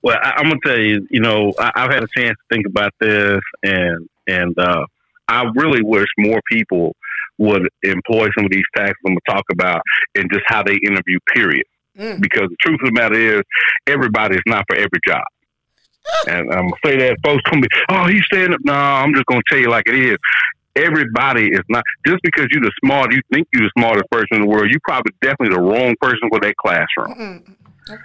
Well, 0.03 0.19
I, 0.23 0.41
am 0.41 0.49
gonna 0.49 0.61
tell 0.65 0.79
you, 0.79 1.07
you 1.11 1.21
know, 1.21 1.53
I, 1.59 1.73
have 1.77 1.91
had 1.91 2.03
a 2.03 2.09
chance 2.17 2.37
to 2.37 2.55
think 2.55 2.67
about 2.67 2.93
this, 3.01 3.41
and 3.63 4.09
and 4.27 4.59
uh, 4.59 4.85
I 5.29 5.45
really 5.55 5.83
wish 5.83 6.09
more 6.19 6.41
people 6.51 6.95
would 7.39 7.69
employ 7.83 8.29
some 8.37 8.45
of 8.45 8.51
these 8.51 8.65
tactics 8.77 8.99
I'm 9.07 9.13
gonna 9.13 9.21
talk 9.29 9.45
about 9.53 9.83
and 10.15 10.31
just 10.33 10.45
how 10.47 10.63
they 10.63 10.75
interview. 10.75 11.19
Period 11.35 11.65
Mm. 11.99 12.21
Because 12.21 12.49
the 12.49 12.57
truth 12.61 12.81
of 12.83 12.87
the 12.87 12.93
matter 12.93 13.15
is, 13.15 13.43
everybody 13.87 14.37
is 14.37 14.43
not 14.47 14.65
for 14.69 14.77
every 14.77 15.01
job. 15.07 15.23
and 16.29 16.53
I'm 16.53 16.69
gonna 16.69 16.73
say 16.85 16.97
that 16.99 17.17
folks 17.25 17.43
gonna 17.51 17.63
be, 17.63 17.69
oh, 17.91 18.07
he's 18.07 18.25
standing 18.27 18.55
up. 18.55 18.61
No, 18.63 18.75
I'm 18.75 19.15
just 19.15 19.27
gonna 19.27 19.43
tell 19.49 19.59
you 19.59 19.71
like 19.71 19.85
it 19.87 19.95
is. 19.95 20.17
Everybody 20.77 21.47
is 21.47 21.63
not 21.69 21.85
just 22.07 22.21
because 22.23 22.47
you're 22.51 22.63
the 22.63 22.73
smart, 22.85 23.13
you 23.13 23.21
think 23.33 23.47
you're 23.53 23.63
the 23.63 23.71
smartest 23.79 24.11
person 24.11 24.37
in 24.37 24.41
the 24.43 24.49
world. 24.49 24.69
You 24.71 24.79
probably 24.83 25.13
definitely 25.23 25.55
the 25.55 25.63
wrong 25.63 25.95
person 26.01 26.29
for 26.29 26.41
that 26.41 26.57
classroom. 26.57 27.57
Okay. 27.89 28.03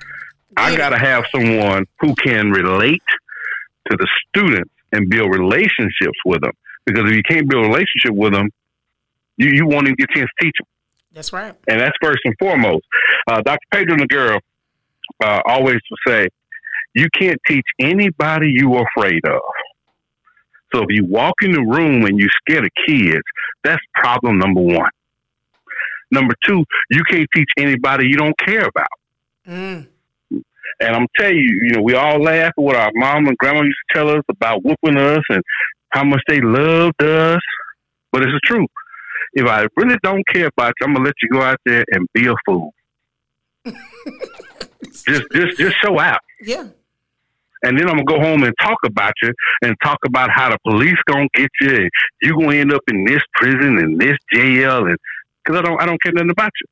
I 0.56 0.76
gotta 0.76 1.00
have 1.00 1.26
someone 1.34 1.86
who 2.00 2.14
can 2.16 2.52
relate 2.52 3.02
to 3.90 3.98
the 3.98 4.08
students 4.28 4.72
and 4.92 5.10
build 5.10 5.34
relationships 5.34 6.18
with 6.26 6.42
them. 6.42 6.52
Because 6.86 7.10
if 7.10 7.16
you 7.16 7.24
can't 7.24 7.50
build 7.50 7.66
a 7.66 7.68
relationship 7.68 8.12
with 8.12 8.34
them, 8.34 8.50
you, 9.38 9.52
you 9.54 9.68
won't 9.68 9.86
even 9.88 9.96
get 9.96 10.10
a 10.12 10.20
chance 10.20 10.30
to 10.40 10.46
teach 10.46 10.56
them. 10.60 10.68
That's 11.14 11.34
right. 11.34 11.55
And 11.68 11.80
that's 11.80 11.95
first 12.01 12.20
and 12.24 12.36
foremost. 12.39 12.86
Uh, 13.28 13.41
Dr. 13.41 13.60
Pedro 13.72 13.95
Noguera 13.97 14.39
uh, 15.24 15.41
always 15.45 15.78
would 15.89 15.99
say, 16.07 16.28
you 16.93 17.07
can't 17.18 17.39
teach 17.47 17.66
anybody 17.80 18.51
you're 18.53 18.86
afraid 18.95 19.26
of. 19.26 19.41
So 20.74 20.82
if 20.82 20.88
you 20.89 21.05
walk 21.05 21.36
in 21.41 21.51
the 21.51 21.62
room 21.62 22.05
and 22.05 22.20
you're 22.20 22.30
scared 22.47 22.66
of 22.66 22.72
kids, 22.88 23.24
that's 23.64 23.82
problem 23.95 24.38
number 24.38 24.62
one. 24.62 24.89
Number 26.12 26.36
two, 26.45 26.64
you 26.89 27.03
can't 27.10 27.28
teach 27.36 27.49
anybody 27.57 28.07
you 28.07 28.18
don't 28.18 28.38
care 28.38 28.66
about. 28.68 28.88
Mm. 29.47 29.88
And 30.80 30.95
I'm 30.95 31.07
telling 31.18 31.38
you, 31.38 31.60
you 31.64 31.76
know, 31.76 31.82
we 31.82 31.95
all 31.95 32.22
laugh 32.22 32.53
at 32.57 32.62
what 32.62 32.76
our 32.76 32.91
mom 32.93 33.28
and 33.28 33.38
grandma 33.38 33.62
used 33.62 33.78
to 33.91 33.97
tell 33.97 34.10
us 34.10 34.24
about 34.30 34.64
whooping 34.64 34.97
us 34.97 35.24
and 35.30 35.43
how 35.89 36.03
much 36.03 36.22
they 36.28 36.39
loved 36.39 37.01
us, 37.01 37.41
but 38.12 38.22
it's 38.22 38.32
the 38.32 38.41
truth 38.43 38.70
if 39.34 39.48
I 39.48 39.68
really 39.76 39.98
don't 40.04 40.26
care 40.28 40.48
about 40.48 40.74
you, 40.80 40.88
I'm 40.88 40.94
gonna 40.94 41.06
let 41.06 41.16
you 41.22 41.30
go 41.30 41.42
out 41.42 41.60
there 41.66 41.86
and 41.92 42.08
be 42.14 42.28
a 42.28 42.36
fool. 42.46 42.74
just, 43.66 45.24
just, 45.32 45.58
just 45.58 45.76
show 45.84 46.00
out. 46.00 46.22
Yeah. 46.42 46.68
And 47.64 47.78
then 47.78 47.90
I'm 47.90 47.98
gonna 47.98 48.06
go 48.06 48.20
home 48.20 48.44
and 48.44 48.54
talk 48.62 48.78
about 48.86 49.14
you 49.22 49.34
and 49.62 49.76
talk 49.84 50.00
about 50.06 50.30
how 50.32 50.50
the 50.50 50.58
police 50.66 50.98
gonna 51.06 51.28
get 51.34 51.50
you. 51.62 51.76
And 51.76 51.90
you 52.22 52.40
gonna 52.40 52.56
end 52.56 52.74
up 52.74 52.82
in 52.88 53.04
this 53.06 53.22
prison 53.36 53.78
and 53.78 54.00
this 54.00 54.18
jail, 54.34 54.86
and 54.86 54.98
because 55.44 55.60
I 55.60 55.62
don't, 55.64 55.82
I 55.82 55.86
don't 55.86 56.02
care 56.02 56.14
nothing 56.14 56.32
about 56.32 56.52
you. 56.62 56.68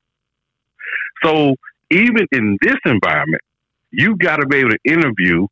So 1.24 1.56
even 1.90 2.28
in 2.32 2.58
this 2.62 2.78
environment, 2.86 3.42
you 3.92 4.16
got 4.18 4.38
to 4.38 4.46
be 4.46 4.58
able 4.58 4.72
to 4.72 4.80
interview 4.86 5.48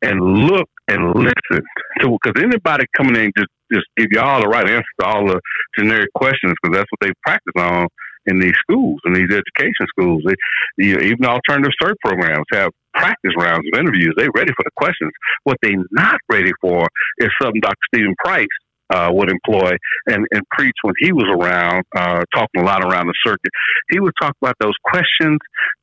and 0.00 0.20
look 0.20 0.68
and 0.88 1.14
listen 1.14 1.64
to 2.00 2.18
because 2.22 2.42
anybody 2.42 2.84
coming 2.96 3.16
in 3.16 3.32
just 3.36 3.50
just 3.72 3.86
give 3.96 4.08
you 4.12 4.20
all 4.20 4.40
the 4.40 4.48
right 4.48 4.68
answers 4.68 4.84
to 5.00 5.06
all 5.06 5.26
the 5.26 5.40
generic 5.78 6.12
questions 6.14 6.54
because 6.62 6.76
that's 6.76 6.90
what 6.90 7.00
they 7.00 7.12
practice 7.24 7.54
on 7.56 7.88
in 8.26 8.38
these 8.38 8.54
schools 8.62 9.00
in 9.04 9.12
these 9.14 9.30
education 9.30 9.86
schools. 9.88 10.22
They, 10.26 10.34
you 10.78 10.96
know, 10.96 11.02
even 11.02 11.24
alternative 11.24 11.72
search 11.80 11.96
programs 12.04 12.46
have 12.52 12.70
practice 12.94 13.32
rounds 13.36 13.66
of 13.72 13.78
interviews. 13.78 14.14
They're 14.16 14.30
ready 14.34 14.52
for 14.56 14.64
the 14.64 14.70
questions. 14.76 15.10
What 15.44 15.56
they're 15.62 15.72
not 15.90 16.18
ready 16.30 16.52
for 16.60 16.86
is 17.18 17.28
something 17.40 17.60
Dr. 17.60 17.76
Steven 17.92 18.14
Price 18.24 18.46
uh, 18.90 19.08
would 19.12 19.30
employ 19.30 19.72
and, 20.06 20.26
and 20.30 20.42
preach 20.50 20.74
when 20.82 20.94
he 20.98 21.12
was 21.12 21.24
around, 21.30 21.84
uh, 21.96 22.22
talking 22.34 22.60
a 22.60 22.64
lot 22.64 22.84
around 22.84 23.06
the 23.06 23.14
circuit. 23.24 23.50
He 23.90 23.98
would 23.98 24.12
talk 24.20 24.36
about 24.40 24.56
those 24.60 24.74
questions 24.84 25.38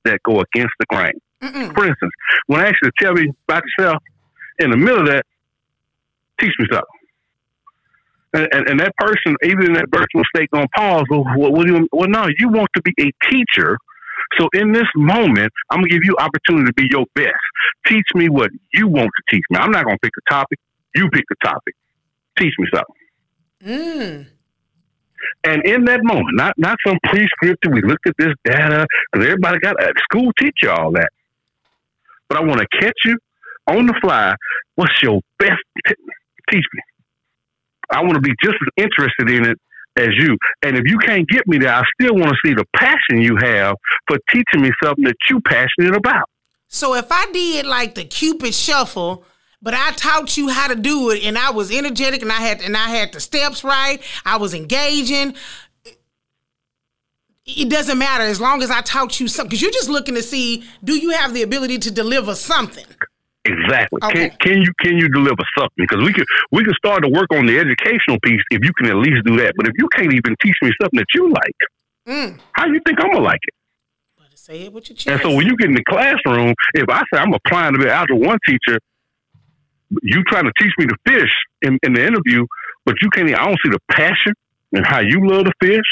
that 0.06 0.20
go 0.24 0.42
against 0.42 0.74
the 0.80 0.86
grain. 0.88 1.20
Mm-mm. 1.42 1.74
For 1.74 1.86
instance, 1.86 2.12
when 2.48 2.62
I 2.62 2.68
ask 2.68 2.76
you 2.82 2.90
to 2.90 2.94
tell 3.00 3.14
me 3.14 3.32
about 3.48 3.64
yourself, 3.78 4.04
in 4.60 4.72
the 4.72 4.78
middle 4.78 5.02
of 5.02 5.08
that, 5.08 5.26
teach 6.40 6.52
me 6.60 6.68
something. 6.70 6.99
And, 8.34 8.48
and, 8.52 8.70
and 8.70 8.80
that 8.80 8.96
person, 8.98 9.36
even 9.44 9.66
in 9.66 9.74
that 9.74 9.88
virtual 9.90 10.24
state, 10.36 10.50
on 10.54 10.68
pause. 10.76 11.04
Well, 11.10 11.24
what 11.36 11.66
do 11.66 11.74
you, 11.74 11.88
well, 11.92 12.08
no, 12.08 12.28
you 12.38 12.50
want 12.50 12.70
to 12.76 12.82
be 12.84 12.94
a 13.00 13.12
teacher. 13.30 13.78
So 14.40 14.48
in 14.54 14.72
this 14.72 14.86
moment, 14.96 15.52
I'm 15.72 15.80
gonna 15.80 15.90
give 15.90 16.04
you 16.04 16.16
opportunity 16.20 16.68
to 16.68 16.74
be 16.74 16.88
your 16.92 17.06
best. 17.16 17.34
Teach 17.88 18.06
me 18.14 18.30
what 18.30 18.52
you 18.74 18.88
want 18.88 19.08
to 19.08 19.36
teach 19.36 19.44
me. 19.50 19.58
I'm 19.58 19.72
not 19.72 19.86
gonna 19.86 19.98
pick 20.02 20.12
a 20.16 20.32
topic. 20.32 20.60
You 20.94 21.10
pick 21.10 21.24
the 21.30 21.36
topic. 21.44 21.74
Teach 22.38 22.54
me 22.60 22.68
something. 22.72 22.96
Mm. 23.66 24.28
And 25.44 25.66
in 25.66 25.86
that 25.86 26.02
moment, 26.04 26.36
not 26.36 26.54
not 26.58 26.78
some 26.86 26.98
prescriptive. 27.04 27.72
We 27.74 27.82
looked 27.82 28.08
at 28.08 28.16
this 28.18 28.34
data 28.46 28.86
because 29.12 29.26
everybody 29.26 29.60
got 29.60 29.82
a 29.82 29.92
school 30.04 30.32
teach 30.38 30.58
you 30.62 30.70
all 30.70 30.92
that. 30.92 31.10
But 32.28 32.38
I 32.38 32.42
want 32.42 32.62
to 32.62 32.68
catch 32.80 32.98
you 33.06 33.18
on 33.68 33.88
the 33.88 33.96
fly. 34.02 34.36
What's 34.76 35.02
your 35.02 35.22
best? 35.40 35.60
Teach 36.52 36.66
me. 36.74 36.82
I 37.92 38.02
want 38.02 38.16
to 38.16 38.22
be 38.22 38.34
just 38.44 38.56
as 38.62 38.84
interested 38.84 39.30
in 39.30 39.46
it 39.46 39.58
as 39.98 40.10
you. 40.18 40.38
And 40.64 40.78
if 40.78 40.84
you 40.86 40.98
can't 41.00 41.28
get 41.28 41.48
me 41.48 41.58
there, 41.58 41.74
I 41.74 41.84
still 42.00 42.16
want 42.16 42.30
to 42.30 42.38
see 42.46 42.54
the 42.54 42.66
passion 42.76 43.22
you 43.22 43.38
have 43.42 43.76
for 44.08 44.18
teaching 44.32 44.62
me 44.62 44.72
something 44.84 45.06
that 45.06 45.16
you're 45.30 45.42
passionate 45.42 45.96
about. 45.96 46.30
So 46.68 46.94
if 46.96 47.12
I 47.12 47.32
did 47.32 47.66
like 47.66 47.96
the 47.96 48.06
Cupid 48.06 48.54
shuffle, 48.54 49.26
but 49.62 49.74
I 49.74 49.92
taught 49.92 50.38
you 50.38 50.50
how 50.50 50.68
to 50.68 50.76
do 50.76 51.10
it 51.10 51.24
and 51.24 51.38
I 51.38 51.52
was 51.52 51.72
energetic 51.72 52.22
and 52.22 52.32
I 52.32 52.36
had 52.36 52.62
and 52.62 52.78
I 52.78 52.90
had 52.90 53.12
the 53.12 53.20
steps 53.20 53.64
right, 53.64 54.02
I 54.26 54.38
was 54.38 54.54
engaging. 54.54 55.36
It 57.46 57.70
doesn't 57.70 57.98
matter 57.98 58.24
as 58.24 58.40
long 58.40 58.62
as 58.62 58.70
I 58.70 58.82
taught 58.82 59.20
you 59.20 59.28
something 59.28 59.50
because 59.50 59.62
you're 59.62 59.72
just 59.72 59.90
looking 59.90 60.14
to 60.16 60.22
see 60.22 60.64
do 60.84 60.96
you 60.96 61.10
have 61.10 61.34
the 61.34 61.42
ability 61.42 61.80
to 61.80 61.92
deliver 61.92 62.36
something. 62.36 62.86
Exactly. 63.46 64.00
Okay. 64.04 64.30
Can, 64.30 64.38
can 64.40 64.62
you 64.62 64.74
can 64.80 64.98
you 64.98 65.10
deliver 65.10 65.44
something? 65.58 65.78
Because 65.78 66.04
we 66.04 66.14
can 66.14 66.26
we 66.52 66.64
can 66.64 66.74
start 66.74 67.04
to 67.04 67.10
work 67.10 67.28
on 67.32 67.46
the 67.46 67.58
educational 67.58 68.20
piece 68.24 68.42
if 68.52 68.64
you 68.64 68.74
can 68.74 68.88
at 68.88 68.96
least 68.96 69.26
do 69.26 69.38
that. 69.38 69.54
But 69.56 69.68
if 69.68 69.74
you 69.78 69.88
can't 69.96 70.14
even 70.14 70.36
teach 70.44 70.56
me 70.62 70.72
something 70.82 71.00
that 71.00 71.08
you 71.16 71.30
like, 71.30 71.60
mm. 72.08 72.40
how 72.52 72.68
you 72.68 72.82
think 72.86 73.00
I'm 73.00 73.12
gonna 73.12 73.24
like 73.24 73.40
it? 73.44 73.54
Say 74.50 74.62
it 74.64 74.74
with 74.74 74.90
your 74.90 74.96
chest. 74.96 75.08
And 75.08 75.22
so 75.22 75.36
when 75.36 75.46
you 75.46 75.56
get 75.58 75.68
in 75.68 75.76
the 75.76 75.84
classroom, 75.84 76.56
if 76.74 76.90
I 76.90 77.02
say 77.14 77.20
I'm 77.20 77.34
applying 77.34 77.74
to 77.74 77.80
be 77.80 77.88
out 77.88 78.08
to 78.08 78.16
one 78.16 78.40
teacher, 78.48 78.80
you 80.02 80.24
trying 80.28 80.46
to 80.46 80.52
teach 80.58 80.72
me 80.80 80.88
to 80.88 80.96
fish 81.06 81.30
in, 81.62 81.78
in 81.84 81.94
the 81.94 82.04
interview, 82.04 82.48
but 82.84 82.96
you 83.02 83.10
can't. 83.12 83.30
I 83.30 83.46
don't 83.46 83.60
see 83.64 83.70
the 83.70 83.80
passion 83.92 84.34
and 84.72 84.86
how 84.86 85.02
you 85.02 85.20
love 85.28 85.46
to 85.46 85.52
fish. 85.62 85.86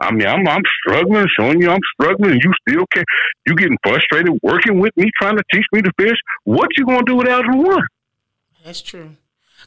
I 0.00 0.12
mean, 0.12 0.26
I'm 0.26 0.46
I'm 0.46 0.62
struggling, 0.80 1.26
showing 1.38 1.60
you 1.60 1.70
I'm 1.70 1.80
struggling, 1.94 2.32
and 2.32 2.40
you 2.42 2.52
still 2.68 2.84
can't. 2.92 3.06
You 3.46 3.56
getting 3.56 3.78
frustrated 3.82 4.32
working 4.42 4.78
with 4.78 4.96
me, 4.96 5.10
trying 5.20 5.36
to 5.36 5.42
teach 5.52 5.64
me 5.72 5.82
to 5.82 5.90
fish. 5.98 6.16
What 6.44 6.68
you 6.76 6.86
gonna 6.86 7.02
do 7.04 7.16
with 7.16 7.28
Algebra 7.28 7.56
One? 7.56 7.86
That's 8.64 8.80
true. 8.80 9.10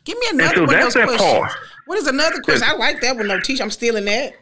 Give 0.06 0.18
me 0.18 0.28
another 0.32 0.56
so 0.56 0.66
one 0.66 0.76
of 0.76 0.82
those 0.82 0.94
questions. 0.94 1.22
Part. 1.22 1.52
What 1.86 1.98
is 1.98 2.08
another 2.08 2.40
question? 2.42 2.68
I 2.68 2.76
like 2.76 3.02
that 3.02 3.16
one. 3.16 3.28
No, 3.28 3.40
teach. 3.40 3.62
I'm 3.62 3.72
stealing 3.72 4.06
that. 4.06 4.34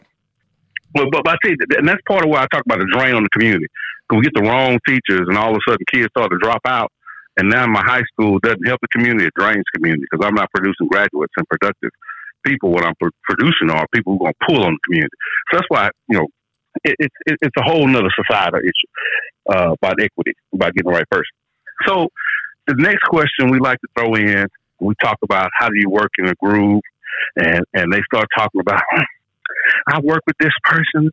But, 0.94 1.12
but, 1.12 1.24
but 1.24 1.34
I 1.34 1.48
see, 1.48 1.56
and 1.78 1.88
that's 1.88 2.02
part 2.08 2.24
of 2.24 2.30
why 2.30 2.44
I 2.44 2.48
talk 2.48 2.64
about 2.66 2.80
the 2.80 2.90
drain 2.92 3.16
on 3.16 3.24
the 3.24 3.30
community. 3.30 3.68
Because 4.08 4.20
we 4.20 4.24
get 4.24 4.34
the 4.34 4.48
wrong 4.48 4.80
teachers, 4.88 5.28
and 5.28 5.38
all 5.38 5.52
of 5.52 5.58
a 5.58 5.70
sudden 5.70 5.86
kids 5.92 6.08
start 6.16 6.32
to 6.32 6.38
drop 6.38 6.62
out. 6.66 6.92
And 7.38 7.50
now 7.50 7.66
my 7.68 7.84
high 7.84 8.04
school 8.14 8.40
doesn't 8.40 8.66
help 8.66 8.80
the 8.82 8.88
community; 8.90 9.26
it 9.26 9.34
drains 9.38 9.64
community 9.74 10.04
because 10.10 10.26
I'm 10.26 10.36
not 10.36 10.50
producing 10.54 10.88
graduates 10.88 11.34
and 11.38 11.48
productive 11.48 11.92
people. 12.46 12.72
What 12.72 12.84
I'm 12.84 12.94
producing 13.24 13.70
are 13.70 13.86
people 13.94 14.18
who 14.18 14.26
are 14.26 14.34
going 14.34 14.34
to 14.40 14.46
pull 14.48 14.64
on 14.64 14.74
the 14.74 14.80
community. 14.86 15.16
So 15.52 15.58
that's 15.58 15.70
why 15.70 15.90
you 16.08 16.20
know 16.20 16.28
it, 16.84 16.96
it, 17.00 17.12
it, 17.26 17.38
it's 17.42 17.58
a 17.58 17.64
whole 17.64 17.88
other 17.96 18.10
societal 18.16 18.60
issue 18.60 19.56
uh, 19.56 19.74
about 19.74 20.02
equity, 20.02 20.34
about 20.54 20.74
getting 20.74 20.92
the 20.92 20.98
right 20.98 21.10
person. 21.10 21.34
So 21.88 22.10
the 22.68 22.76
next 22.76 23.04
question 23.04 23.50
we 23.50 23.60
like 23.60 23.80
to 23.82 23.88
throw 23.98 24.16
in, 24.16 24.48
we 24.80 24.94
talk 25.02 25.18
about 25.24 25.50
how 25.58 25.70
do 25.70 25.76
you 25.76 25.90
work 25.90 26.12
in 26.18 26.28
a 26.28 26.36
groove, 26.36 26.82
and 27.36 27.64
and 27.74 27.92
they 27.92 28.02
start 28.12 28.28
talking 28.38 28.62
about 28.62 28.82
I 29.88 30.00
work 30.02 30.22
with 30.26 30.38
this 30.40 30.54
person. 30.64 31.10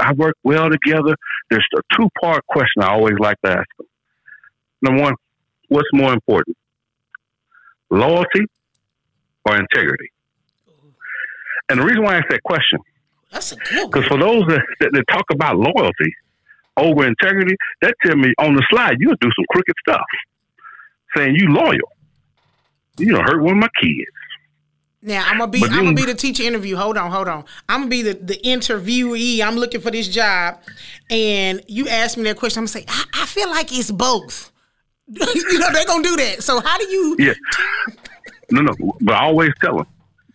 I 0.00 0.12
work 0.14 0.36
well 0.42 0.68
together. 0.70 1.16
There's 1.50 1.66
a 1.76 1.80
two 1.96 2.08
part 2.20 2.46
question 2.46 2.82
I 2.82 2.90
always 2.90 3.18
like 3.18 3.40
to 3.44 3.52
ask 3.52 3.68
them. 3.78 3.86
Number 4.82 5.02
one, 5.02 5.14
what's 5.68 5.88
more 5.92 6.12
important, 6.12 6.56
loyalty 7.90 8.46
or 9.44 9.56
integrity? 9.56 10.10
And 11.68 11.80
the 11.80 11.84
reason 11.84 12.02
why 12.02 12.14
I 12.14 12.18
ask 12.18 12.28
that 12.30 12.42
question, 12.42 12.78
because 13.30 14.06
for 14.06 14.18
those 14.18 14.46
that, 14.46 14.62
that, 14.80 14.90
that, 14.92 15.04
talk 15.10 15.24
about 15.30 15.56
loyalty 15.56 16.14
over 16.76 17.06
integrity, 17.06 17.54
that 17.82 17.94
tell 18.04 18.16
me 18.16 18.32
on 18.38 18.54
the 18.54 18.64
slide 18.70 18.96
you'll 19.00 19.16
do 19.20 19.30
some 19.36 19.44
crooked 19.50 19.74
stuff, 19.80 20.06
saying 21.16 21.34
you 21.34 21.48
loyal. 21.48 21.92
You 22.98 23.12
don't 23.12 23.24
hurt 23.24 23.42
one 23.42 23.52
of 23.52 23.58
my 23.58 23.68
kids. 23.80 24.10
Now 25.00 25.24
I'm 25.26 25.38
gonna 25.38 25.50
be 25.50 25.62
I'm 25.62 25.84
gonna 25.84 25.94
be 25.94 26.06
the 26.06 26.14
teacher 26.14 26.42
interview. 26.42 26.74
Hold 26.74 26.96
on, 26.96 27.10
hold 27.10 27.28
on. 27.28 27.44
I'm 27.68 27.82
gonna 27.82 27.90
be 27.90 28.02
the, 28.02 28.14
the 28.14 28.40
interviewee. 28.44 29.40
I'm 29.40 29.56
looking 29.56 29.80
for 29.80 29.92
this 29.92 30.08
job, 30.08 30.58
and 31.08 31.62
you 31.68 31.88
ask 31.88 32.16
me 32.16 32.24
that 32.24 32.36
question. 32.36 32.60
I'm 32.60 32.62
gonna 32.62 32.68
say 32.68 32.84
I, 32.88 33.04
I 33.14 33.26
feel 33.26 33.48
like 33.48 33.72
it's 33.72 33.92
both. 33.92 34.50
you 35.06 35.58
know 35.58 35.72
they're 35.72 35.86
gonna 35.86 36.02
do 36.02 36.16
that. 36.16 36.42
So 36.42 36.60
how 36.60 36.76
do 36.78 36.84
you? 36.84 37.16
Yeah. 37.18 37.34
no, 38.50 38.62
no. 38.62 38.74
But 39.00 39.14
I 39.14 39.24
always 39.26 39.50
tell 39.60 39.76
them 39.76 39.86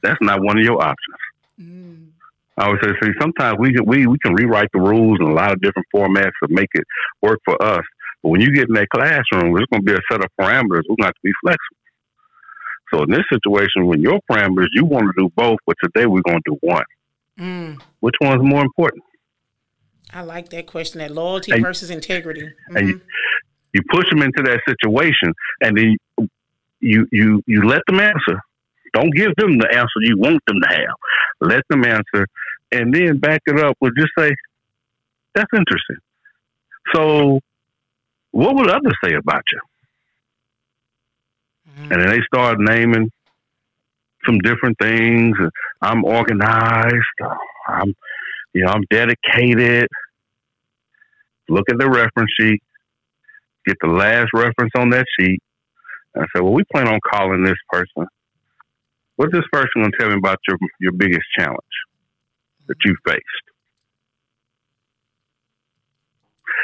that's 0.02 0.22
not 0.22 0.42
one 0.42 0.58
of 0.58 0.64
your 0.64 0.82
options. 0.82 1.18
Mm. 1.60 2.10
I 2.58 2.70
would 2.70 2.80
say, 2.84 2.92
see, 3.02 3.12
sometimes 3.20 3.58
we 3.60 3.74
can, 3.74 3.86
we 3.86 4.06
we 4.06 4.18
can 4.20 4.34
rewrite 4.34 4.70
the 4.74 4.80
rules 4.80 5.18
in 5.20 5.28
a 5.28 5.34
lot 5.34 5.52
of 5.52 5.62
different 5.62 5.88
formats 5.94 6.32
to 6.44 6.50
make 6.50 6.70
it 6.74 6.84
work 7.22 7.40
for 7.46 7.62
us. 7.62 7.84
But 8.22 8.30
when 8.30 8.42
you 8.42 8.54
get 8.54 8.68
in 8.70 8.76
that 8.76 8.90
classroom, 8.90 9.54
there's 9.54 9.66
going 9.72 9.86
to 9.86 9.86
be 9.86 9.94
a 9.94 10.02
set 10.12 10.24
of 10.24 10.30
parameters. 10.40 10.84
We're 10.88 10.96
going 10.96 11.00
to 11.00 11.06
have 11.06 11.16
to 11.16 11.24
be 11.24 11.34
flexible. 11.42 11.78
So 12.94 13.04
in 13.04 13.10
this 13.10 13.24
situation, 13.32 13.88
when 13.88 14.02
your 14.02 14.20
parameters, 14.32 14.68
you 14.74 14.86
want 14.86 15.06
to 15.06 15.14
do 15.18 15.30
both, 15.36 15.58
but 15.66 15.76
today 15.84 16.06
we're 16.06 16.22
going 16.22 16.42
to 16.46 16.52
do 16.52 16.58
one. 16.62 16.84
Mm. 17.40 17.82
Which 18.02 18.16
one's 18.22 18.44
more 18.44 18.62
important? 18.62 19.04
I 20.14 20.22
like 20.22 20.50
that 20.50 20.68
question. 20.68 21.00
That 21.00 21.12
loyalty 21.12 21.54
and, 21.54 21.64
versus 21.64 21.90
integrity. 21.90 22.42
Mm-hmm. 22.42 22.78
And 22.78 22.88
you, 22.88 23.02
you 23.74 23.82
push 23.90 24.08
them 24.12 24.22
into 24.22 24.44
that 24.44 24.60
situation, 24.68 25.34
and 25.62 25.76
then 25.76 25.98
you 26.80 27.08
you 27.12 27.42
you 27.48 27.68
let 27.68 27.82
them 27.88 28.00
answer. 28.00 28.40
Don't 28.94 29.14
give 29.14 29.36
them 29.38 29.58
the 29.58 29.68
answer 29.72 30.00
you 30.02 30.18
want 30.18 30.42
them 30.48 30.58
to 30.62 30.76
have. 30.76 30.96
Let 31.42 31.64
them 31.70 31.84
answer, 31.84 32.28
and 32.72 32.94
then 32.94 33.18
back 33.18 33.42
it 33.48 33.60
up 33.60 33.78
with 33.82 33.96
just 33.98 34.12
say, 34.18 34.32
"That's 35.34 35.52
interesting." 35.56 35.98
So, 36.94 37.40
what 38.32 38.56
would 38.56 38.70
others 38.70 38.96
say 39.04 39.14
about 39.16 39.44
you? 39.52 39.60
Mm-hmm. 41.70 41.92
And 41.92 42.02
then 42.02 42.10
they 42.10 42.22
start 42.22 42.60
naming 42.60 43.10
some 44.26 44.40
different 44.40 44.78
things. 44.80 45.36
I'm 45.82 46.06
organized. 46.06 46.94
I'm, 47.68 47.94
you 48.54 48.64
know, 48.64 48.72
I'm 48.72 48.84
dedicated. 48.90 49.88
Look 51.50 51.70
at 51.70 51.78
the 51.78 51.90
reference 51.90 52.32
sheet. 52.40 52.62
Get 53.66 53.78
the 53.82 53.88
last 53.88 54.30
reference 54.34 54.72
on 54.78 54.90
that 54.92 55.06
sheet. 55.20 55.42
And 56.14 56.24
I 56.24 56.28
said, 56.34 56.44
well, 56.44 56.54
we 56.54 56.64
plan 56.72 56.88
on 56.88 57.00
calling 57.10 57.44
this 57.44 57.58
person. 57.70 58.08
What's 59.24 59.36
this 59.36 59.46
person 59.54 59.70
going 59.76 59.92
to 59.94 59.98
tell 59.98 60.10
me 60.10 60.16
about 60.18 60.38
your 60.50 60.58
your 60.82 60.92
biggest 60.92 61.24
challenge 61.40 61.58
that 62.68 62.76
you 62.84 62.94
faced? 63.08 63.22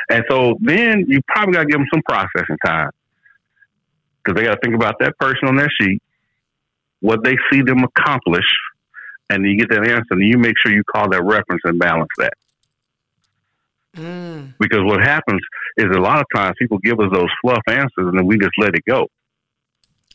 And 0.09 0.25
so 0.29 0.57
then 0.59 1.05
you 1.07 1.21
probably 1.25 1.53
got 1.53 1.61
to 1.61 1.67
give 1.67 1.79
them 1.79 1.87
some 1.93 2.01
processing 2.01 2.57
time 2.65 2.89
because 4.17 4.35
they 4.37 4.45
got 4.45 4.55
to 4.55 4.59
think 4.61 4.75
about 4.75 4.95
that 4.99 5.17
person 5.19 5.47
on 5.47 5.55
their 5.55 5.69
sheet, 5.79 6.03
what 6.99 7.23
they 7.23 7.37
see 7.49 7.61
them 7.61 7.85
accomplish, 7.85 8.43
and 9.29 9.45
you 9.45 9.57
get 9.57 9.69
that 9.69 9.87
answer, 9.87 10.03
and 10.09 10.27
you 10.27 10.37
make 10.37 10.55
sure 10.61 10.75
you 10.75 10.83
call 10.83 11.07
that 11.11 11.23
reference 11.23 11.61
and 11.63 11.79
balance 11.79 12.09
that. 12.17 12.33
Mm. 13.95 14.55
Because 14.59 14.81
what 14.83 14.99
happens 14.99 15.39
is 15.77 15.85
a 15.95 16.01
lot 16.01 16.19
of 16.19 16.25
times 16.35 16.55
people 16.59 16.77
give 16.79 16.99
us 16.99 17.07
those 17.13 17.29
fluff 17.41 17.63
answers, 17.69 17.87
and 17.99 18.19
then 18.19 18.27
we 18.27 18.37
just 18.37 18.51
let 18.59 18.75
it 18.75 18.83
go. 18.85 19.07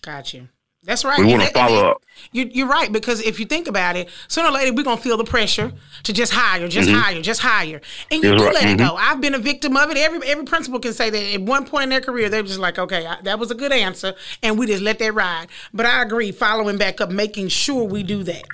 Got 0.02 0.34
you. 0.34 0.48
That's 0.84 1.04
right. 1.04 1.18
We 1.18 1.26
want 1.26 1.42
to 1.42 1.50
follow 1.50 1.90
up. 1.90 2.02
You, 2.32 2.64
are 2.64 2.68
right 2.68 2.92
because 2.92 3.22
if 3.22 3.40
you 3.40 3.46
think 3.46 3.68
about 3.68 3.96
it, 3.96 4.08
sooner 4.28 4.48
or 4.48 4.52
later 4.52 4.72
we're 4.72 4.84
gonna 4.84 5.00
feel 5.00 5.16
the 5.16 5.24
pressure 5.24 5.72
to 6.02 6.12
just 6.12 6.32
hire, 6.32 6.68
just 6.68 6.88
mm-hmm. 6.88 6.98
hire, 6.98 7.22
just 7.22 7.40
hire, 7.40 7.80
and 8.10 8.22
you 8.22 8.30
That's 8.30 8.40
do 8.40 8.46
right. 8.46 8.54
let 8.54 8.64
mm-hmm. 8.64 8.80
it 8.80 8.88
go. 8.88 8.94
I've 8.94 9.20
been 9.20 9.34
a 9.34 9.38
victim 9.38 9.76
of 9.76 9.90
it. 9.90 9.96
Every 9.96 10.26
every 10.28 10.44
principal 10.44 10.78
can 10.80 10.92
say 10.92 11.10
that 11.10 11.34
at 11.34 11.40
one 11.40 11.64
point 11.66 11.84
in 11.84 11.90
their 11.90 12.00
career 12.00 12.28
they're 12.28 12.42
just 12.42 12.58
like, 12.58 12.78
okay, 12.78 13.06
I, 13.06 13.20
that 13.22 13.38
was 13.38 13.50
a 13.50 13.54
good 13.54 13.72
answer, 13.72 14.14
and 14.42 14.58
we 14.58 14.66
just 14.66 14.82
let 14.82 14.98
that 14.98 15.14
ride. 15.14 15.46
But 15.72 15.86
I 15.86 16.02
agree, 16.02 16.32
following 16.32 16.76
back 16.76 17.00
up, 17.00 17.10
making 17.10 17.48
sure 17.48 17.84
we 17.84 18.02
do 18.02 18.22
that. 18.24 18.44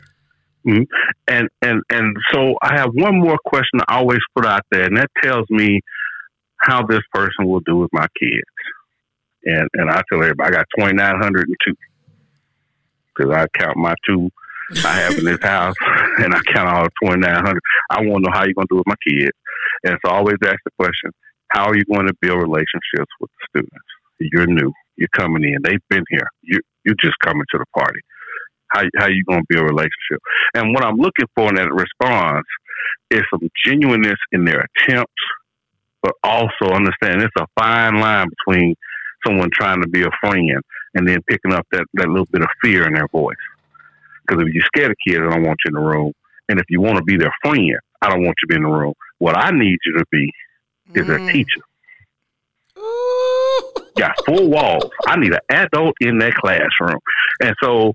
Mm-hmm. 0.67 0.83
And 1.29 1.49
and 1.63 1.83
and 1.91 2.17
so 2.33 2.55
I 2.63 2.79
have 2.79 2.91
one 2.93 3.19
more 3.19 3.39
question 3.45 3.81
I 3.89 3.97
always 3.97 4.21
put 4.37 4.47
out 4.47 4.63
there, 4.71 4.85
and 4.85 4.97
that 4.97 5.11
tells 5.23 5.47
me 5.51 5.81
how 6.59 6.87
this 6.87 7.03
person 7.13 7.49
will 7.49 7.61
do 7.61 7.77
with 7.77 7.91
my 7.93 8.07
kids. 8.19 8.43
And 9.45 9.69
and 9.75 9.91
I 9.91 10.03
tell 10.11 10.23
everybody 10.23 10.55
I 10.55 10.59
got 10.59 10.67
twenty 10.79 10.95
nine 10.95 11.17
hundred 11.21 11.49
and 11.49 11.57
two 11.67 11.75
because 13.21 13.35
I 13.35 13.47
count 13.59 13.77
my 13.77 13.95
two 14.07 14.31
I 14.85 14.95
have 15.01 15.19
in 15.19 15.25
this 15.25 15.43
house, 15.43 15.75
and 16.19 16.35
I 16.35 16.41
count 16.53 16.69
all 16.69 16.87
twenty 17.03 17.21
nine 17.21 17.45
hundred. 17.45 17.63
I 17.91 18.01
want 18.03 18.25
to 18.25 18.31
know 18.31 18.35
how 18.37 18.45
you're 18.45 18.55
going 18.55 18.69
to 18.69 18.75
do 18.75 18.77
with 18.77 18.87
my 18.87 19.01
kids, 19.07 19.37
and 19.85 19.99
so 20.05 20.13
I 20.13 20.17
always 20.17 20.37
ask 20.45 20.59
the 20.65 20.71
question: 20.79 21.11
How 21.49 21.67
are 21.67 21.77
you 21.77 21.85
going 21.85 22.07
to 22.07 22.15
build 22.21 22.41
relationships 22.41 23.11
with 23.21 23.31
the 23.31 23.47
students? 23.51 23.91
You're 24.21 24.47
new. 24.47 24.73
You're 24.97 25.09
coming 25.17 25.45
in. 25.45 25.59
They've 25.63 25.83
been 25.89 26.05
here. 26.11 26.29
You 26.43 26.61
you're 26.85 27.01
just 27.01 27.17
coming 27.25 27.45
to 27.51 27.59
the 27.59 27.65
party. 27.77 28.01
How 28.69 28.83
how 28.99 29.07
you 29.09 29.25
going 29.29 29.41
to 29.41 29.47
build 29.49 29.65
a 29.65 29.73
relationship? 29.73 30.21
And 30.55 30.73
what 30.73 30.85
I'm 30.85 30.97
looking 30.97 31.27
for 31.35 31.49
in 31.49 31.57
that 31.57 31.73
response 31.73 32.47
is 33.11 33.23
some 33.31 33.49
genuineness 33.67 34.19
in 34.31 34.45
their 34.45 34.67
attempts, 34.79 35.23
but 36.03 36.13
also 36.23 36.73
understand 36.73 37.23
it's 37.23 37.35
a 37.39 37.47
fine 37.59 37.99
line 37.99 38.29
between 38.47 38.77
someone 39.27 39.51
trying 39.53 39.83
to 39.83 39.89
be 39.89 40.03
a 40.03 40.11
friend 40.21 40.63
and 40.95 41.09
then 41.09 41.23
picking 41.29 41.53
up 41.53 41.67
that, 41.73 41.85
that 41.95 42.09
little 42.09 42.27
bit 42.27 42.43
of 42.43 42.49
fear 42.63 42.87
in 42.87 42.95
their 42.95 43.09
voice. 43.09 43.37
Because 44.27 44.43
if 44.43 44.53
you're 44.53 44.65
scared 44.65 44.91
of 44.91 44.97
kids, 45.07 45.21
I 45.21 45.31
don't 45.31 45.45
want 45.45 45.59
you 45.65 45.69
in 45.69 45.75
the 45.75 45.89
room. 45.89 46.13
And 46.49 46.59
if 46.59 46.67
you 46.69 46.81
want 46.81 46.99
to 46.99 47.05
be 47.05 47.17
their 47.17 47.33
friend, 47.43 47.79
I 48.03 48.09
don't 48.09 48.25
want 48.25 48.37
you 48.43 48.49
to 48.49 48.53
be 48.53 48.57
in 48.57 48.63
the 48.63 48.69
room. 48.69 48.95
What 49.19 49.37
I 49.37 49.51
need 49.51 49.79
you 49.85 49.99
to 49.99 50.05
be 50.11 50.33
is 50.95 51.07
mm. 51.07 51.29
a 51.29 51.33
teacher. 51.33 51.61
Got 53.97 54.13
four 54.27 54.49
walls. 54.49 54.91
I 55.07 55.17
need 55.17 55.33
an 55.33 55.41
adult 55.51 55.95
in 56.01 56.19
that 56.19 56.35
classroom. 56.35 57.01
And 57.43 57.55
so 57.63 57.93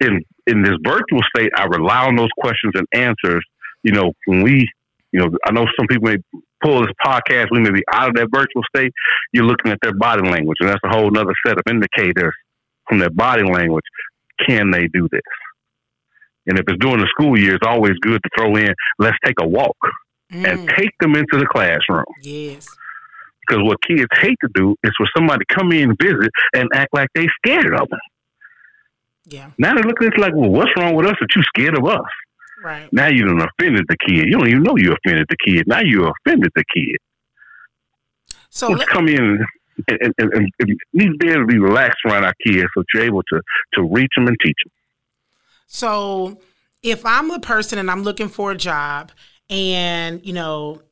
in 0.00 0.24
in 0.46 0.62
this 0.62 0.74
virtual 0.82 1.22
state, 1.34 1.50
I 1.56 1.64
rely 1.64 2.06
on 2.06 2.16
those 2.16 2.30
questions 2.38 2.72
and 2.74 2.86
answers. 2.92 3.44
You 3.82 3.92
know, 3.92 4.12
when 4.26 4.42
we, 4.42 4.68
you 5.12 5.20
know, 5.20 5.30
I 5.44 5.52
know 5.52 5.66
some 5.78 5.86
people 5.86 6.10
may 6.10 6.16
pull 6.62 6.80
this 6.80 6.94
podcast, 7.04 7.46
we 7.50 7.60
may 7.60 7.70
be 7.70 7.82
out 7.92 8.10
of 8.10 8.14
that 8.16 8.28
virtual 8.32 8.62
state. 8.74 8.92
You're 9.32 9.44
looking 9.44 9.72
at 9.72 9.78
their 9.82 9.94
body 9.94 10.28
language, 10.28 10.58
and 10.60 10.68
that's 10.68 10.84
a 10.84 10.88
whole 10.88 11.16
other 11.16 11.34
set 11.46 11.58
of 11.58 11.64
indicators 11.68 12.34
from 12.88 12.98
their 12.98 13.10
body 13.10 13.42
language. 13.42 13.84
Can 14.46 14.70
they 14.70 14.88
do 14.92 15.08
this? 15.10 15.20
And 16.46 16.58
if 16.58 16.64
it's 16.68 16.78
during 16.80 17.00
the 17.00 17.08
school 17.08 17.38
year, 17.38 17.54
it's 17.54 17.66
always 17.66 17.94
good 18.00 18.20
to 18.22 18.30
throw 18.36 18.56
in, 18.56 18.74
let's 18.98 19.16
take 19.24 19.36
a 19.40 19.46
walk 19.46 19.76
mm. 20.32 20.44
and 20.44 20.68
take 20.76 20.90
them 21.00 21.14
into 21.14 21.38
the 21.38 21.46
classroom. 21.46 22.04
Yes. 22.22 22.66
Because 23.46 23.62
what 23.64 23.78
kids 23.82 24.06
hate 24.20 24.38
to 24.42 24.48
do 24.54 24.74
is 24.82 24.92
for 24.96 25.06
somebody 25.16 25.44
to 25.44 25.54
come 25.54 25.72
in 25.72 25.90
and 25.90 25.98
visit 26.00 26.30
and 26.54 26.68
act 26.74 26.94
like 26.94 27.08
they're 27.14 27.32
scared 27.44 27.74
of 27.74 27.88
them. 27.88 28.00
Yeah. 29.26 29.50
Now 29.58 29.74
they 29.74 29.82
look 29.82 30.00
at 30.02 30.12
it 30.12 30.18
like, 30.18 30.34
well, 30.34 30.50
what's 30.50 30.70
wrong 30.76 30.94
with 30.94 31.06
us 31.06 31.16
that 31.20 31.28
you 31.34 31.42
scared 31.42 31.76
of 31.78 31.84
us? 31.84 32.06
Right. 32.62 32.92
Now 32.92 33.08
you 33.08 33.24
don't 33.24 33.40
offended 33.40 33.86
the 33.88 33.96
kid. 34.06 34.26
You 34.26 34.32
don't 34.38 34.48
even 34.48 34.62
know 34.62 34.76
you 34.76 34.92
offended 34.92 35.26
the 35.28 35.36
kid. 35.44 35.64
Now 35.66 35.80
you 35.80 36.04
offended 36.04 36.50
the 36.54 36.64
kid. 36.74 36.96
So 38.50 38.68
let's 38.68 38.90
come 38.90 39.08
in 39.08 39.44
and, 39.88 40.14
and, 40.18 40.32
and, 40.32 40.48
and 40.58 40.76
need 40.92 41.08
to 41.08 41.16
be 41.18 41.28
able 41.30 41.42
to 41.42 41.46
be 41.46 41.58
relaxed 41.58 41.98
around 42.04 42.24
our 42.24 42.34
kids 42.44 42.66
so 42.74 42.82
you're 42.92 43.04
able 43.04 43.22
to, 43.22 43.40
to 43.74 43.82
reach 43.82 44.10
them 44.16 44.26
and 44.26 44.36
teach 44.44 44.56
them. 44.64 44.72
So 45.66 46.40
if 46.82 47.06
I'm 47.06 47.28
the 47.28 47.38
person 47.38 47.78
and 47.78 47.90
I'm 47.90 48.02
looking 48.02 48.28
for 48.28 48.50
a 48.52 48.56
job 48.56 49.12
and, 49.48 50.24
you 50.26 50.32
know, 50.32 50.82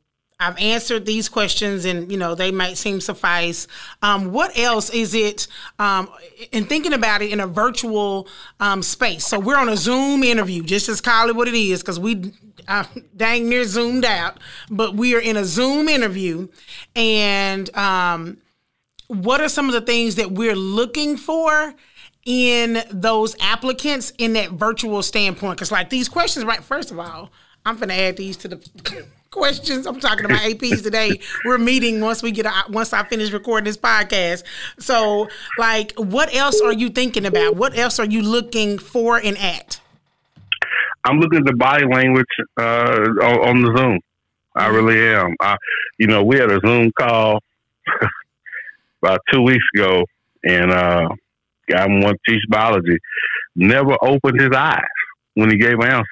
I've 0.41 0.59
answered 0.59 1.05
these 1.05 1.29
questions 1.29 1.85
and, 1.85 2.13
you 2.13 2.17
know, 2.17 2.37
they 2.37 2.53
might 2.53 2.79
seem 2.79 3.01
suffice. 3.01 3.67
Um, 4.03 4.31
what 4.31 4.57
else 4.57 4.89
is 4.89 5.13
it, 5.13 5.49
um, 5.81 6.09
in 6.53 6.65
thinking 6.65 6.93
about 6.93 7.23
it 7.23 7.33
in 7.33 7.41
a 7.41 7.47
virtual 7.49 8.29
um, 8.61 8.81
space? 8.85 9.27
So 9.27 9.41
we're 9.41 9.57
on 9.57 9.69
a 9.69 9.77
Zoom 9.77 10.23
interview, 10.23 10.63
just 10.63 10.89
as 10.89 11.01
call 11.01 11.29
it 11.29 11.35
what 11.35 11.49
it 11.49 11.55
is, 11.55 11.81
because 11.81 11.99
we 11.99 12.33
uh, 12.69 12.85
dang 13.17 13.49
near 13.49 13.65
zoomed 13.65 14.05
out, 14.05 14.39
but 14.71 14.95
we 14.95 15.17
are 15.17 15.21
in 15.21 15.37
a 15.37 15.45
Zoom 15.45 15.89
interview. 15.89 16.47
And 16.95 17.75
um, 17.77 18.39
what 19.09 19.41
are 19.41 19.49
some 19.49 19.67
of 19.67 19.73
the 19.73 19.81
things 19.81 20.15
that 20.15 20.31
we're 20.31 20.55
looking 20.55 21.17
for 21.17 21.75
in 22.25 22.79
those 22.93 23.35
applicants 23.41 24.13
in 24.19 24.35
that 24.35 24.51
virtual 24.53 25.03
standpoint? 25.03 25.57
Because, 25.57 25.73
like, 25.73 25.91
these 25.91 26.09
questions, 26.09 26.45
right, 26.45 26.63
first 26.63 26.93
of 26.93 27.01
all, 27.01 27.33
I'm 27.67 27.75
going 27.75 27.89
to 27.89 27.97
add 27.97 28.17
these 28.17 28.37
to 28.37 28.49
the 28.49 29.07
questions. 29.39 29.87
I'm 29.87 30.01
talking 30.01 30.27
to 30.27 30.35
my 30.35 30.41
APs 30.41 30.83
today. 30.83 31.21
We're 31.45 31.59
meeting 31.59 32.01
once 32.01 32.23
we 32.23 32.33
get 32.33 32.47
once 32.69 32.93
I 32.93 33.05
finish 33.05 33.31
recording 33.31 33.65
this 33.65 33.77
podcast. 33.77 34.43
So, 34.79 35.29
like, 35.59 35.93
what 35.97 36.35
else 36.35 36.61
are 36.61 36.73
you 36.73 36.91
thinking 36.91 37.25
about? 37.25 37.57
What 37.57 37.79
else 37.79 37.99
are 38.01 38.07
you 38.07 38.21
looking 38.21 38.79
for 38.79 39.17
and 39.17 39.39
at? 39.39 39.81
I'm 41.05 41.21
looking 41.21 41.39
at 41.39 41.47
the 41.47 41.55
body 41.55 41.87
language 41.87 42.27
uh, 42.59 42.99
on, 43.23 43.63
the 43.63 43.75
Zoom. 43.77 44.01
I 44.55 44.65
mm-hmm. 44.65 44.75
really 44.75 45.15
am. 45.15 45.35
I, 45.41 45.57
you 45.99 46.09
know, 46.09 46.25
we 46.25 46.37
had 46.37 46.51
a 46.51 46.61
Zoom 46.67 46.91
call 46.99 47.41
about 49.03 49.21
two 49.33 49.43
weeks 49.43 49.65
ago, 49.75 50.05
and 50.45 50.73
uh, 50.73 51.09
guy 51.71 51.87
wanted 51.87 52.19
to 52.27 52.33
teach 52.33 52.43
biology. 52.51 52.99
Never 53.55 53.97
opened 54.03 54.41
his 54.41 54.51
eyes 54.51 54.83
when 55.35 55.51
he 55.51 55.57
gave 55.57 55.79
an 55.79 55.91
answer. 55.91 56.05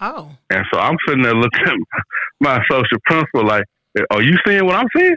Oh. 0.00 0.30
And 0.50 0.64
so 0.72 0.78
I'm 0.78 0.96
sitting 1.06 1.22
there 1.22 1.34
looking 1.34 1.64
at 1.66 1.74
my 2.40 2.62
social 2.70 2.98
principal 3.06 3.44
like, 3.46 3.64
are 4.10 4.22
you 4.22 4.36
seeing 4.46 4.64
what 4.66 4.76
I'm 4.76 4.88
seeing? 4.94 5.16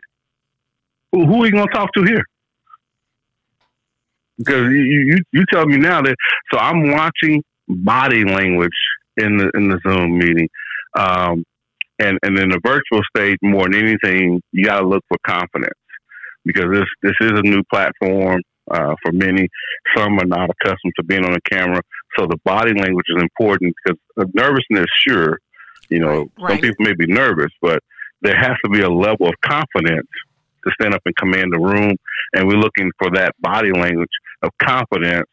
Who, 1.12 1.26
who 1.26 1.44
are 1.44 1.46
you 1.48 1.52
going 1.52 1.68
to 1.68 1.74
talk 1.74 1.90
to 1.94 2.04
here? 2.04 2.24
Because 4.38 4.72
you, 4.72 4.80
you, 4.80 5.18
you 5.34 5.44
tell 5.52 5.66
me 5.66 5.78
now 5.78 6.02
that, 6.02 6.16
so 6.52 6.60
I'm 6.60 6.92
watching 6.92 7.44
body 7.68 8.24
language 8.24 8.72
in 9.18 9.38
the, 9.38 9.52
in 9.54 9.70
the 9.70 9.80
Zoom 9.86 10.18
meeting. 10.18 10.48
Um, 10.98 11.44
and, 12.00 12.18
and 12.24 12.40
in 12.40 12.50
the 12.50 12.60
virtual 12.64 13.02
stage, 13.16 13.38
more 13.42 13.64
than 13.64 13.76
anything, 13.76 14.42
you 14.54 14.64
got 14.64 14.80
to 14.80 14.88
look 14.88 15.04
for 15.10 15.18
confidence 15.28 15.74
because 16.46 16.72
this, 16.72 16.86
this 17.02 17.16
is 17.20 17.32
a 17.38 17.42
new 17.42 17.62
platform. 17.72 18.42
Uh, 18.70 18.96
for 19.04 19.12
many, 19.12 19.48
some 19.96 20.20
are 20.20 20.26
not 20.26 20.50
accustomed 20.50 20.94
to 20.98 21.04
being 21.04 21.26
on 21.26 21.34
a 21.34 21.42
camera. 21.42 21.82
So 22.18 22.28
the 22.28 22.38
body 22.44 22.74
language 22.74 23.06
is 23.10 23.22
important 23.22 23.76
because 23.84 24.30
nervousness, 24.34 24.86
sure, 25.08 25.40
you 25.90 26.00
know, 26.00 26.32
right. 26.40 26.52
some 26.52 26.60
people 26.60 26.86
may 26.86 26.94
be 26.94 27.08
nervous, 27.08 27.52
but 27.62 27.82
there 28.22 28.38
has 28.38 28.56
to 28.64 28.70
be 28.70 28.82
a 28.82 28.90
level 28.90 29.28
of 29.28 29.36
confidence 29.42 30.08
to 30.64 30.72
stand 30.80 30.94
up 30.94 31.02
and 31.06 31.16
command 31.16 31.54
the 31.54 31.60
room. 31.60 31.96
And 32.34 32.48
we're 32.48 32.60
looking 32.60 32.92
for 32.98 33.10
that 33.12 33.34
body 33.40 33.72
language 33.72 34.10
of 34.42 34.52
confidence 34.62 35.30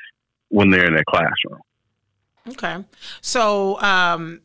when 0.48 0.70
they're 0.70 0.86
in 0.86 0.94
that 0.94 1.06
classroom. 1.06 1.60
Okay. 2.48 2.84
So, 3.20 3.80
um, 3.80 4.40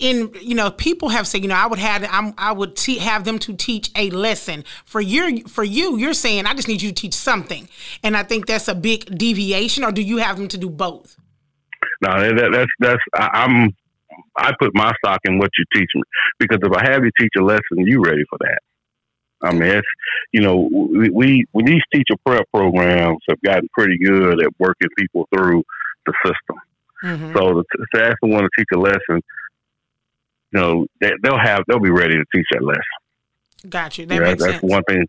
in 0.00 0.32
you 0.40 0.54
know 0.54 0.70
people 0.70 1.10
have 1.10 1.26
said 1.26 1.42
you 1.42 1.48
know 1.48 1.54
I 1.54 1.66
would 1.66 1.78
have 1.78 2.06
I'm, 2.10 2.34
I 2.36 2.52
would 2.52 2.74
te- 2.74 2.98
have 2.98 3.24
them 3.24 3.38
to 3.40 3.54
teach 3.54 3.90
a 3.94 4.10
lesson 4.10 4.64
for 4.84 5.00
your 5.00 5.46
for 5.46 5.62
you 5.62 5.96
you're 5.98 6.14
saying 6.14 6.46
I 6.46 6.54
just 6.54 6.68
need 6.68 6.82
you 6.82 6.88
to 6.88 6.94
teach 6.94 7.14
something 7.14 7.68
and 8.02 8.16
I 8.16 8.22
think 8.22 8.46
that's 8.46 8.68
a 8.68 8.74
big 8.74 9.16
deviation 9.16 9.84
or 9.84 9.92
do 9.92 10.02
you 10.02 10.16
have 10.16 10.36
them 10.36 10.48
to 10.48 10.58
do 10.58 10.70
both? 10.70 11.16
No, 12.02 12.18
that, 12.18 12.50
that's 12.52 12.70
that's 12.78 13.02
I, 13.14 13.44
I'm 13.44 13.70
I 14.36 14.52
put 14.58 14.74
my 14.74 14.92
stock 15.04 15.20
in 15.24 15.38
what 15.38 15.50
you 15.58 15.64
teach 15.74 15.90
me 15.94 16.02
because 16.38 16.58
if 16.62 16.72
I 16.72 16.90
have 16.90 17.04
you 17.04 17.10
teach 17.18 17.32
a 17.38 17.42
lesson, 17.42 17.86
you 17.86 18.02
ready 18.02 18.24
for 18.28 18.38
that. 18.40 18.60
I 19.42 19.52
mean, 19.52 19.62
it's 19.62 19.88
you 20.32 20.40
know 20.40 20.68
we, 20.72 21.10
we, 21.10 21.44
we 21.52 21.62
these 21.64 21.82
teacher 21.92 22.14
prep 22.26 22.46
programs 22.52 23.18
have 23.28 23.40
gotten 23.42 23.68
pretty 23.72 23.98
good 23.98 24.42
at 24.42 24.50
working 24.58 24.88
people 24.98 25.28
through 25.34 25.62
the 26.06 26.14
system. 26.24 26.60
Mm-hmm. 27.04 27.36
So 27.36 27.62
to, 27.62 27.86
to 27.94 28.04
ask 28.04 28.16
someone 28.20 28.42
to 28.42 28.50
teach 28.56 28.68
a 28.74 28.78
lesson, 28.78 29.22
you 30.52 30.60
know, 30.60 30.86
they, 31.00 31.12
will 31.22 31.38
have 31.38 31.62
they'll 31.68 31.80
be 31.80 31.90
ready 31.90 32.14
to 32.14 32.24
teach 32.34 32.46
that 32.52 32.62
lesson. 32.62 32.82
Got 33.68 33.98
you. 33.98 34.06
That 34.06 34.14
yeah, 34.14 34.20
makes 34.20 34.42
that's 34.42 34.60
sense. 34.60 34.62
one 34.62 34.82
thing. 34.84 35.04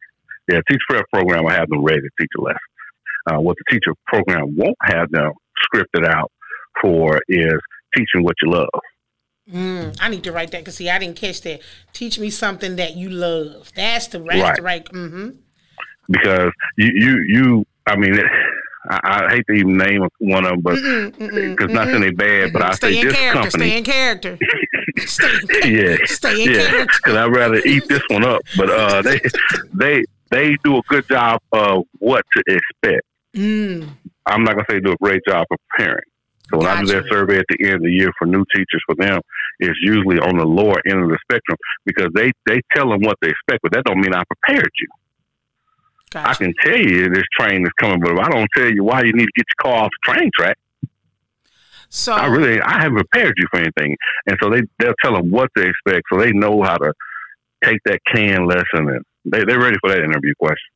Yeah, 0.52 0.60
teach 0.70 0.82
prep 0.90 1.06
program. 1.14 1.48
I 1.48 1.54
have 1.54 1.70
them 1.70 1.84
ready 1.84 2.02
to 2.02 2.10
teach 2.20 2.30
a 2.38 2.42
lesson. 2.42 2.60
Uh, 3.30 3.40
what 3.40 3.56
the 3.58 3.74
teacher 3.74 3.94
program 4.08 4.56
won't 4.56 4.78
have 4.84 5.10
them 5.12 5.32
scripted 5.74 6.06
out 6.06 6.32
for 6.82 7.20
is 7.28 7.60
teaching 7.96 8.24
what 8.24 8.36
you 8.42 8.52
love. 8.52 8.70
Mm, 9.50 9.98
I 10.00 10.10
need 10.10 10.24
to 10.24 10.32
write 10.32 10.52
that 10.52 10.62
because 10.62 10.76
see, 10.76 10.90
I 10.90 11.00
didn't 11.00 11.18
catch 11.18 11.42
that. 11.42 11.62
Teach 11.94 12.20
me 12.20 12.30
something 12.30 12.76
that 12.78 12.96
you 12.96 13.10
love. 13.10 13.72
That's 13.76 14.08
the 14.08 14.22
right. 14.22 14.40
That's 14.40 14.60
the 14.60 14.64
right. 14.64 14.86
Mm-hmm. 14.86 15.30
Because 16.10 16.52
you, 16.78 16.92
you, 16.94 17.24
you. 17.28 17.66
I 17.86 17.96
mean, 17.96 18.20
I, 18.90 19.26
I, 19.26 19.36
hate 19.36 19.46
to 19.48 19.54
even 19.54 19.78
name 19.78 20.08
one 20.20 20.46
of 20.46 20.52
them, 20.52 20.62
but 20.62 20.76
because 20.76 21.70
nothing 21.70 22.04
ain't 22.04 22.18
bad. 22.18 22.52
But 22.52 22.64
I 22.64 22.72
stay 22.74 22.94
say 22.94 23.00
in 23.00 23.08
this 23.08 23.16
character, 23.16 23.42
company. 23.42 23.70
Stay 23.70 23.78
in 23.78 23.84
character. 23.84 24.38
stay 24.98 25.36
in, 25.64 25.76
yeah, 25.76 25.96
stay 26.06 26.44
in 26.44 26.52
yeah. 26.52 26.68
character. 26.68 26.94
Because 26.98 27.16
I'd 27.16 27.36
rather 27.36 27.58
eat 27.58 27.88
this 27.88 28.02
one 28.10 28.26
up. 28.26 28.42
But 28.58 28.70
uh, 28.72 29.02
they, 29.04 29.22
they, 29.74 30.04
they 30.32 30.58
do 30.64 30.78
a 30.78 30.82
good 30.88 31.08
job 31.08 31.42
of 31.52 31.84
what 32.00 32.26
to 32.34 32.44
expect. 32.48 33.06
Mm. 33.36 33.90
I'm 34.26 34.44
not 34.44 34.56
gonna 34.56 34.66
say 34.70 34.80
do 34.80 34.94
a 34.94 34.98
great 34.98 35.22
job 35.28 35.46
of 35.52 35.58
preparing. 35.70 36.04
So 36.50 36.58
when 36.58 36.66
gotcha. 36.66 36.82
I 36.82 36.86
do 36.86 36.92
that 36.94 37.10
survey 37.10 37.38
at 37.38 37.46
the 37.50 37.66
end 37.66 37.76
of 37.76 37.82
the 37.84 37.92
year 37.92 38.12
for 38.18 38.26
new 38.26 38.44
teachers, 38.54 38.82
for 38.86 38.96
them, 38.96 39.22
it's 39.60 39.78
usually 39.82 40.20
on 40.20 40.38
the 40.38 40.46
lower 40.46 40.82
end 40.86 41.04
of 41.04 41.10
the 41.10 41.18
spectrum 41.24 41.58
because 41.86 42.10
they 42.14 42.32
they 42.46 42.62
tell 42.76 42.90
them 42.90 43.02
what 43.02 43.18
they 43.22 43.30
expect, 43.30 43.62
but 43.62 43.72
that 43.74 43.84
don't 43.86 44.02
mean 44.02 44.14
I 44.14 44.24
prepared 44.24 44.72
you. 44.80 44.88
Gotcha. 46.12 46.30
I 46.30 46.34
can 46.34 46.54
tell 46.62 46.78
you 46.78 47.10
this 47.10 47.24
train 47.40 47.64
is 47.64 47.72
coming, 47.80 48.02
but 48.02 48.12
if 48.12 48.20
I 48.20 48.30
don't 48.30 48.50
tell 48.56 48.70
you 48.70 48.84
why 48.84 49.02
you 49.04 49.14
need 49.14 49.26
to 49.26 49.32
get 49.36 49.46
your 49.48 49.72
car 49.72 49.86
off 49.86 49.92
the 50.06 50.14
train 50.14 50.30
track, 50.38 50.58
so 51.90 52.14
I 52.14 52.28
really 52.28 52.62
I 52.62 52.82
haven't 52.82 52.98
prepared 52.98 53.34
you 53.38 53.48
for 53.50 53.60
anything, 53.60 53.96
and 54.28 54.38
so 54.42 54.50
they 54.50 54.62
they'll 54.80 54.94
tell 55.04 55.14
them 55.14 55.32
what 55.32 55.50
they 55.56 55.68
expect, 55.68 56.04
so 56.12 56.20
they 56.20 56.32
know 56.34 56.62
how 56.64 56.78
to 56.78 56.94
take 57.64 57.80
that 57.86 58.00
can 58.14 58.46
lesson 58.46 58.90
and 58.90 59.06
they 59.26 59.44
they're 59.46 59.60
ready 59.60 59.78
for 59.82 59.90
that 59.90 60.00
interview 60.00 60.34
question. 60.40 60.70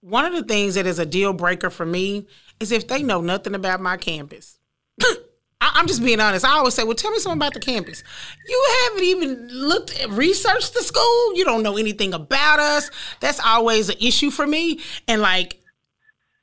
One 0.00 0.24
of 0.24 0.32
the 0.32 0.42
things 0.42 0.74
that 0.74 0.86
is 0.86 0.98
a 0.98 1.06
deal 1.06 1.32
breaker 1.32 1.70
for 1.70 1.86
me 1.86 2.26
is 2.60 2.72
if 2.72 2.86
they 2.88 3.02
know 3.02 3.20
nothing 3.20 3.54
about 3.54 3.80
my 3.80 3.96
campus. 3.96 4.58
I, 5.64 5.80
am 5.80 5.86
just 5.86 6.02
being 6.02 6.20
honest. 6.20 6.44
I 6.44 6.50
always 6.50 6.74
say, 6.74 6.84
well, 6.84 6.94
tell 6.94 7.10
me 7.10 7.18
something 7.18 7.38
about 7.38 7.54
the 7.54 7.60
campus. 7.60 8.02
You 8.46 8.66
haven't 8.82 9.04
even 9.04 9.48
looked 9.48 9.98
at 9.98 10.10
researched 10.10 10.74
the 10.74 10.82
school. 10.82 11.34
You 11.34 11.44
don't 11.44 11.62
know 11.62 11.76
anything 11.76 12.12
about 12.12 12.60
us. 12.60 12.90
That's 13.20 13.40
always 13.40 13.88
an 13.88 13.96
issue 14.00 14.30
for 14.30 14.46
me. 14.46 14.80
And 15.08 15.22
like, 15.22 15.60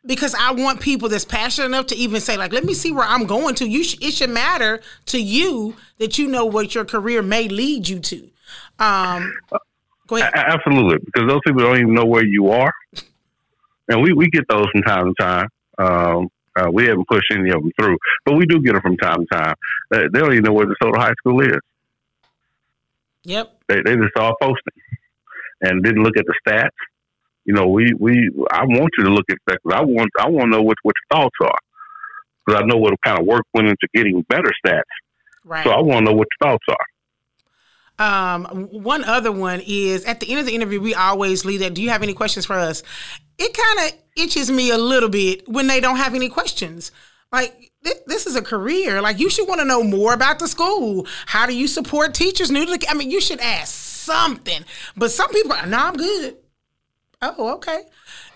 because 0.05 0.34
I 0.34 0.51
want 0.53 0.82
people 0.82 1.09
that's 1.09 1.26
passionate 1.26 1.67
enough 1.67 1.88
to 1.88 1.95
even 1.95 2.22
say, 2.22 2.36
like, 2.38 2.51
let 2.51 2.63
me 2.63 2.74
see 2.74 2.91
where 2.91 3.05
I'm 3.05 3.26
going 3.26 3.53
to. 3.55 3.67
You, 3.67 3.84
sh- 3.84 3.97
it 4.01 4.13
should 4.13 4.32
matter 4.32 4.82
to 5.07 5.22
you 5.22 5.76
that 5.99 6.17
you 6.17 6.28
know 6.28 6.45
what 6.45 6.74
your 6.74 6.86
career 6.86 7.22
may 7.22 7.47
lead 7.47 7.88
you 7.88 7.99
to. 7.99 8.30
Um, 8.80 9.32
go 10.07 10.15
ahead. 10.17 10.32
Absolutely, 10.34 10.97
because 11.05 11.30
those 11.30 11.41
people 11.45 11.61
don't 11.61 11.78
even 11.78 11.93
know 11.93 12.05
where 12.05 12.26
you 12.26 12.49
are, 12.49 12.74
and 13.88 14.01
we 14.01 14.13
we 14.13 14.28
get 14.30 14.47
those 14.49 14.67
from 14.72 14.82
time 14.82 15.05
to 15.05 15.13
time. 15.22 15.49
Um, 15.78 16.30
uh, 16.55 16.69
we 16.71 16.85
haven't 16.85 17.07
pushed 17.07 17.31
any 17.31 17.49
of 17.49 17.61
them 17.61 17.71
through, 17.79 17.97
but 18.25 18.35
we 18.35 18.45
do 18.45 18.61
get 18.61 18.73
them 18.73 18.81
from 18.81 18.97
time 18.97 19.25
to 19.25 19.25
time. 19.35 19.55
Uh, 19.93 20.03
they 20.11 20.19
don't 20.19 20.33
even 20.33 20.43
know 20.43 20.53
where 20.53 20.65
DeSoto 20.65 20.97
High 20.97 21.13
School 21.19 21.41
is. 21.41 21.59
Yep. 23.23 23.61
They, 23.67 23.81
they 23.85 23.95
just 23.95 24.13
saw 24.15 24.31
a 24.31 24.35
posting 24.41 24.73
and 25.61 25.83
didn't 25.83 26.03
look 26.03 26.17
at 26.17 26.25
the 26.25 26.35
stats. 26.45 26.69
You 27.45 27.53
know, 27.53 27.67
we, 27.67 27.93
we 27.99 28.29
I 28.51 28.65
want 28.65 28.91
you 28.97 29.05
to 29.05 29.09
look 29.11 29.25
at 29.29 29.37
that. 29.47 29.59
I 29.71 29.81
want 29.81 30.09
I 30.19 30.29
want 30.29 30.51
to 30.51 30.57
know 30.57 30.61
what 30.61 30.77
what 30.83 30.95
your 31.11 31.19
thoughts 31.19 31.35
are. 31.41 31.59
because 32.45 32.61
I 32.61 32.65
know 32.65 32.77
what 32.77 32.93
kind 33.03 33.19
of 33.19 33.25
work 33.25 33.45
went 33.53 33.67
into 33.67 33.87
getting 33.93 34.21
better 34.29 34.51
stats. 34.65 34.81
Right. 35.43 35.63
So 35.63 35.71
I 35.71 35.81
want 35.81 36.05
to 36.05 36.11
know 36.11 36.17
what 36.17 36.27
your 36.41 36.51
thoughts 36.51 36.65
are. 36.69 36.85
Um, 37.99 38.45
one 38.71 39.03
other 39.03 39.31
one 39.31 39.61
is 39.65 40.05
at 40.05 40.19
the 40.19 40.29
end 40.31 40.39
of 40.39 40.45
the 40.45 40.55
interview, 40.55 40.81
we 40.81 40.95
always 40.95 41.45
leave 41.45 41.59
that. 41.59 41.75
Do 41.75 41.83
you 41.83 41.89
have 41.89 42.01
any 42.01 42.13
questions 42.13 42.45
for 42.45 42.55
us? 42.55 42.81
It 43.43 43.57
kind 43.57 43.89
of 43.89 43.99
itches 44.15 44.51
me 44.51 44.69
a 44.69 44.77
little 44.77 45.09
bit 45.09 45.47
when 45.49 45.65
they 45.65 45.79
don't 45.79 45.97
have 45.97 46.13
any 46.13 46.29
questions. 46.29 46.91
Like 47.31 47.71
this 48.05 48.27
is 48.27 48.35
a 48.35 48.41
career. 48.41 49.01
Like 49.01 49.19
you 49.19 49.29
should 49.29 49.47
want 49.47 49.61
to 49.61 49.65
know 49.65 49.83
more 49.83 50.13
about 50.13 50.37
the 50.37 50.47
school. 50.47 51.07
How 51.25 51.47
do 51.47 51.55
you 51.55 51.67
support 51.67 52.13
teachers 52.13 52.51
new 52.51 52.65
to 52.65 52.77
the? 52.77 52.85
I 52.89 52.93
mean, 52.93 53.09
you 53.09 53.19
should 53.19 53.39
ask 53.39 53.73
something. 53.73 54.63
But 54.95 55.11
some 55.11 55.31
people, 55.31 55.53
are 55.53 55.65
no, 55.65 55.77
I'm 55.77 55.97
good. 55.97 56.37
Oh, 57.21 57.55
okay. 57.55 57.83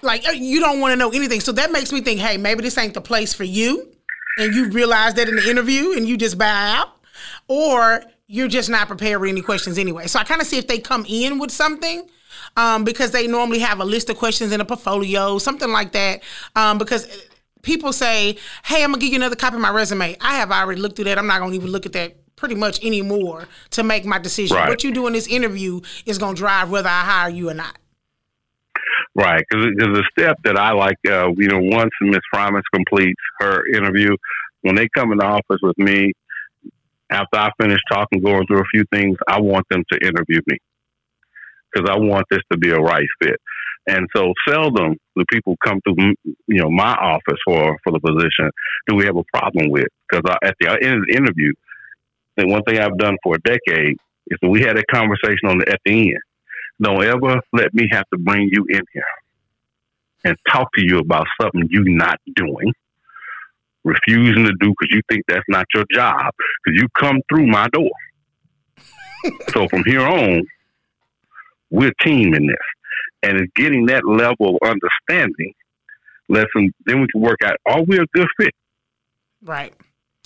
Like 0.01 0.28
uh, 0.28 0.32
you 0.32 0.60
don't 0.60 0.80
want 0.80 0.93
to 0.93 0.95
know 0.95 1.12
anything. 1.12 1.39
So 1.39 1.51
that 1.51 1.72
makes 1.72 1.91
me 1.91 2.01
think, 2.01 2.20
hey, 2.20 2.38
maybe 2.38 2.62
this 2.62 2.78
ain't 2.78 2.93
the 2.93 3.01
place 3.01 3.34
for 3.34 3.43
you. 3.43 3.91
And 4.38 4.53
you 4.53 4.70
realize 4.70 5.14
that 5.16 5.30
in 5.30 5.36
the 5.36 5.49
interview 5.49 5.93
and 5.93 6.08
you 6.08 6.18
just 6.18 6.38
bow 6.38 6.80
out. 6.80 6.89
Or 7.47 8.03
you're 8.28 8.47
just 8.47 8.70
not 8.70 8.88
prepared 8.88 9.22
with 9.22 9.30
any 9.30 9.41
questions 9.41 9.78
anyway. 9.78 10.08
So 10.08 10.20
I 10.20 10.24
kind 10.24 10.41
of 10.41 10.47
see 10.47 10.58
if 10.58 10.68
they 10.68 10.80
come 10.80 11.06
in 11.08 11.38
with 11.38 11.51
something. 11.51 12.10
Um, 12.58 12.84
because 12.84 13.12
they 13.12 13.28
normally 13.28 13.60
have 13.60 13.80
a 13.80 13.86
list 13.86 14.10
of 14.10 14.18
questions 14.18 14.52
in 14.52 14.62
a 14.62 14.66
portfolio, 14.66 15.38
something 15.38 15.70
like 15.70 15.92
that. 15.94 16.24
Um, 16.56 16.78
because 16.78 17.08
people 17.62 17.94
say, 17.94 18.38
"Hey, 18.64 18.84
I'm 18.84 18.92
gonna 18.92 19.02
give 19.02 19.12
you 19.12 19.18
another 19.18 19.36
copy 19.36 19.56
of 19.56 19.62
my 19.62 19.72
resume." 19.72 20.16
I 20.22 20.36
have 20.36 20.52
already 20.52 20.82
looked 20.82 20.96
through 20.96 21.06
that. 21.06 21.18
I'm 21.18 21.28
not 21.28 21.40
gonna 21.40 21.56
even 21.56 21.72
look 21.72 21.86
at 21.86 21.94
that 21.94 22.16
pretty 22.36 22.56
much 22.56 22.84
anymore 22.84 23.48
to 23.72 23.84
make 23.84 24.06
my 24.06 24.20
decision. 24.20 24.58
Right. 24.58 24.70
What 24.70 24.84
you 24.84 24.92
do 24.92 25.08
in 25.08 25.14
this 25.14 25.28
interview 25.28 25.82
is 26.06 26.18
gonna 26.18 26.36
drive 26.36 26.70
whether 26.70 26.90
I 26.90 27.02
hire 27.02 27.30
you 27.30 27.50
or 27.50 27.54
not. 27.54 27.78
Right, 29.16 29.44
because 29.50 29.66
the 29.78 30.04
step 30.12 30.38
that 30.44 30.58
I 30.58 30.74
like, 30.74 30.98
uh, 31.08 31.30
you 31.38 31.48
know, 31.48 31.60
once 31.60 31.92
Miss 32.02 32.20
Promise 32.34 32.64
completes 32.74 33.22
her 33.40 33.66
interview, 33.74 34.16
when 34.62 34.76
they 34.76 34.90
come 34.96 35.12
in 35.14 35.20
the 35.20 35.26
office 35.26 35.60
with 35.62 35.78
me, 35.78 36.12
after 37.10 37.38
I 37.38 37.50
finish 37.60 37.80
talking, 37.90 38.22
going 38.22 38.46
through 38.48 38.60
a 38.60 38.66
few 38.74 38.84
things, 38.92 39.16
I 39.28 39.40
want 39.40 39.66
them 39.70 39.84
to 39.92 40.00
interview 40.06 40.42
me 40.48 40.58
because 41.76 41.90
I 41.90 41.98
want 41.98 42.26
this 42.30 42.42
to 42.52 42.58
be 42.58 42.72
a 42.72 42.80
right 42.80 43.08
fit. 43.22 43.40
And 43.88 44.08
so 44.16 44.34
seldom 44.48 44.96
do 45.16 45.24
people 45.32 45.56
come 45.64 45.80
through, 45.82 46.16
you 46.24 46.62
know, 46.62 46.72
my 46.72 46.94
office 46.94 47.40
for, 47.46 47.78
for 47.84 47.92
the 47.92 48.00
position 48.00 48.50
do 48.88 48.96
we 48.96 49.06
have 49.06 49.18
a 49.18 49.24
problem 49.34 49.70
with. 49.70 49.88
Because 50.10 50.24
at 50.44 50.56
the 50.60 50.70
end 50.70 50.96
of 50.96 51.04
the 51.08 51.16
interview, 51.16 51.54
the 52.38 52.48
one 52.48 52.64
thing 52.64 52.80
I've 52.80 52.98
done 52.98 53.18
for 53.24 53.36
a 53.36 53.40
decade 53.40 53.98
is 54.28 54.40
we 54.42 54.62
had 54.62 54.78
a 54.78 54.84
conversation 54.92 55.50
on 55.50 55.60
the, 55.60 55.72
at 55.72 55.80
the 55.86 56.12
end. 56.12 56.20
Don't 56.82 57.04
ever 57.04 57.40
let 57.54 57.74
me 57.74 57.88
have 57.92 58.06
to 58.12 58.20
bring 58.20 58.50
you 58.52 58.66
in 58.70 58.82
here 58.92 59.04
and 60.26 60.36
talk 60.52 60.68
to 60.76 60.84
you 60.84 60.98
about 61.00 61.28
something 61.40 61.68
you're 61.70 61.88
not 61.88 62.20
doing, 62.36 62.74
refusing 63.84 64.46
to 64.46 64.54
do 64.60 64.74
because 64.78 64.90
you 64.90 65.02
think 65.10 65.24
that's 65.28 65.46
not 65.48 65.66
your 65.74 65.86
job, 65.94 66.34
because 66.64 66.82
you 66.82 66.88
come 67.00 67.22
through 67.30 67.46
my 67.46 67.68
door. 67.70 67.92
so 69.50 69.68
from 69.70 69.84
here 69.86 70.02
on, 70.02 70.44
we're 71.70 71.93
team 72.01 72.34
in 72.34 72.47
this. 72.47 72.57
And 73.24 73.39
it's 73.39 73.51
getting 73.55 73.88
that 73.88 74.05
level 74.05 74.57
of 74.61 74.70
understanding. 74.70 75.53
Lesson, 76.28 76.74
then 76.86 77.01
we 77.01 77.07
can 77.07 77.22
work 77.22 77.39
out 77.43 77.55
are 77.68 77.84
we 77.84 77.97
a 77.97 78.05
good 78.13 78.28
fit? 78.39 78.53
Right. 79.43 79.74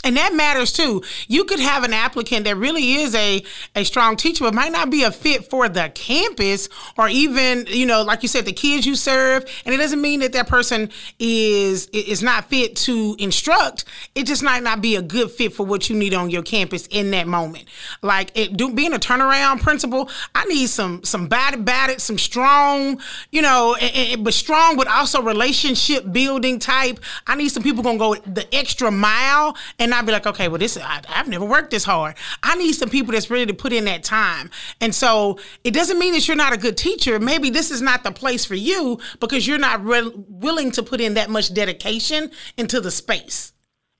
And 0.04 0.16
that 0.16 0.34
matters 0.34 0.72
too. 0.72 1.04
You 1.28 1.44
could 1.44 1.60
have 1.60 1.84
an 1.84 1.92
applicant 1.94 2.46
that 2.46 2.56
really 2.56 2.94
is 2.96 3.14
a, 3.16 3.44
a 3.76 3.84
strong 3.84 4.16
teacher, 4.16 4.46
but 4.46 4.54
might 4.54 4.72
not 4.72 4.90
be 4.90 5.04
a 5.04 5.12
fit 5.12 5.50
for 5.50 5.68
the 5.68 5.92
campus 5.94 6.70
or 6.98 7.10
even, 7.10 7.66
you 7.68 7.86
know, 7.86 8.04
like 8.04 8.24
you 8.24 8.30
said, 8.30 8.46
the 8.46 8.54
kids 8.54 8.86
you 8.86 8.96
serve. 8.96 9.46
And 9.66 9.76
it 9.76 9.78
doesn't 9.78 10.02
mean 10.02 10.22
that 10.22 10.32
that 10.34 10.48
person 10.48 10.90
is 11.20 11.88
is 11.88 12.24
not 12.24 12.46
fit 12.50 12.78
to 12.78 13.16
instruct. 13.20 13.86
It 14.16 14.26
just 14.26 14.42
might 14.42 14.64
not 14.64 14.82
be 14.82 14.96
a 14.96 15.02
good 15.02 15.32
fit 15.32 15.54
for 15.54 15.66
what 15.66 15.90
you 15.90 15.98
need 15.98 16.14
on 16.14 16.30
your 16.30 16.44
campus 16.44 16.88
in 16.88 17.12
that 17.12 17.28
moment. 17.28 17.66
Like 18.02 18.32
it, 18.36 18.56
do, 18.56 18.74
being 18.74 18.94
a 18.94 19.00
turnaround 19.00 19.62
principal, 19.62 20.10
I 20.34 20.46
need 20.46 20.68
some 20.68 21.04
some 21.04 21.28
batted 21.28 21.66
batted, 21.66 22.00
some 22.00 22.18
strong, 22.18 23.02
you 23.32 23.42
know, 23.42 23.76
and, 23.80 23.96
and, 23.96 24.24
but 24.24 24.34
strong, 24.34 24.78
but 24.78 24.88
also 24.88 25.22
relationship 25.22 26.10
building 26.12 26.58
type. 26.58 27.02
I 27.28 27.36
need 27.36 27.50
some 27.50 27.64
people 27.64 27.84
gonna 27.84 27.98
go 27.98 28.16
the 28.16 28.48
extra 28.56 28.92
mile 28.92 29.58
and 29.78 29.89
and 29.90 29.96
I'd 29.96 30.06
be 30.06 30.12
like, 30.12 30.28
okay, 30.28 30.48
well, 30.48 30.60
this 30.60 30.78
I, 30.78 31.02
have 31.08 31.28
never 31.28 31.46
worked 31.46 31.72
this 31.72 31.84
hard. 31.84 32.16
I 32.44 32.56
need 32.56 32.74
some 32.74 32.90
people 32.90 33.14
that's 33.14 33.32
ready 33.32 33.48
to 33.48 33.56
put 33.56 33.74
in 33.74 33.86
that 33.86 34.04
time. 34.04 34.52
And 34.80 34.94
so 34.94 35.40
it 35.64 35.74
doesn't 35.74 35.98
mean 35.98 36.14
that 36.14 36.28
you're 36.28 36.38
not 36.38 36.54
a 36.54 36.58
good 36.58 36.78
teacher. 36.78 37.20
Maybe 37.20 37.50
this 37.50 37.72
is 37.72 37.82
not 37.82 38.04
the 38.04 38.12
place 38.12 38.46
for 38.46 38.54
you 38.54 39.00
because 39.20 39.48
you're 39.48 39.58
not 39.58 39.84
re- 39.84 40.12
willing 40.14 40.70
to 40.74 40.84
put 40.84 41.02
in 41.02 41.16
that 41.16 41.32
much 41.32 41.52
dedication 41.56 42.30
into 42.56 42.80
the 42.80 42.92
space. 42.92 43.52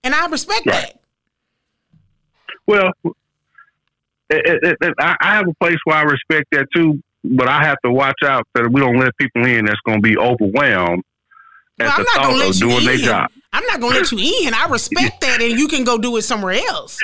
And 0.04 0.14
I 0.14 0.28
respect 0.28 0.68
right. 0.68 0.76
that. 0.76 1.02
Well, 2.68 2.92
it, 4.30 4.60
it, 4.64 4.78
it, 4.80 4.94
I 5.00 5.16
have 5.22 5.48
a 5.48 5.54
place 5.56 5.78
where 5.86 5.98
I 5.98 6.04
respect 6.04 6.50
that 6.52 6.68
too, 6.76 7.02
but 7.24 7.48
I 7.48 7.64
have 7.64 7.78
to 7.84 7.92
watch 7.92 8.20
out 8.24 8.48
that 8.54 8.72
we 8.72 8.80
don't 8.80 9.00
let 9.00 9.18
people 9.18 9.44
in 9.44 9.66
that's 9.66 9.82
going 9.88 10.04
to 10.04 10.08
be 10.08 10.16
overwhelmed 10.20 11.04
well, 11.80 11.90
at 11.90 11.98
the 11.98 12.04
thought 12.04 12.48
of 12.48 12.56
doing 12.58 12.86
their 12.86 12.98
job. 12.98 13.32
I'm 13.52 13.66
not 13.66 13.82
gonna 13.82 13.96
let 13.96 14.12
you 14.12 14.46
in. 14.48 14.54
I 14.54 14.68
respect 14.68 15.22
that, 15.22 15.42
and 15.42 15.58
you 15.58 15.68
can 15.68 15.84
go 15.84 15.98
do 15.98 16.16
it 16.18 16.22
somewhere 16.22 16.54
else. 16.70 17.00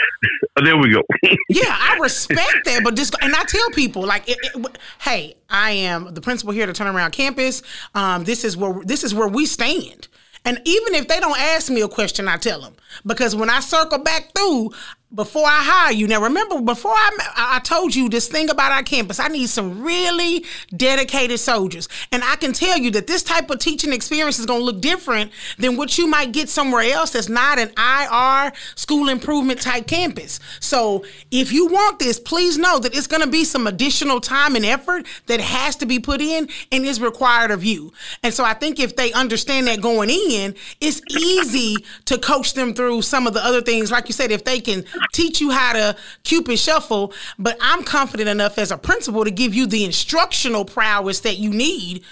there 0.64 0.78
we 0.78 0.92
go. 0.92 1.02
yeah, 1.50 1.76
I 1.78 1.98
respect 2.00 2.66
that, 2.66 2.82
but 2.84 2.96
just 2.96 3.16
and 3.22 3.36
I 3.36 3.44
tell 3.46 3.70
people 3.72 4.06
like, 4.06 4.30
it, 4.30 4.38
it, 4.42 4.78
hey, 5.00 5.36
I 5.50 5.72
am 5.72 6.14
the 6.14 6.22
principal 6.22 6.54
here 6.54 6.68
to 6.68 6.74
turn 6.74 6.88
around 6.88 7.12
campus. 7.12 7.64
Um, 7.96 8.26
this 8.26 8.44
is 8.44 8.56
where 8.56 8.80
this 8.84 9.04
is 9.04 9.14
where 9.14 9.28
we 9.28 9.46
stand. 9.46 10.08
And 10.46 10.62
even 10.64 10.94
if 10.94 11.08
they 11.08 11.20
don't 11.20 11.40
ask 11.40 11.72
me 11.72 11.82
a 11.82 11.88
question, 11.88 12.28
I 12.28 12.38
tell 12.38 12.62
them 12.62 12.76
because 13.06 13.36
when 13.36 13.50
I 13.50 13.60
circle 13.62 13.98
back 13.98 14.32
through, 14.36 14.72
before 15.14 15.46
I 15.46 15.62
hire 15.64 15.94
you. 15.94 16.08
Now, 16.08 16.22
remember, 16.22 16.62
before 16.62 16.92
I, 16.92 17.12
I 17.36 17.60
told 17.60 17.96
you 17.96 18.10
this 18.10 18.28
thing 18.28 18.50
about 18.50 18.72
our 18.72 18.84
campus, 18.84 19.20
I 19.20 19.28
need 19.28 19.48
some 19.48 19.84
really 19.84 20.44
dedicated 20.76 21.40
soldiers. 21.40 21.88
And 22.12 22.24
I 22.24 22.36
can 22.36 22.54
tell 22.54 22.78
you 22.78 22.92
that 22.92 23.08
this 23.08 23.24
type 23.24 23.50
of 23.50 23.60
teaching 23.60 23.94
experience 23.94 24.40
is 24.40 24.46
going 24.46 24.62
to 24.62 24.66
look 24.66 24.82
different 24.82 25.32
than 25.58 25.78
what 25.78 25.98
you 25.98 26.08
might 26.08 26.32
get 26.32 26.50
somewhere 26.50 26.84
else 26.84 27.12
that's 27.12 27.30
not 27.30 27.60
an 27.60 27.72
IR 27.78 28.52
school 28.76 29.10
improvement 29.10 29.62
type 29.62 29.88
campus. 29.88 30.40
So 30.60 31.06
if 31.32 31.52
you 31.52 31.68
want 31.68 32.00
this, 32.00 32.20
please 32.20 32.58
know 32.58 32.80
that 32.80 32.96
it's 32.96 33.08
going 33.08 33.22
to 33.22 33.30
be 33.30 33.46
some 33.46 33.68
additional 33.68 34.20
time 34.20 34.56
and 34.56 34.66
effort 34.66 35.06
that 35.28 35.40
has 35.40 35.76
to 35.78 35.86
be 35.86 36.00
put 36.00 36.20
in 36.20 36.50
and 36.72 36.86
is 36.86 37.00
required 37.00 37.52
of 37.52 37.64
you. 37.64 37.94
And 38.24 38.34
so 38.34 38.44
I 38.44 38.54
think 38.54 38.80
if 38.80 38.96
they 38.96 39.14
understand 39.14 39.68
that 39.68 39.82
going 39.82 40.10
in, 40.10 40.56
it's 40.82 41.02
easy 41.16 41.78
to 42.06 42.18
coach 42.18 42.54
them 42.54 42.74
through 42.74 43.04
some 43.04 43.28
of 43.28 43.34
the 43.34 43.44
other 43.46 43.62
things. 43.62 43.92
Like 43.92 44.08
you 44.08 44.14
said, 44.14 44.32
if 44.32 44.44
they 44.44 44.60
can 44.60 44.84
teach 45.14 45.42
you 45.42 45.52
how 45.52 45.74
to 45.74 45.96
cupid 46.24 46.60
shuffle, 46.60 47.14
but 47.38 47.58
I'm 47.62 47.84
confident 47.84 48.30
enough 48.30 48.58
as 48.58 48.72
a 48.72 48.78
principal 48.78 49.24
to 49.24 49.32
give 49.32 49.54
you 49.54 49.66
the 49.68 49.86
instructional 49.86 50.66
prowess 50.66 51.22
that 51.22 51.38
you 51.38 51.50
need. 51.52 52.04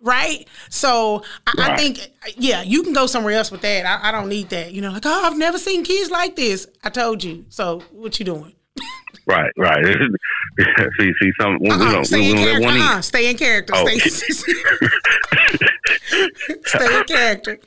Right. 0.00 0.46
So 0.68 1.22
I, 1.46 1.52
right. 1.58 1.70
I 1.70 1.76
think, 1.76 2.12
yeah, 2.36 2.62
you 2.62 2.82
can 2.82 2.92
go 2.92 3.06
somewhere 3.06 3.34
else 3.34 3.50
with 3.50 3.62
that. 3.62 3.86
I, 3.86 4.08
I 4.08 4.12
don't 4.12 4.28
need 4.28 4.50
that. 4.50 4.72
You 4.72 4.82
know, 4.82 4.92
like, 4.92 5.06
oh, 5.06 5.24
I've 5.24 5.38
never 5.38 5.58
seen 5.58 5.84
kids 5.84 6.10
like 6.10 6.36
this. 6.36 6.66
I 6.84 6.90
told 6.90 7.24
you. 7.24 7.46
So 7.48 7.82
what 7.90 8.18
you 8.18 8.24
doing? 8.24 8.52
Right, 9.26 9.52
right. 9.56 9.84
see, 10.98 11.12
see, 11.20 11.30
some 11.40 11.58
we, 11.60 11.70
uh-uh, 11.70 11.78
we 11.78 11.84
don't, 11.84 12.10
we 12.10 12.32
don't 12.32 12.44
let 12.44 12.62
one 12.62 12.80
uh-uh. 12.80 13.00
Stay 13.02 13.30
in 13.30 13.36
character. 13.36 13.72
Oh. 13.76 13.86
Stay, 13.86 13.98
stay 16.64 16.98
in 16.98 17.04
character. 17.04 17.58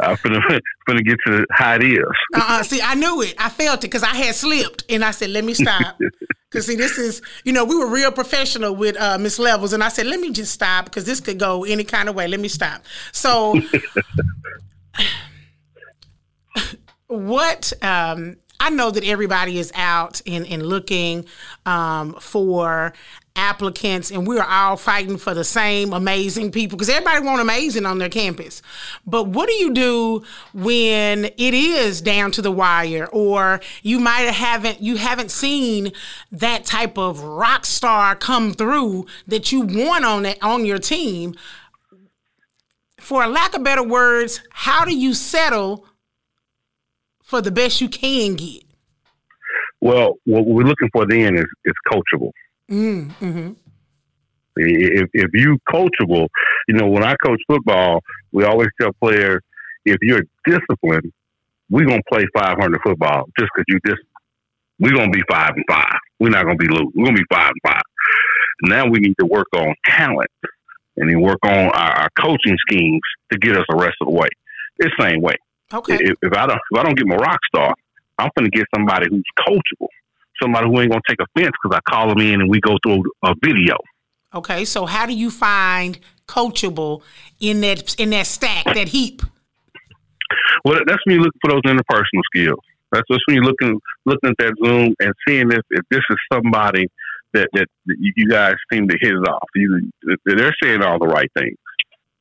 I'm 0.00 0.16
gonna, 0.24 0.40
gonna 0.88 1.02
get 1.02 1.18
to 1.26 1.46
how 1.50 1.76
it 1.76 1.84
is. 1.84 2.02
Uh-uh, 2.34 2.64
see, 2.64 2.80
I 2.82 2.94
knew 2.94 3.22
it. 3.22 3.34
I 3.38 3.48
felt 3.48 3.84
it 3.84 3.88
because 3.88 4.02
I 4.02 4.14
had 4.14 4.34
slipped, 4.34 4.84
and 4.88 5.04
I 5.04 5.12
said, 5.12 5.30
"Let 5.30 5.44
me 5.44 5.54
stop." 5.54 5.98
Because 6.50 6.66
see, 6.68 6.76
this 6.76 6.98
is 6.98 7.20
you 7.42 7.52
know 7.52 7.64
we 7.64 7.76
were 7.76 7.88
real 7.88 8.12
professional 8.12 8.76
with 8.76 8.96
uh, 8.96 9.18
Miss 9.18 9.40
Levels, 9.40 9.72
and 9.72 9.82
I 9.82 9.88
said, 9.88 10.06
"Let 10.06 10.20
me 10.20 10.30
just 10.30 10.52
stop 10.52 10.84
because 10.84 11.04
this 11.04 11.18
could 11.18 11.36
go 11.36 11.64
any 11.64 11.82
kind 11.82 12.08
of 12.08 12.14
way. 12.14 12.28
Let 12.28 12.38
me 12.38 12.46
stop." 12.46 12.84
So, 13.10 13.60
what 17.08 17.72
um, 17.82 18.36
I 18.64 18.70
know 18.70 18.90
that 18.90 19.04
everybody 19.04 19.58
is 19.58 19.70
out 19.74 20.22
and, 20.26 20.46
looking 20.66 21.26
um, 21.66 22.14
for 22.14 22.94
applicants 23.36 24.10
and 24.10 24.26
we're 24.26 24.42
all 24.42 24.78
fighting 24.78 25.18
for 25.18 25.34
the 25.34 25.44
same 25.44 25.92
amazing 25.92 26.50
people 26.50 26.78
because 26.78 26.88
everybody 26.88 27.22
want 27.26 27.42
amazing 27.42 27.84
on 27.84 27.98
their 27.98 28.08
campus. 28.08 28.62
But 29.06 29.24
what 29.24 29.50
do 29.50 29.54
you 29.54 29.74
do 29.74 30.24
when 30.54 31.26
it 31.26 31.52
is 31.52 32.00
down 32.00 32.30
to 32.30 32.40
the 32.40 32.50
wire 32.50 33.06
or 33.12 33.60
you 33.82 34.00
might 34.00 34.20
haven't 34.20 34.80
you 34.80 34.96
haven't 34.96 35.30
seen 35.30 35.92
that 36.32 36.64
type 36.64 36.96
of 36.96 37.20
rock 37.20 37.66
star 37.66 38.16
come 38.16 38.54
through 38.54 39.04
that 39.26 39.52
you 39.52 39.60
want 39.60 40.06
on 40.06 40.24
it 40.24 40.42
on 40.42 40.64
your 40.64 40.78
team? 40.78 41.34
For 42.98 43.22
a 43.22 43.28
lack 43.28 43.54
of 43.54 43.62
better 43.62 43.82
words 43.82 44.40
how 44.48 44.86
do 44.86 44.96
you 44.96 45.12
settle 45.12 45.86
for 47.34 47.42
the 47.42 47.50
best 47.50 47.80
you 47.80 47.88
can 47.88 48.34
get? 48.34 48.62
Well, 49.80 50.14
what 50.24 50.46
we're 50.46 50.62
looking 50.62 50.88
for 50.92 51.04
then 51.04 51.36
is, 51.36 51.46
is 51.64 51.74
coachable. 51.90 52.30
Mm, 52.70 53.10
mm-hmm. 53.16 53.52
If, 54.56 55.10
if 55.12 55.30
you 55.34 55.58
coachable, 55.68 56.28
you 56.68 56.74
know, 56.74 56.86
when 56.86 57.02
I 57.02 57.16
coach 57.24 57.40
football, 57.48 58.00
we 58.32 58.44
always 58.44 58.68
tell 58.80 58.92
players 59.02 59.40
if 59.84 59.96
you're 60.00 60.22
disciplined, 60.46 61.12
we're 61.70 61.86
gonna 61.86 62.02
play 62.08 62.24
500 62.36 62.80
football 62.84 63.24
just 63.36 63.50
because 63.54 63.64
you 63.66 63.80
just 63.84 64.00
we're 64.78 64.94
gonna 64.94 65.10
be 65.10 65.22
five 65.28 65.54
and 65.56 65.64
five. 65.68 65.98
We're 66.20 66.30
not 66.30 66.44
gonna 66.44 66.56
be 66.56 66.68
lose. 66.68 66.92
We're 66.94 67.06
gonna 67.06 67.16
be 67.16 67.26
five 67.32 67.50
and 67.50 67.72
five. 67.72 67.82
Now 68.62 68.86
we 68.86 69.00
need 69.00 69.16
to 69.18 69.26
work 69.26 69.48
on 69.56 69.74
talent 69.86 70.30
and 70.96 71.10
then 71.10 71.20
work 71.20 71.38
on 71.42 71.50
our, 71.50 71.92
our 72.02 72.08
coaching 72.16 72.56
schemes 72.68 73.00
to 73.32 73.38
get 73.38 73.56
us 73.56 73.64
the 73.68 73.76
rest 73.76 73.96
of 74.00 74.06
the 74.06 74.14
way. 74.14 74.28
It's 74.78 74.94
the 74.96 75.04
same 75.04 75.20
way. 75.20 75.34
Okay. 75.72 75.94
If, 75.94 76.16
if 76.22 76.32
I 76.32 76.46
don't 76.46 76.60
if 76.70 76.78
I 76.78 76.82
don't 76.82 76.96
get 76.96 77.06
my 77.06 77.16
rock 77.16 77.38
star, 77.46 77.74
I'm 78.18 78.30
gonna 78.36 78.50
get 78.50 78.64
somebody 78.74 79.06
who's 79.10 79.24
coachable, 79.46 79.88
somebody 80.40 80.66
who 80.66 80.80
ain't 80.80 80.90
gonna 80.90 81.02
take 81.08 81.18
offense 81.20 81.52
because 81.62 81.76
I 81.76 81.90
call 81.90 82.08
them 82.08 82.18
in 82.18 82.40
and 82.40 82.50
we 82.50 82.60
go 82.60 82.76
through 82.84 83.02
a 83.24 83.34
video. 83.42 83.76
Okay, 84.34 84.64
so 84.64 84.84
how 84.86 85.06
do 85.06 85.14
you 85.14 85.30
find 85.30 85.98
coachable 86.26 87.02
in 87.40 87.60
that 87.60 87.98
in 88.00 88.10
that 88.10 88.26
stack, 88.26 88.64
that 88.64 88.88
heap? 88.88 89.22
Well, 90.64 90.80
that's 90.86 91.00
when 91.04 91.16
you 91.16 91.22
look 91.22 91.34
for 91.40 91.50
those 91.50 91.62
interpersonal 91.62 92.22
skills. 92.34 92.60
That's 92.90 93.06
just 93.10 93.22
when 93.26 93.36
you're 93.36 93.44
looking 93.44 93.80
looking 94.06 94.30
at 94.30 94.36
that 94.38 94.54
Zoom 94.64 94.94
and 95.00 95.12
seeing 95.26 95.50
if, 95.50 95.62
if 95.70 95.84
this 95.90 96.02
is 96.10 96.16
somebody 96.32 96.86
that, 97.32 97.48
that, 97.52 97.66
that 97.86 97.96
you 97.98 98.28
guys 98.28 98.54
seem 98.72 98.88
to 98.88 98.96
hit 99.00 99.12
it 99.12 99.28
off. 99.28 99.48
You, 99.54 99.90
they're 100.24 100.54
saying 100.62 100.82
all 100.82 100.98
the 100.98 101.06
right 101.06 101.30
things. 101.36 101.56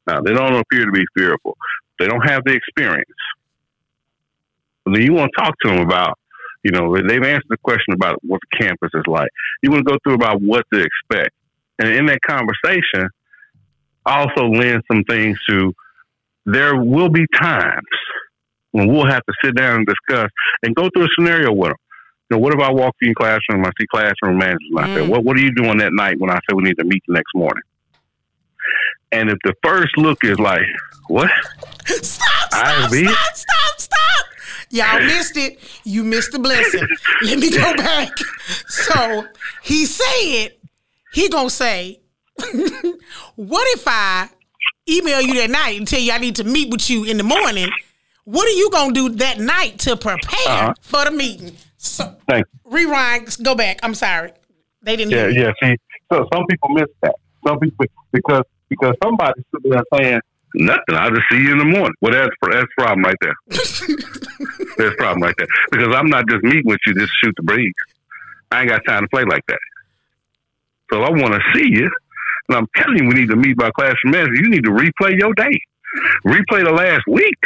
Now 0.08 0.22
they 0.22 0.34
don't 0.34 0.56
appear 0.56 0.86
to 0.86 0.92
be 0.92 1.06
fearful. 1.16 1.58
They 2.00 2.08
don't 2.08 2.28
have 2.28 2.44
the 2.46 2.54
experience. 2.54 3.10
Then 4.86 5.02
you 5.02 5.14
want 5.14 5.32
to 5.36 5.44
talk 5.44 5.56
to 5.64 5.70
them 5.70 5.80
about, 5.80 6.18
you 6.64 6.72
know, 6.72 6.96
they've 6.96 7.24
answered 7.24 7.44
the 7.50 7.58
question 7.64 7.94
about 7.94 8.20
what 8.24 8.42
the 8.42 8.66
campus 8.66 8.90
is 8.94 9.04
like. 9.08 9.30
You 9.62 9.72
want 9.72 9.88
to 9.88 9.92
go 9.92 9.98
through 10.04 10.16
about 10.16 10.42
what 10.42 10.66
to 10.74 10.80
expect, 10.82 11.34
and 11.80 11.90
in 11.90 12.06
that 12.08 12.20
conversation, 12.22 13.10
also 14.06 14.46
lend 14.48 14.84
some 14.92 15.04
things 15.04 15.38
to. 15.50 15.74
There 16.46 16.76
will 16.76 17.08
be 17.08 17.26
times 17.40 17.88
when 18.72 18.92
we'll 18.92 19.06
have 19.06 19.24
to 19.26 19.34
sit 19.44 19.56
down 19.56 19.78
and 19.78 19.88
discuss 19.88 20.30
and 20.64 20.76
go 20.76 20.90
through 20.90 21.06
a 21.06 21.10
scenario 21.18 21.54
with 21.54 21.70
them. 21.70 21.78
You 22.30 22.36
know, 22.36 22.42
what 22.42 22.54
if 22.54 22.60
I 22.60 22.72
walk 22.72 22.96
in 23.02 23.08
your 23.10 23.16
classroom, 23.16 23.64
I 23.66 23.70
see 23.80 23.88
classroom 23.88 24.38
managers 24.38 24.60
out 24.78 24.88
mm. 24.88 24.96
there. 24.96 25.10
What 25.10 25.24
What 25.24 25.38
are 25.38 25.42
you 25.42 25.54
doing 25.54 25.78
that 25.78 25.94
night 25.94 26.20
when 26.20 26.30
I 26.30 26.36
say 26.36 26.54
we 26.54 26.64
need 26.64 26.78
to 26.80 26.84
meet 26.84 27.02
the 27.08 27.14
next 27.14 27.34
morning? 27.34 27.64
And 29.14 29.30
if 29.30 29.38
the 29.44 29.54
first 29.64 29.96
look 29.98 30.24
is 30.24 30.40
like, 30.40 30.64
what? 31.08 31.30
Stop, 31.86 32.02
stop, 32.02 32.90
stop, 32.90 33.36
stop, 33.36 33.78
stop. 33.78 34.26
Y'all 34.70 35.00
missed 35.06 35.38
it. 35.38 35.60
You 35.84 36.04
missed 36.04 36.32
the 36.32 36.40
blessing. 36.40 36.88
Let 37.22 37.38
me 37.38 37.52
go 37.52 37.76
back. 37.76 38.10
So 38.68 39.26
he 39.62 39.86
said, 39.86 40.54
he 41.14 41.30
gonna 41.30 41.50
say, 41.50 42.00
what 43.36 43.68
if 43.78 43.84
I 43.86 44.30
email 44.90 45.22
you 45.22 45.36
that 45.36 45.52
night 45.52 45.78
and 45.78 45.88
tell 45.88 46.00
you 46.00 46.12
I 46.12 46.18
need 46.18 46.36
to 46.38 46.44
meet 46.44 46.72
with 46.72 46.90
you 46.90 47.04
in 47.04 47.18
the 47.18 47.24
morning? 47.24 47.70
What 48.26 48.48
are 48.48 48.58
you 48.58 48.72
gonna 48.72 48.94
do 48.94 49.10
that 49.10 49.40
night 49.40 49.78
to 49.80 49.96
prepare 49.96 50.48
uh-huh. 50.48 50.74
for 50.82 51.06
the 51.06 51.12
meeting? 51.12 51.56
So, 51.78 52.16
Thank 52.28 52.46
you. 52.52 52.72
Rewind. 52.72 53.38
Go 53.44 53.54
back. 53.54 53.80
I'm 53.84 53.94
sorry. 53.94 54.32
They 54.82 54.96
didn't. 54.96 55.12
Yeah, 55.12 55.28
yeah. 55.28 55.52
See, 55.62 55.78
so 56.12 56.28
some 56.34 56.46
people 56.50 56.70
miss 56.70 56.88
that. 57.04 57.16
Some 57.46 57.60
people 57.60 57.86
because 58.12 58.44
because 58.80 58.96
somebody's 59.04 59.44
sitting 59.54 59.72
there 59.72 59.84
saying 59.98 60.22
nothing. 60.56 60.96
I'll 60.96 61.10
just 61.10 61.24
see 61.32 61.38
you 61.38 61.52
in 61.52 61.58
the 61.60 61.66
morning. 61.66 61.94
Well, 62.02 62.14
that's 62.14 62.36
that's 62.42 62.64
a 62.64 62.82
problem 62.82 63.06
right 63.06 63.16
there. 63.22 63.36
that's 63.48 64.94
a 64.94 64.98
problem 64.98 65.24
right 65.24 65.36
there 65.38 65.48
because 65.72 65.96
I'm 65.96 66.08
not 66.08 66.28
just 66.30 66.44
meeting 66.44 66.66
with 66.66 66.80
you 66.86 66.94
just 66.96 67.12
shoot 67.24 67.34
the 67.38 67.44
breeze. 67.44 67.74
I 68.52 68.62
ain't 68.62 68.70
got 68.70 68.86
time 68.86 69.04
to 69.04 69.08
play 69.10 69.24
like 69.24 69.46
that. 69.48 69.60
So 70.92 71.02
I 71.02 71.10
want 71.10 71.34
to 71.34 71.42
see 71.56 71.70
you, 71.72 71.90
and 72.50 72.58
I'm 72.58 72.68
telling 72.76 73.00
you, 73.00 73.08
we 73.08 73.16
need 73.16 73.30
to 73.30 73.36
meet 73.36 73.58
by 73.58 73.72
classroom 73.72 74.12
manager. 74.12 74.36
You 74.36 74.50
need 74.50 74.64
to 74.66 74.72
replay 74.72 75.18
your 75.18 75.34
day, 75.34 75.60
replay 76.26 76.64
the 76.64 76.72
last 76.72 77.04
week. 77.08 77.40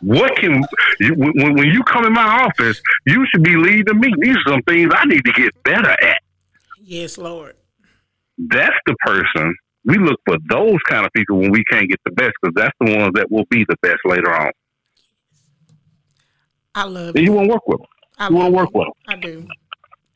what 0.00 0.36
can 0.36 0.64
you, 1.00 1.14
when, 1.14 1.54
when 1.54 1.66
you 1.66 1.82
come 1.82 2.06
in 2.06 2.12
my 2.12 2.44
office, 2.44 2.80
you 3.06 3.26
should 3.30 3.42
be 3.42 3.56
leading 3.56 4.00
me. 4.00 4.12
These 4.20 4.36
are 4.36 4.52
some 4.52 4.62
things 4.62 4.90
I 4.94 5.04
need 5.04 5.24
to 5.24 5.32
get 5.32 5.52
better 5.64 5.90
at. 5.90 6.22
Yes, 6.82 7.18
Lord. 7.18 7.56
That's 8.38 8.76
the 8.86 8.96
person 9.04 9.54
we 9.84 9.98
look 9.98 10.18
for 10.26 10.36
those 10.48 10.78
kind 10.88 11.04
of 11.04 11.12
people 11.12 11.38
when 11.38 11.52
we 11.52 11.62
can't 11.64 11.88
get 11.88 12.00
the 12.04 12.10
best 12.12 12.32
because 12.40 12.54
that's 12.54 12.74
the 12.80 12.96
ones 12.96 13.12
that 13.14 13.30
will 13.30 13.44
be 13.50 13.64
the 13.68 13.76
best 13.82 13.98
later 14.04 14.32
on. 14.34 14.50
I 16.74 16.84
love. 16.84 17.16
you 17.16 17.32
want 17.32 17.48
to 17.48 17.52
work 17.52 17.68
with 17.68 17.78
them. 17.78 17.86
I 18.18 18.28
you 18.28 18.34
want 18.34 18.48
to 18.48 18.56
work 18.56 18.74
with 18.74 18.86
them. 18.86 18.92
I 19.08 19.16
do. 19.16 19.48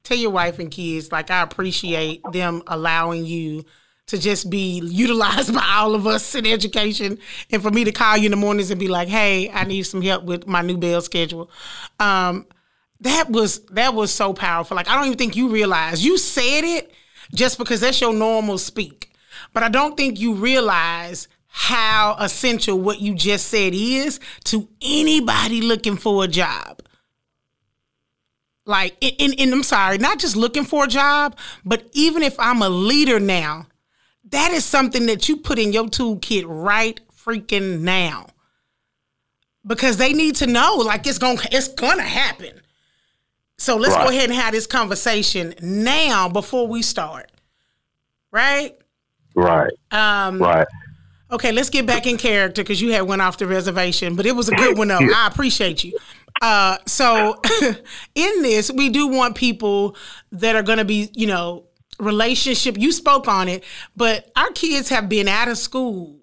Tell 0.02 0.16
your 0.16 0.30
wife 0.30 0.58
and 0.58 0.70
kids 0.70 1.12
like 1.12 1.30
I 1.30 1.42
appreciate 1.42 2.22
them 2.32 2.62
allowing 2.66 3.26
you 3.26 3.64
to 4.06 4.18
just 4.18 4.48
be 4.48 4.80
utilized 4.80 5.54
by 5.54 5.74
all 5.76 5.94
of 5.94 6.06
us 6.06 6.34
in 6.34 6.46
education 6.46 7.18
and 7.50 7.62
for 7.62 7.70
me 7.70 7.84
to 7.84 7.92
call 7.92 8.16
you 8.16 8.26
in 8.26 8.30
the 8.30 8.36
mornings 8.36 8.70
and 8.70 8.80
be 8.80 8.88
like 8.88 9.06
hey 9.06 9.50
i 9.50 9.64
need 9.64 9.82
some 9.82 10.00
help 10.00 10.24
with 10.24 10.46
my 10.46 10.62
new 10.62 10.78
bell 10.78 11.02
schedule 11.02 11.50
um, 12.00 12.46
that 13.00 13.30
was 13.30 13.60
that 13.66 13.92
was 13.92 14.10
so 14.10 14.32
powerful 14.32 14.76
like 14.76 14.88
i 14.88 14.94
don't 14.94 15.04
even 15.04 15.18
think 15.18 15.36
you 15.36 15.50
realize 15.50 16.02
you 16.04 16.16
said 16.16 16.64
it 16.64 16.90
just 17.34 17.58
because 17.58 17.80
that's 17.80 18.00
your 18.00 18.12
normal 18.12 18.58
speak 18.58 19.12
but 19.52 19.62
i 19.62 19.68
don't 19.68 19.96
think 19.96 20.18
you 20.18 20.34
realize 20.34 21.28
how 21.46 22.16
essential 22.20 22.78
what 22.78 23.00
you 23.00 23.14
just 23.14 23.48
said 23.48 23.72
is 23.74 24.20
to 24.44 24.68
anybody 24.82 25.60
looking 25.60 25.96
for 25.96 26.24
a 26.24 26.28
job 26.28 26.82
like 28.64 28.96
and, 29.02 29.34
and 29.38 29.52
i'm 29.52 29.62
sorry 29.62 29.98
not 29.98 30.18
just 30.18 30.36
looking 30.36 30.64
for 30.64 30.84
a 30.84 30.88
job 30.88 31.36
but 31.64 31.88
even 31.92 32.22
if 32.22 32.38
i'm 32.38 32.62
a 32.62 32.68
leader 32.68 33.18
now 33.18 33.66
that 34.30 34.52
is 34.52 34.64
something 34.64 35.06
that 35.06 35.28
you 35.28 35.36
put 35.36 35.58
in 35.58 35.72
your 35.72 35.86
toolkit 35.86 36.44
right 36.46 37.00
freaking 37.28 37.80
now. 37.80 38.28
Because 39.66 39.96
they 39.96 40.12
need 40.12 40.36
to 40.36 40.46
know, 40.46 40.76
like 40.76 41.06
it's 41.06 41.18
gonna 41.18 41.40
it's 41.50 41.68
gonna 41.68 42.02
happen. 42.02 42.60
So 43.58 43.76
let's 43.76 43.94
right. 43.94 44.04
go 44.04 44.10
ahead 44.10 44.30
and 44.30 44.38
have 44.38 44.52
this 44.52 44.66
conversation 44.66 45.54
now 45.60 46.28
before 46.28 46.66
we 46.66 46.82
start. 46.82 47.30
Right? 48.30 48.76
Right. 49.34 49.72
Um 49.90 50.40
right. 50.40 50.66
Okay, 51.30 51.52
let's 51.52 51.68
get 51.68 51.84
back 51.84 52.06
in 52.06 52.16
character 52.16 52.62
because 52.62 52.80
you 52.80 52.92
had 52.92 53.02
went 53.02 53.20
off 53.20 53.36
the 53.36 53.46
reservation, 53.46 54.16
but 54.16 54.24
it 54.24 54.34
was 54.34 54.48
a 54.48 54.54
good 54.54 54.78
one 54.78 54.88
though. 54.88 54.98
I 55.14 55.26
appreciate 55.26 55.84
you. 55.84 55.98
Uh, 56.40 56.78
so 56.86 57.40
in 58.14 58.42
this, 58.42 58.70
we 58.70 58.88
do 58.88 59.08
want 59.08 59.34
people 59.34 59.96
that 60.32 60.56
are 60.56 60.62
going 60.62 60.78
to 60.78 60.84
be, 60.84 61.10
you 61.14 61.26
know, 61.26 61.66
relationship. 61.98 62.78
You 62.78 62.92
spoke 62.92 63.28
on 63.28 63.48
it, 63.48 63.64
but 63.96 64.30
our 64.36 64.50
kids 64.52 64.88
have 64.88 65.08
been 65.08 65.28
out 65.28 65.48
of 65.48 65.58
school 65.58 66.18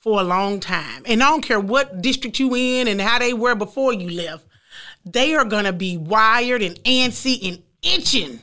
for 0.00 0.20
a 0.20 0.24
long 0.24 0.60
time. 0.60 1.02
And 1.06 1.22
I 1.22 1.30
don't 1.30 1.42
care 1.42 1.60
what 1.60 2.00
district 2.00 2.38
you 2.38 2.54
in 2.54 2.88
and 2.88 3.00
how 3.00 3.18
they 3.18 3.34
were 3.34 3.54
before 3.54 3.92
you 3.92 4.10
left. 4.10 4.46
They 5.12 5.34
are 5.34 5.44
going 5.44 5.64
to 5.64 5.72
be 5.72 5.96
wired 5.96 6.62
and 6.62 6.76
antsy 6.84 7.48
and 7.48 7.62
itching 7.82 8.40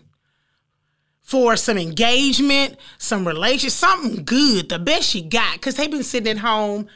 for 1.22 1.56
some 1.58 1.78
engagement, 1.78 2.78
some 2.98 3.28
relation, 3.28 3.70
something 3.70 4.24
good, 4.24 4.70
the 4.70 4.80
best 4.80 5.16
you 5.16 5.24
got, 5.24 5.54
because 5.54 5.76
they've 5.76 5.90
been 5.90 6.04
sitting 6.04 6.30
at 6.30 6.38
home 6.38 6.88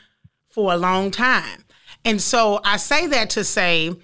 for 0.49 0.73
a 0.73 0.77
long 0.77 1.11
time. 1.11 1.65
And 2.05 2.21
so 2.21 2.59
I 2.63 2.77
say 2.77 3.07
that 3.07 3.31
to 3.31 3.43
say, 3.43 3.95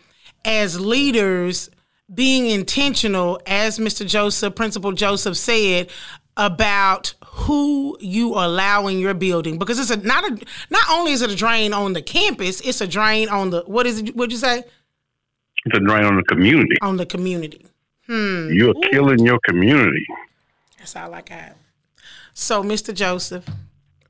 as 0.44 0.80
leaders, 0.80 1.70
being 2.14 2.48
intentional, 2.48 3.40
as 3.46 3.80
Mr. 3.80 4.06
Joseph, 4.06 4.56
Principal 4.56 4.92
Joseph 4.92 5.38
said, 5.38 5.90
about 6.38 7.14
who 7.24 7.98
you 8.00 8.34
allow 8.34 8.88
in 8.88 9.00
your 9.00 9.14
building 9.14 9.58
because 9.58 9.80
it's 9.80 9.90
a 9.90 9.98
not 10.06 10.24
a 10.26 10.46
not 10.70 10.84
only 10.92 11.14
is 11.14 11.22
it 11.22 11.32
a 11.32 11.36
drain 11.36 11.74
on 11.74 11.94
the 11.94 12.02
campus, 12.02 12.62
it's 12.62 12.82
a 12.82 12.88
drain 12.88 13.30
on 13.30 13.52
the 13.52 13.64
what 13.68 13.86
is 13.86 14.00
it? 14.00 14.16
What'd 14.16 14.32
you 14.32 14.38
say? 14.38 14.64
A 15.74 15.80
drain 15.80 16.06
on 16.06 16.16
the 16.16 16.24
community. 16.24 16.76
On 16.82 16.98
the 16.98 17.06
community. 17.06 17.66
Hmm. 18.08 18.52
You're 18.52 18.70
Ooh. 18.78 18.90
killing 18.92 19.26
your 19.26 19.40
community. 19.40 20.06
That's 20.78 20.96
all 20.96 21.14
I 21.14 21.22
got. 21.22 21.54
So, 22.34 22.62
Mr. 22.64 22.94
Joseph, 22.94 23.48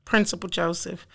Principal 0.04 0.50
Joseph, 0.50 1.06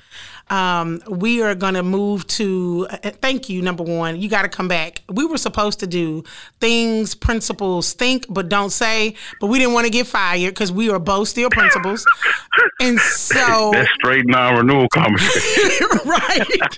um, 0.52 1.02
we 1.08 1.42
are 1.42 1.56
going 1.56 1.76
to 1.76 1.82
move 1.84 2.28
to, 2.28 2.86
uh, 2.90 3.12
thank 3.22 3.48
you, 3.48 3.62
number 3.62 3.84
one. 3.84 4.20
You 4.20 4.30
got 4.30 4.42
to 4.42 4.50
come 4.50 4.68
back. 4.68 5.02
We 5.10 5.26
were 5.26 5.38
supposed 5.38 5.80
to 5.80 5.88
do 5.88 6.26
things 6.60 7.16
principals 7.16 7.94
think 7.94 8.26
but 8.30 8.50
don't 8.50 8.70
say, 8.70 9.16
but 9.40 9.48
we 9.48 9.60
didn't 9.60 9.74
want 9.74 9.86
to 9.86 9.92
get 9.92 10.08
fired 10.08 10.54
because 10.54 10.72
we 10.72 10.90
are 10.90 11.00
both 11.00 11.30
still 11.30 11.50
principals. 11.50 12.06
And 12.82 13.00
so. 13.00 13.72
That's 13.74 13.90
straight 13.94 14.26
non 14.28 14.58
renewal 14.58 14.90
conversation. 14.94 15.88
right. 16.06 16.78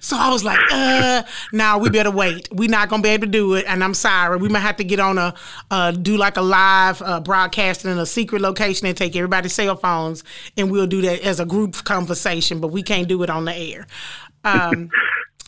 so 0.00 0.16
I 0.18 0.30
was 0.30 0.44
like, 0.44 0.60
uh, 0.70 1.22
now 1.52 1.76
nah, 1.76 1.82
we 1.82 1.88
better 1.88 2.10
wait. 2.10 2.48
We're 2.52 2.68
not 2.68 2.90
going 2.90 3.02
to 3.02 3.06
be 3.06 3.12
able 3.12 3.26
to 3.26 3.32
do 3.32 3.54
it. 3.54 3.64
And 3.66 3.82
I'm 3.82 3.94
sorry. 3.94 4.36
We 4.36 4.50
might 4.50 4.60
have 4.60 4.76
to 4.76 4.84
get 4.84 5.00
on 5.00 5.16
a, 5.16 5.34
uh, 5.70 5.92
do 5.92 6.18
like 6.18 6.36
a 6.36 6.42
live 6.42 7.00
uh, 7.00 7.20
broadcasting 7.20 7.90
in 7.90 7.98
a 7.98 8.06
secret 8.06 8.42
location 8.42 8.86
and 8.86 8.96
take 8.96 9.16
everybody's 9.16 9.54
cell 9.54 9.76
phones 9.76 10.22
and 10.58 10.70
we'll 10.70 10.86
do 10.86 11.00
that 11.00 11.22
as 11.22 11.40
a 11.40 11.46
group 11.46 11.74
conversation, 11.84 12.60
but 12.60 12.68
we 12.68 12.82
can't 12.82 13.05
do 13.06 13.22
it 13.22 13.30
on 13.30 13.44
the 13.44 13.54
air. 13.54 13.86
Um, 14.44 14.90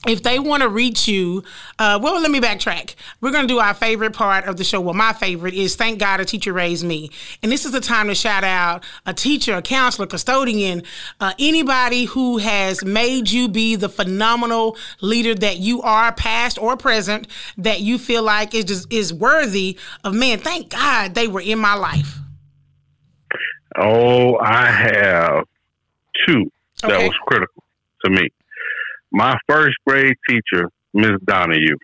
if 0.06 0.22
they 0.22 0.38
want 0.38 0.62
to 0.62 0.68
reach 0.68 1.09
you, 1.09 1.42
uh, 1.78 1.98
well, 2.00 2.20
let 2.20 2.30
me 2.30 2.40
backtrack. 2.40 2.94
We're 3.20 3.32
going 3.32 3.48
to 3.48 3.52
do 3.52 3.59
our 3.59 3.74
favorite 3.74 4.12
part 4.12 4.44
of 4.44 4.56
the 4.56 4.62
show. 4.62 4.80
Well, 4.80 4.94
my 4.94 5.12
favorite 5.12 5.54
is 5.54 5.74
Thank 5.74 5.98
God 5.98 6.20
a 6.20 6.24
Teacher 6.24 6.52
Raised 6.52 6.86
Me. 6.86 7.11
And 7.42 7.50
this 7.50 7.64
is 7.64 7.72
the 7.72 7.80
time 7.80 8.06
to 8.06 8.14
shout 8.14 8.44
out 8.44 8.84
a 9.06 9.12
teacher, 9.12 9.54
a 9.54 9.62
counselor, 9.62 10.06
custodian, 10.06 10.84
uh, 11.20 11.32
anybody 11.40 12.04
who 12.04 12.38
has 12.38 12.84
made 12.84 13.30
you 13.30 13.48
be 13.48 13.74
the 13.74 13.88
phenomenal 13.88 14.76
leader 15.00 15.34
that 15.34 15.59
you 15.59 15.82
are, 15.82 16.12
past 16.12 16.59
or 16.59 16.76
present, 16.76 17.26
that 17.56 17.80
you 17.80 17.98
feel 17.98 18.22
like 18.22 18.54
is, 18.54 18.66
just, 18.66 18.92
is 18.92 19.12
worthy 19.12 19.76
of, 20.04 20.14
man, 20.14 20.38
thank 20.38 20.70
God 20.70 21.16
they 21.16 21.26
were 21.26 21.40
in 21.40 21.59
my 21.59 21.74
life. 21.74 22.18
Oh, 23.76 24.38
I 24.38 24.66
have 24.66 25.44
two 26.26 26.50
that 26.83 27.03
was 27.03 27.14
critical 27.26 27.62
to 28.05 28.11
me 28.11 28.29
my 29.11 29.37
first 29.49 29.76
grade 29.87 30.16
teacher, 30.29 30.70
Miss 30.95 31.12
Donahue. 31.24 31.76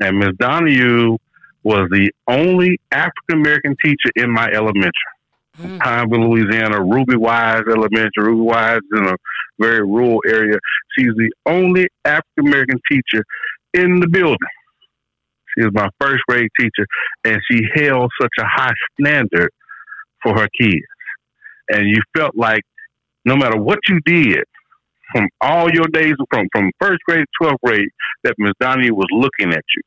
And 0.00 0.18
Miss 0.18 0.30
Donahue 0.38 1.16
was 1.62 1.88
the 1.90 2.10
only 2.26 2.78
African 2.90 3.40
American 3.40 3.76
teacher 3.82 4.10
in 4.16 4.30
my 4.30 4.48
elementary. 4.48 4.92
Mm. 5.60 5.78
Pineville, 5.80 6.30
Louisiana, 6.30 6.82
Ruby 6.82 7.16
Wise 7.16 7.62
Elementary. 7.68 8.10
Ruby 8.18 8.40
Wise 8.40 8.80
in 8.92 9.06
a 9.06 9.16
very 9.60 9.82
rural 9.82 10.20
area. 10.26 10.58
She's 10.96 11.14
the 11.16 11.30
only 11.46 11.86
African 12.04 12.48
American 12.48 12.80
teacher 12.90 13.24
in 13.72 14.00
the 14.00 14.08
building. 14.08 14.38
She 15.56 15.64
was 15.64 15.72
my 15.72 15.88
first 16.00 16.22
grade 16.28 16.50
teacher, 16.58 16.86
and 17.24 17.40
she 17.48 17.62
held 17.76 18.10
such 18.20 18.32
a 18.40 18.44
high 18.44 18.72
standard 19.00 19.50
for 20.22 20.34
her 20.36 20.48
kids. 20.60 20.82
And 21.68 21.88
you 21.88 22.02
felt 22.16 22.36
like 22.36 22.64
no 23.24 23.36
matter 23.36 23.56
what 23.56 23.78
you 23.88 24.00
did, 24.04 24.44
from 25.14 25.28
all 25.40 25.70
your 25.70 25.86
days 25.92 26.14
from 26.30 26.48
from 26.52 26.70
first 26.80 27.00
grade 27.06 27.20
to 27.20 27.26
twelfth 27.40 27.60
grade 27.64 27.88
that 28.24 28.34
Miss 28.38 28.52
Donahue 28.60 28.94
was 28.94 29.06
looking 29.12 29.54
at 29.54 29.64
you, 29.76 29.82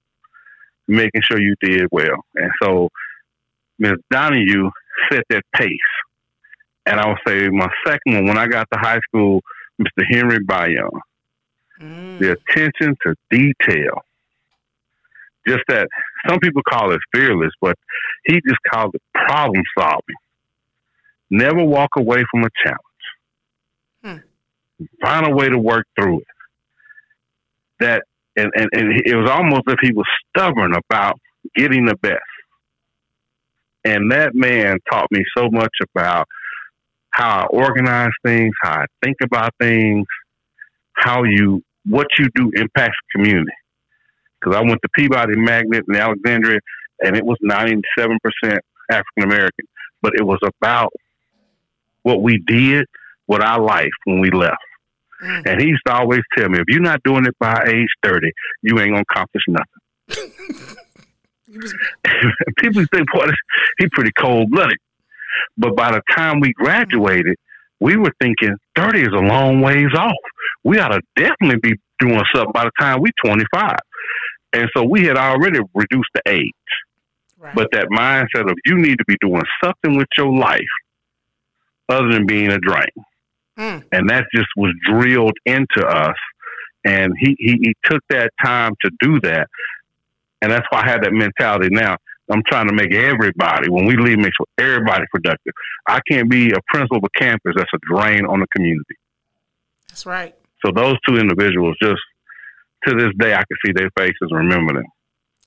making 0.88 1.22
sure 1.22 1.40
you 1.40 1.56
did 1.62 1.88
well. 1.92 2.24
And 2.36 2.52
so 2.62 2.90
Miss 3.78 3.96
Donahue 4.10 4.70
set 5.12 5.24
that 5.30 5.44
pace. 5.54 5.70
And 6.86 7.00
I 7.00 7.08
would 7.10 7.18
say 7.28 7.50
my 7.50 7.68
second 7.86 8.14
one, 8.14 8.26
when 8.28 8.38
I 8.38 8.48
got 8.48 8.68
to 8.72 8.80
high 8.80 9.00
school, 9.10 9.42
Mr. 9.82 10.06
Henry 10.10 10.40
Bayon. 10.40 10.90
Mm. 11.82 12.20
The 12.20 12.32
attention 12.32 12.96
to 13.06 13.14
detail. 13.30 14.02
Just 15.48 15.64
that 15.68 15.88
some 16.28 16.40
people 16.40 16.62
call 16.68 16.92
it 16.92 17.00
fearless, 17.14 17.52
but 17.62 17.78
he 18.26 18.36
just 18.36 18.60
called 18.72 18.96
it 18.96 19.02
problem 19.14 19.64
solving. 19.78 20.16
Never 21.30 21.64
walk 21.64 21.90
away 21.98 22.24
from 22.32 22.44
a 22.44 22.50
challenge 22.64 22.87
find 25.02 25.28
a 25.28 25.36
way 25.36 25.50
to 25.50 25.58
work 25.58 25.86
through 25.96 26.20
it. 26.20 26.28
That 27.80 28.04
and, 28.36 28.52
and, 28.56 28.70
and 28.74 29.02
it 29.06 29.16
was 29.16 29.30
almost 29.30 29.64
if 29.68 29.80
he 29.82 29.92
was 29.94 30.06
stubborn 30.30 30.74
about 30.76 31.20
getting 31.56 31.86
the 31.86 31.96
best. 31.96 32.22
And 33.84 34.12
that 34.12 34.36
man 34.36 34.78
taught 34.92 35.08
me 35.12 35.24
so 35.36 35.50
much 35.50 35.74
about 35.82 36.28
how 37.12 37.42
I 37.42 37.46
organize 37.46 38.12
things, 38.24 38.54
how 38.62 38.82
I 38.82 38.86
think 39.04 39.18
about 39.24 39.54
things, 39.60 40.06
how 40.94 41.24
you 41.24 41.64
what 41.86 42.08
you 42.20 42.28
do 42.36 42.52
impacts 42.56 42.98
community. 43.16 43.52
Because 44.40 44.56
I 44.56 44.62
went 44.62 44.80
to 44.84 44.90
Peabody 44.96 45.36
Magnet 45.36 45.86
in 45.88 45.96
Alexandria, 45.96 46.60
and 47.02 47.16
it 47.16 47.26
was 47.26 47.38
ninety 47.42 47.82
seven 47.98 48.18
percent 48.22 48.60
African 48.92 49.24
American, 49.24 49.66
but 50.02 50.14
it 50.16 50.24
was 50.24 50.40
about 50.44 50.92
what 52.04 52.22
we 52.22 52.38
did 52.46 52.86
with 53.28 53.42
our 53.42 53.62
life 53.62 53.90
when 54.06 54.20
we 54.20 54.30
left. 54.32 54.58
Mm. 55.24 55.48
And 55.48 55.62
he 55.62 55.68
used 55.68 55.82
to 55.88 55.94
always 55.94 56.22
tell 56.38 56.50
me, 56.50 56.60
if 56.60 56.66
you're 56.68 56.82
not 56.82 57.02
doing 57.04 57.26
it 57.26 57.36
by 57.40 57.64
age 57.68 57.90
30, 58.04 58.32
you 58.64 58.80
ain't 58.80 58.92
going 58.92 59.04
to 59.04 59.12
accomplish 59.12 59.44
nothing. 59.48 59.66
People 62.58 62.86
think, 62.94 63.12
boy, 63.12 63.28
he's 63.80 63.90
pretty 63.94 64.12
cold 64.20 64.52
blooded. 64.52 64.78
But 65.58 65.76
by 65.76 65.92
the 65.92 66.02
time 66.16 66.40
we 66.40 66.54
graduated, 66.54 67.36
we 67.80 67.96
were 67.96 68.12
thinking 68.20 68.56
30 68.76 69.02
is 69.02 69.08
a 69.14 69.20
long 69.20 69.62
ways 69.62 69.94
off. 69.96 70.14
We 70.64 70.80
ought 70.80 70.90
to 70.90 71.02
definitely 71.16 71.60
be 71.62 71.76
doing 72.00 72.22
something 72.34 72.52
by 72.54 72.66
the 72.66 72.72
time 72.80 73.02
we're 73.02 73.12
25. 73.24 73.78
And 74.54 74.70
so 74.76 74.84
we 74.84 75.06
had 75.06 75.18
already 75.18 75.60
reduced 75.74 76.10
the 76.14 76.22
age. 76.28 76.52
Right. 77.38 77.54
But 77.54 77.70
that 77.72 77.88
mindset 77.92 78.50
of 78.50 78.58
you 78.66 78.78
need 78.78 78.98
to 78.98 79.06
be 79.08 79.16
doing 79.22 79.44
something 79.64 79.96
with 79.98 80.08
your 80.18 80.34
life 80.34 80.62
other 81.90 82.12
than 82.12 82.26
being 82.26 82.52
a 82.52 82.58
drain. 82.58 82.88
Mm. 83.58 83.84
And 83.92 84.10
that 84.10 84.26
just 84.34 84.48
was 84.56 84.74
drilled 84.86 85.38
into 85.46 85.86
us. 85.86 86.16
And 86.86 87.14
he, 87.20 87.36
he, 87.40 87.58
he 87.62 87.76
took 87.84 88.02
that 88.10 88.32
time 88.44 88.74
to 88.86 88.92
do 89.02 89.20
that. 89.22 89.48
And 90.42 90.52
that's 90.52 90.66
why 90.70 90.82
I 90.84 90.90
have 90.90 91.02
that 91.02 91.14
mentality 91.14 91.70
now. 91.72 91.98
I'm 92.30 92.44
trying 92.48 92.68
to 92.68 92.74
make 92.74 92.94
everybody, 92.94 93.70
when 93.70 93.86
we 93.86 93.96
leave, 93.96 94.18
make 94.18 94.34
sure 94.36 94.46
everybody 94.58 95.06
productive. 95.14 95.54
I 95.88 96.00
can't 96.10 96.30
be 96.30 96.52
a 96.52 96.60
principal 96.68 96.98
of 96.98 97.04
a 97.06 97.20
campus 97.20 97.54
that's 97.56 97.72
a 97.74 97.78
drain 97.90 98.26
on 98.26 98.42
the 98.42 98.48
community. 98.56 98.96
That's 99.88 100.06
right. 100.06 100.36
So 100.66 100.72
those 100.72 100.96
two 101.08 101.18
individuals, 101.18 101.78
just 101.82 102.02
to 102.86 102.96
this 102.96 103.14
day, 103.18 103.34
I 103.34 103.38
can 103.38 103.58
see 103.66 103.72
their 103.74 103.90
faces 103.98 104.18
and 104.22 104.38
remember 104.38 104.74
them. 104.74 104.86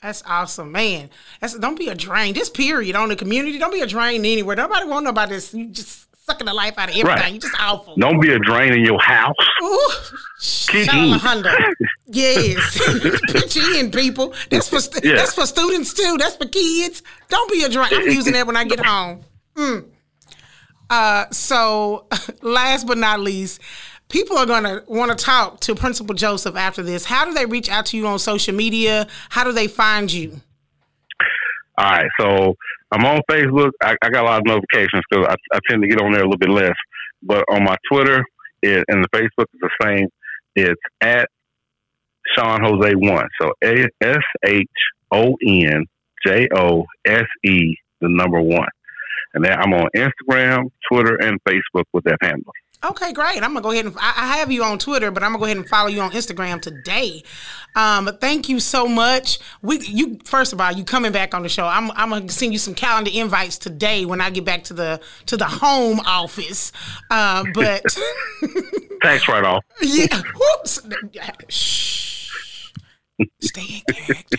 That's 0.02 0.22
awesome, 0.26 0.72
man. 0.72 1.10
That's 1.40 1.58
don't 1.58 1.78
be 1.78 1.88
a 1.88 1.94
drain. 1.94 2.32
This 2.32 2.48
period 2.48 2.96
on 2.96 3.10
the 3.10 3.16
community. 3.16 3.58
Don't 3.58 3.72
be 3.72 3.82
a 3.82 3.86
drain 3.86 4.24
anywhere. 4.24 4.56
Nobody 4.56 4.86
want 4.86 5.02
to 5.02 5.04
know 5.04 5.10
about 5.10 5.28
this. 5.28 5.52
You 5.52 5.66
just 5.66 6.08
sucking 6.30 6.46
the 6.46 6.54
life 6.54 6.78
out 6.78 6.88
of 6.88 6.96
everything. 6.96 7.06
Right. 7.06 7.32
You're 7.32 7.40
just 7.40 7.54
awful. 7.58 7.96
Don't 7.96 8.20
be 8.20 8.32
a 8.32 8.38
drain 8.38 8.72
in 8.72 8.84
your 8.84 9.00
house. 9.00 9.34
Ooh, 9.62 9.90
yes. 12.06 12.78
Pitch 13.32 13.56
in, 13.56 13.90
people. 13.90 14.32
That's 14.50 14.68
for 14.68 14.80
st- 14.80 15.04
yeah. 15.04 15.16
that's 15.16 15.34
for 15.34 15.46
students 15.46 15.92
too. 15.92 16.16
That's 16.18 16.36
for 16.36 16.46
kids. 16.46 17.02
Don't 17.28 17.50
be 17.50 17.64
a 17.64 17.68
drain. 17.68 17.88
I'm 17.92 18.08
using 18.08 18.34
that 18.34 18.46
when 18.46 18.56
I 18.56 18.64
get 18.64 18.84
home. 18.84 19.22
Mm. 19.56 19.86
Uh, 20.88 21.28
so, 21.30 22.06
last 22.42 22.86
but 22.86 22.98
not 22.98 23.20
least, 23.20 23.60
people 24.08 24.38
are 24.38 24.46
going 24.46 24.64
to 24.64 24.84
want 24.86 25.16
to 25.16 25.24
talk 25.24 25.60
to 25.60 25.74
Principal 25.74 26.14
Joseph 26.14 26.56
after 26.56 26.82
this. 26.82 27.04
How 27.04 27.24
do 27.24 27.32
they 27.32 27.46
reach 27.46 27.68
out 27.68 27.86
to 27.86 27.96
you 27.96 28.06
on 28.06 28.18
social 28.18 28.54
media? 28.54 29.08
How 29.30 29.44
do 29.44 29.52
they 29.52 29.68
find 29.68 30.12
you? 30.12 30.40
All 31.80 31.90
right. 31.90 32.10
So 32.20 32.54
I'm 32.92 33.06
on 33.06 33.22
Facebook. 33.30 33.70
I, 33.82 33.96
I 34.02 34.10
got 34.10 34.24
a 34.24 34.26
lot 34.26 34.40
of 34.40 34.46
notifications 34.46 35.02
because 35.10 35.26
I, 35.26 35.34
I, 35.56 35.60
tend 35.66 35.82
to 35.82 35.88
get 35.88 35.98
on 36.00 36.12
there 36.12 36.20
a 36.20 36.24
little 36.24 36.36
bit 36.36 36.50
less. 36.50 36.74
But 37.22 37.44
on 37.48 37.64
my 37.64 37.76
Twitter 37.90 38.22
it, 38.60 38.84
and 38.88 39.02
the 39.02 39.08
Facebook 39.08 39.46
is 39.54 39.60
the 39.60 39.70
same. 39.82 40.08
It's 40.54 40.80
at 41.00 41.30
Shon 42.36 42.62
Jose 42.62 42.94
one. 42.96 43.28
So 43.40 43.52
S 43.62 44.18
H 44.44 44.66
O 45.10 45.36
N 45.42 45.86
J 46.26 46.48
O 46.54 46.84
S 47.06 47.24
E 47.46 47.76
the 48.02 48.08
number 48.10 48.42
one. 48.42 48.68
And 49.32 49.42
then 49.42 49.58
I'm 49.58 49.72
on 49.72 49.88
Instagram, 49.96 50.64
Twitter, 50.90 51.16
and 51.16 51.38
Facebook 51.48 51.84
with 51.94 52.04
that 52.04 52.18
handle. 52.20 52.52
Okay, 52.82 53.12
great. 53.12 53.36
I'm 53.42 53.52
gonna 53.52 53.60
go 53.60 53.72
ahead 53.72 53.84
and 53.84 53.94
I 54.00 54.38
have 54.38 54.50
you 54.50 54.64
on 54.64 54.78
Twitter, 54.78 55.10
but 55.10 55.22
I'm 55.22 55.32
gonna 55.32 55.38
go 55.38 55.44
ahead 55.44 55.58
and 55.58 55.68
follow 55.68 55.88
you 55.88 56.00
on 56.00 56.12
Instagram 56.12 56.62
today. 56.62 57.22
Um, 57.76 58.08
thank 58.22 58.48
you 58.48 58.58
so 58.58 58.86
much. 58.88 59.38
We 59.60 59.80
you 59.80 60.18
first 60.24 60.54
of 60.54 60.60
all, 60.62 60.72
you 60.72 60.82
coming 60.84 61.12
back 61.12 61.34
on 61.34 61.42
the 61.42 61.50
show. 61.50 61.66
I'm 61.66 61.90
I'm 61.90 62.08
gonna 62.08 62.30
send 62.30 62.54
you 62.54 62.58
some 62.58 62.74
calendar 62.74 63.10
invites 63.12 63.58
today 63.58 64.06
when 64.06 64.22
I 64.22 64.30
get 64.30 64.46
back 64.46 64.64
to 64.64 64.74
the 64.74 65.00
to 65.26 65.36
the 65.36 65.44
home 65.44 66.00
office. 66.06 66.72
Uh, 67.10 67.44
but 67.52 67.82
thanks 69.02 69.28
right 69.28 69.44
off. 69.44 69.64
Yeah. 69.82 70.22
Whoops. 70.34 70.80
Stay 73.40 73.82
in 73.88 73.94
character. 73.94 74.38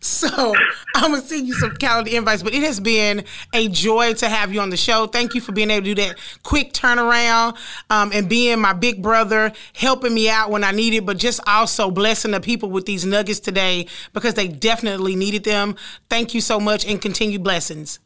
so 0.00 0.54
I'm 0.94 1.12
gonna 1.12 1.22
send 1.22 1.46
you 1.46 1.54
some 1.54 1.76
calendar 1.76 2.10
invites, 2.10 2.42
but 2.42 2.54
it 2.54 2.62
has 2.62 2.80
been 2.80 3.24
a 3.54 3.68
joy 3.68 4.14
to 4.14 4.28
have 4.28 4.52
you 4.52 4.60
on 4.60 4.70
the 4.70 4.76
show. 4.76 5.06
Thank 5.06 5.34
you 5.34 5.40
for 5.40 5.52
being 5.52 5.70
able 5.70 5.86
to 5.86 5.94
do 5.94 6.02
that 6.02 6.18
quick 6.42 6.72
turnaround 6.72 7.56
um, 7.90 8.10
and 8.12 8.28
being 8.28 8.60
my 8.60 8.72
big 8.72 9.02
brother, 9.02 9.52
helping 9.74 10.14
me 10.14 10.28
out 10.28 10.50
when 10.50 10.64
I 10.64 10.72
needed, 10.72 11.06
but 11.06 11.18
just 11.18 11.40
also 11.46 11.90
blessing 11.90 12.32
the 12.32 12.40
people 12.40 12.70
with 12.70 12.86
these 12.86 13.04
nuggets 13.04 13.40
today 13.40 13.86
because 14.12 14.34
they 14.34 14.48
definitely 14.48 15.16
needed 15.16 15.44
them. 15.44 15.76
Thank 16.08 16.34
you 16.34 16.40
so 16.40 16.60
much 16.60 16.86
and 16.86 17.00
continued 17.00 17.42
blessings. 17.42 17.98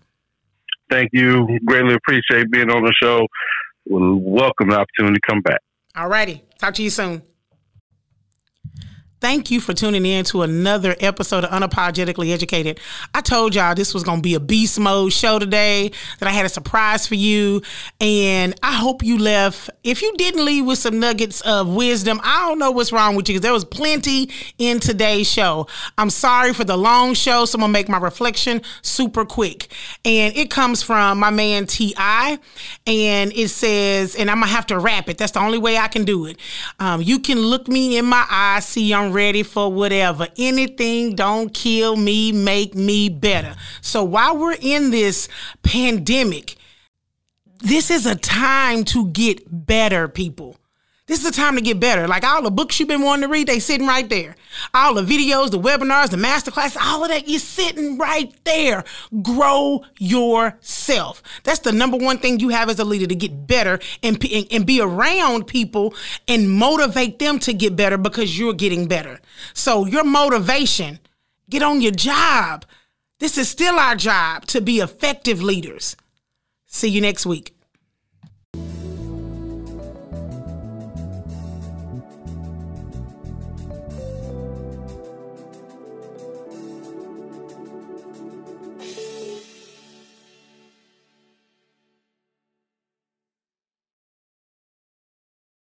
Thank 0.90 1.10
you. 1.12 1.58
Greatly 1.64 1.94
appreciate 1.94 2.50
being 2.50 2.70
on 2.70 2.84
the 2.84 2.92
show. 3.02 3.26
Welcome 3.86 4.68
the 4.68 4.78
opportunity 4.78 5.14
to 5.14 5.20
come 5.26 5.40
back. 5.40 5.60
All 5.96 6.08
righty. 6.08 6.42
Talk 6.58 6.74
to 6.74 6.82
you 6.82 6.90
soon. 6.90 7.22
Thank 9.22 9.52
you 9.52 9.60
for 9.60 9.72
tuning 9.72 10.04
in 10.04 10.24
to 10.26 10.42
another 10.42 10.96
episode 10.98 11.44
of 11.44 11.50
Unapologetically 11.50 12.32
Educated. 12.32 12.80
I 13.14 13.20
told 13.20 13.54
y'all 13.54 13.72
this 13.72 13.94
was 13.94 14.02
going 14.02 14.18
to 14.18 14.22
be 14.22 14.34
a 14.34 14.40
beast 14.40 14.80
mode 14.80 15.12
show 15.12 15.38
today, 15.38 15.92
that 16.18 16.28
I 16.28 16.32
had 16.32 16.44
a 16.44 16.48
surprise 16.48 17.06
for 17.06 17.14
you. 17.14 17.62
And 18.00 18.52
I 18.64 18.72
hope 18.72 19.04
you 19.04 19.18
left. 19.18 19.70
If 19.84 20.02
you 20.02 20.12
didn't 20.16 20.44
leave 20.44 20.66
with 20.66 20.80
some 20.80 20.98
nuggets 20.98 21.40
of 21.42 21.72
wisdom, 21.72 22.20
I 22.24 22.48
don't 22.48 22.58
know 22.58 22.72
what's 22.72 22.90
wrong 22.90 23.14
with 23.14 23.28
you 23.28 23.34
because 23.34 23.42
there 23.42 23.52
was 23.52 23.64
plenty 23.64 24.28
in 24.58 24.80
today's 24.80 25.30
show. 25.30 25.68
I'm 25.96 26.10
sorry 26.10 26.52
for 26.52 26.64
the 26.64 26.76
long 26.76 27.14
show, 27.14 27.44
so 27.44 27.58
I'm 27.58 27.60
going 27.60 27.68
to 27.68 27.72
make 27.74 27.88
my 27.88 27.98
reflection 27.98 28.60
super 28.82 29.24
quick. 29.24 29.68
And 30.04 30.36
it 30.36 30.50
comes 30.50 30.82
from 30.82 31.20
my 31.20 31.30
man 31.30 31.66
T.I. 31.66 32.40
And 32.88 33.32
it 33.34 33.50
says, 33.50 34.16
and 34.16 34.28
I'm 34.28 34.38
going 34.38 34.48
to 34.48 34.54
have 34.56 34.66
to 34.66 34.80
wrap 34.80 35.08
it. 35.08 35.16
That's 35.16 35.30
the 35.30 35.40
only 35.40 35.58
way 35.58 35.78
I 35.78 35.86
can 35.86 36.04
do 36.04 36.26
it. 36.26 36.38
Um, 36.80 37.00
you 37.02 37.20
can 37.20 37.38
look 37.38 37.68
me 37.68 37.96
in 37.96 38.04
my 38.04 38.26
eyes, 38.28 38.66
see 38.66 38.92
I'm 38.92 39.11
ready 39.12 39.42
for 39.42 39.70
whatever. 39.72 40.28
Anything 40.36 41.14
don't 41.14 41.52
kill 41.52 41.96
me, 41.96 42.32
make 42.32 42.74
me 42.74 43.08
better. 43.08 43.54
So 43.80 44.02
while 44.02 44.36
we're 44.36 44.56
in 44.60 44.90
this 44.90 45.28
pandemic, 45.62 46.56
this 47.60 47.90
is 47.90 48.06
a 48.06 48.16
time 48.16 48.84
to 48.84 49.06
get 49.08 49.66
better, 49.66 50.08
people. 50.08 50.56
This 51.08 51.18
is 51.18 51.26
a 51.26 51.32
time 51.32 51.56
to 51.56 51.60
get 51.60 51.80
better. 51.80 52.06
Like 52.06 52.22
all 52.22 52.42
the 52.42 52.50
books 52.50 52.78
you've 52.78 52.88
been 52.88 53.02
wanting 53.02 53.22
to 53.22 53.32
read, 53.32 53.48
they 53.48 53.58
sitting 53.58 53.88
right 53.88 54.08
there. 54.08 54.36
All 54.72 54.94
the 54.94 55.02
videos, 55.02 55.50
the 55.50 55.58
webinars, 55.58 56.10
the 56.10 56.16
masterclass, 56.16 56.76
all 56.80 57.02
of 57.02 57.10
that, 57.10 57.28
you're 57.28 57.40
sitting 57.40 57.98
right 57.98 58.32
there. 58.44 58.84
Grow 59.20 59.84
yourself. 59.98 61.20
That's 61.42 61.58
the 61.58 61.72
number 61.72 61.96
one 61.96 62.18
thing 62.18 62.38
you 62.38 62.50
have 62.50 62.70
as 62.70 62.78
a 62.78 62.84
leader 62.84 63.08
to 63.08 63.16
get 63.16 63.48
better 63.48 63.80
and, 64.04 64.24
and, 64.32 64.46
and 64.52 64.64
be 64.64 64.80
around 64.80 65.48
people 65.48 65.92
and 66.28 66.48
motivate 66.48 67.18
them 67.18 67.40
to 67.40 67.52
get 67.52 67.74
better 67.74 67.98
because 67.98 68.38
you're 68.38 68.54
getting 68.54 68.86
better. 68.86 69.20
So 69.54 69.86
your 69.86 70.04
motivation, 70.04 71.00
get 71.50 71.64
on 71.64 71.80
your 71.80 71.92
job. 71.92 72.64
This 73.18 73.36
is 73.38 73.48
still 73.48 73.74
our 73.76 73.96
job 73.96 74.46
to 74.46 74.60
be 74.60 74.78
effective 74.78 75.42
leaders. 75.42 75.96
See 76.66 76.88
you 76.88 77.00
next 77.00 77.26
week. 77.26 77.56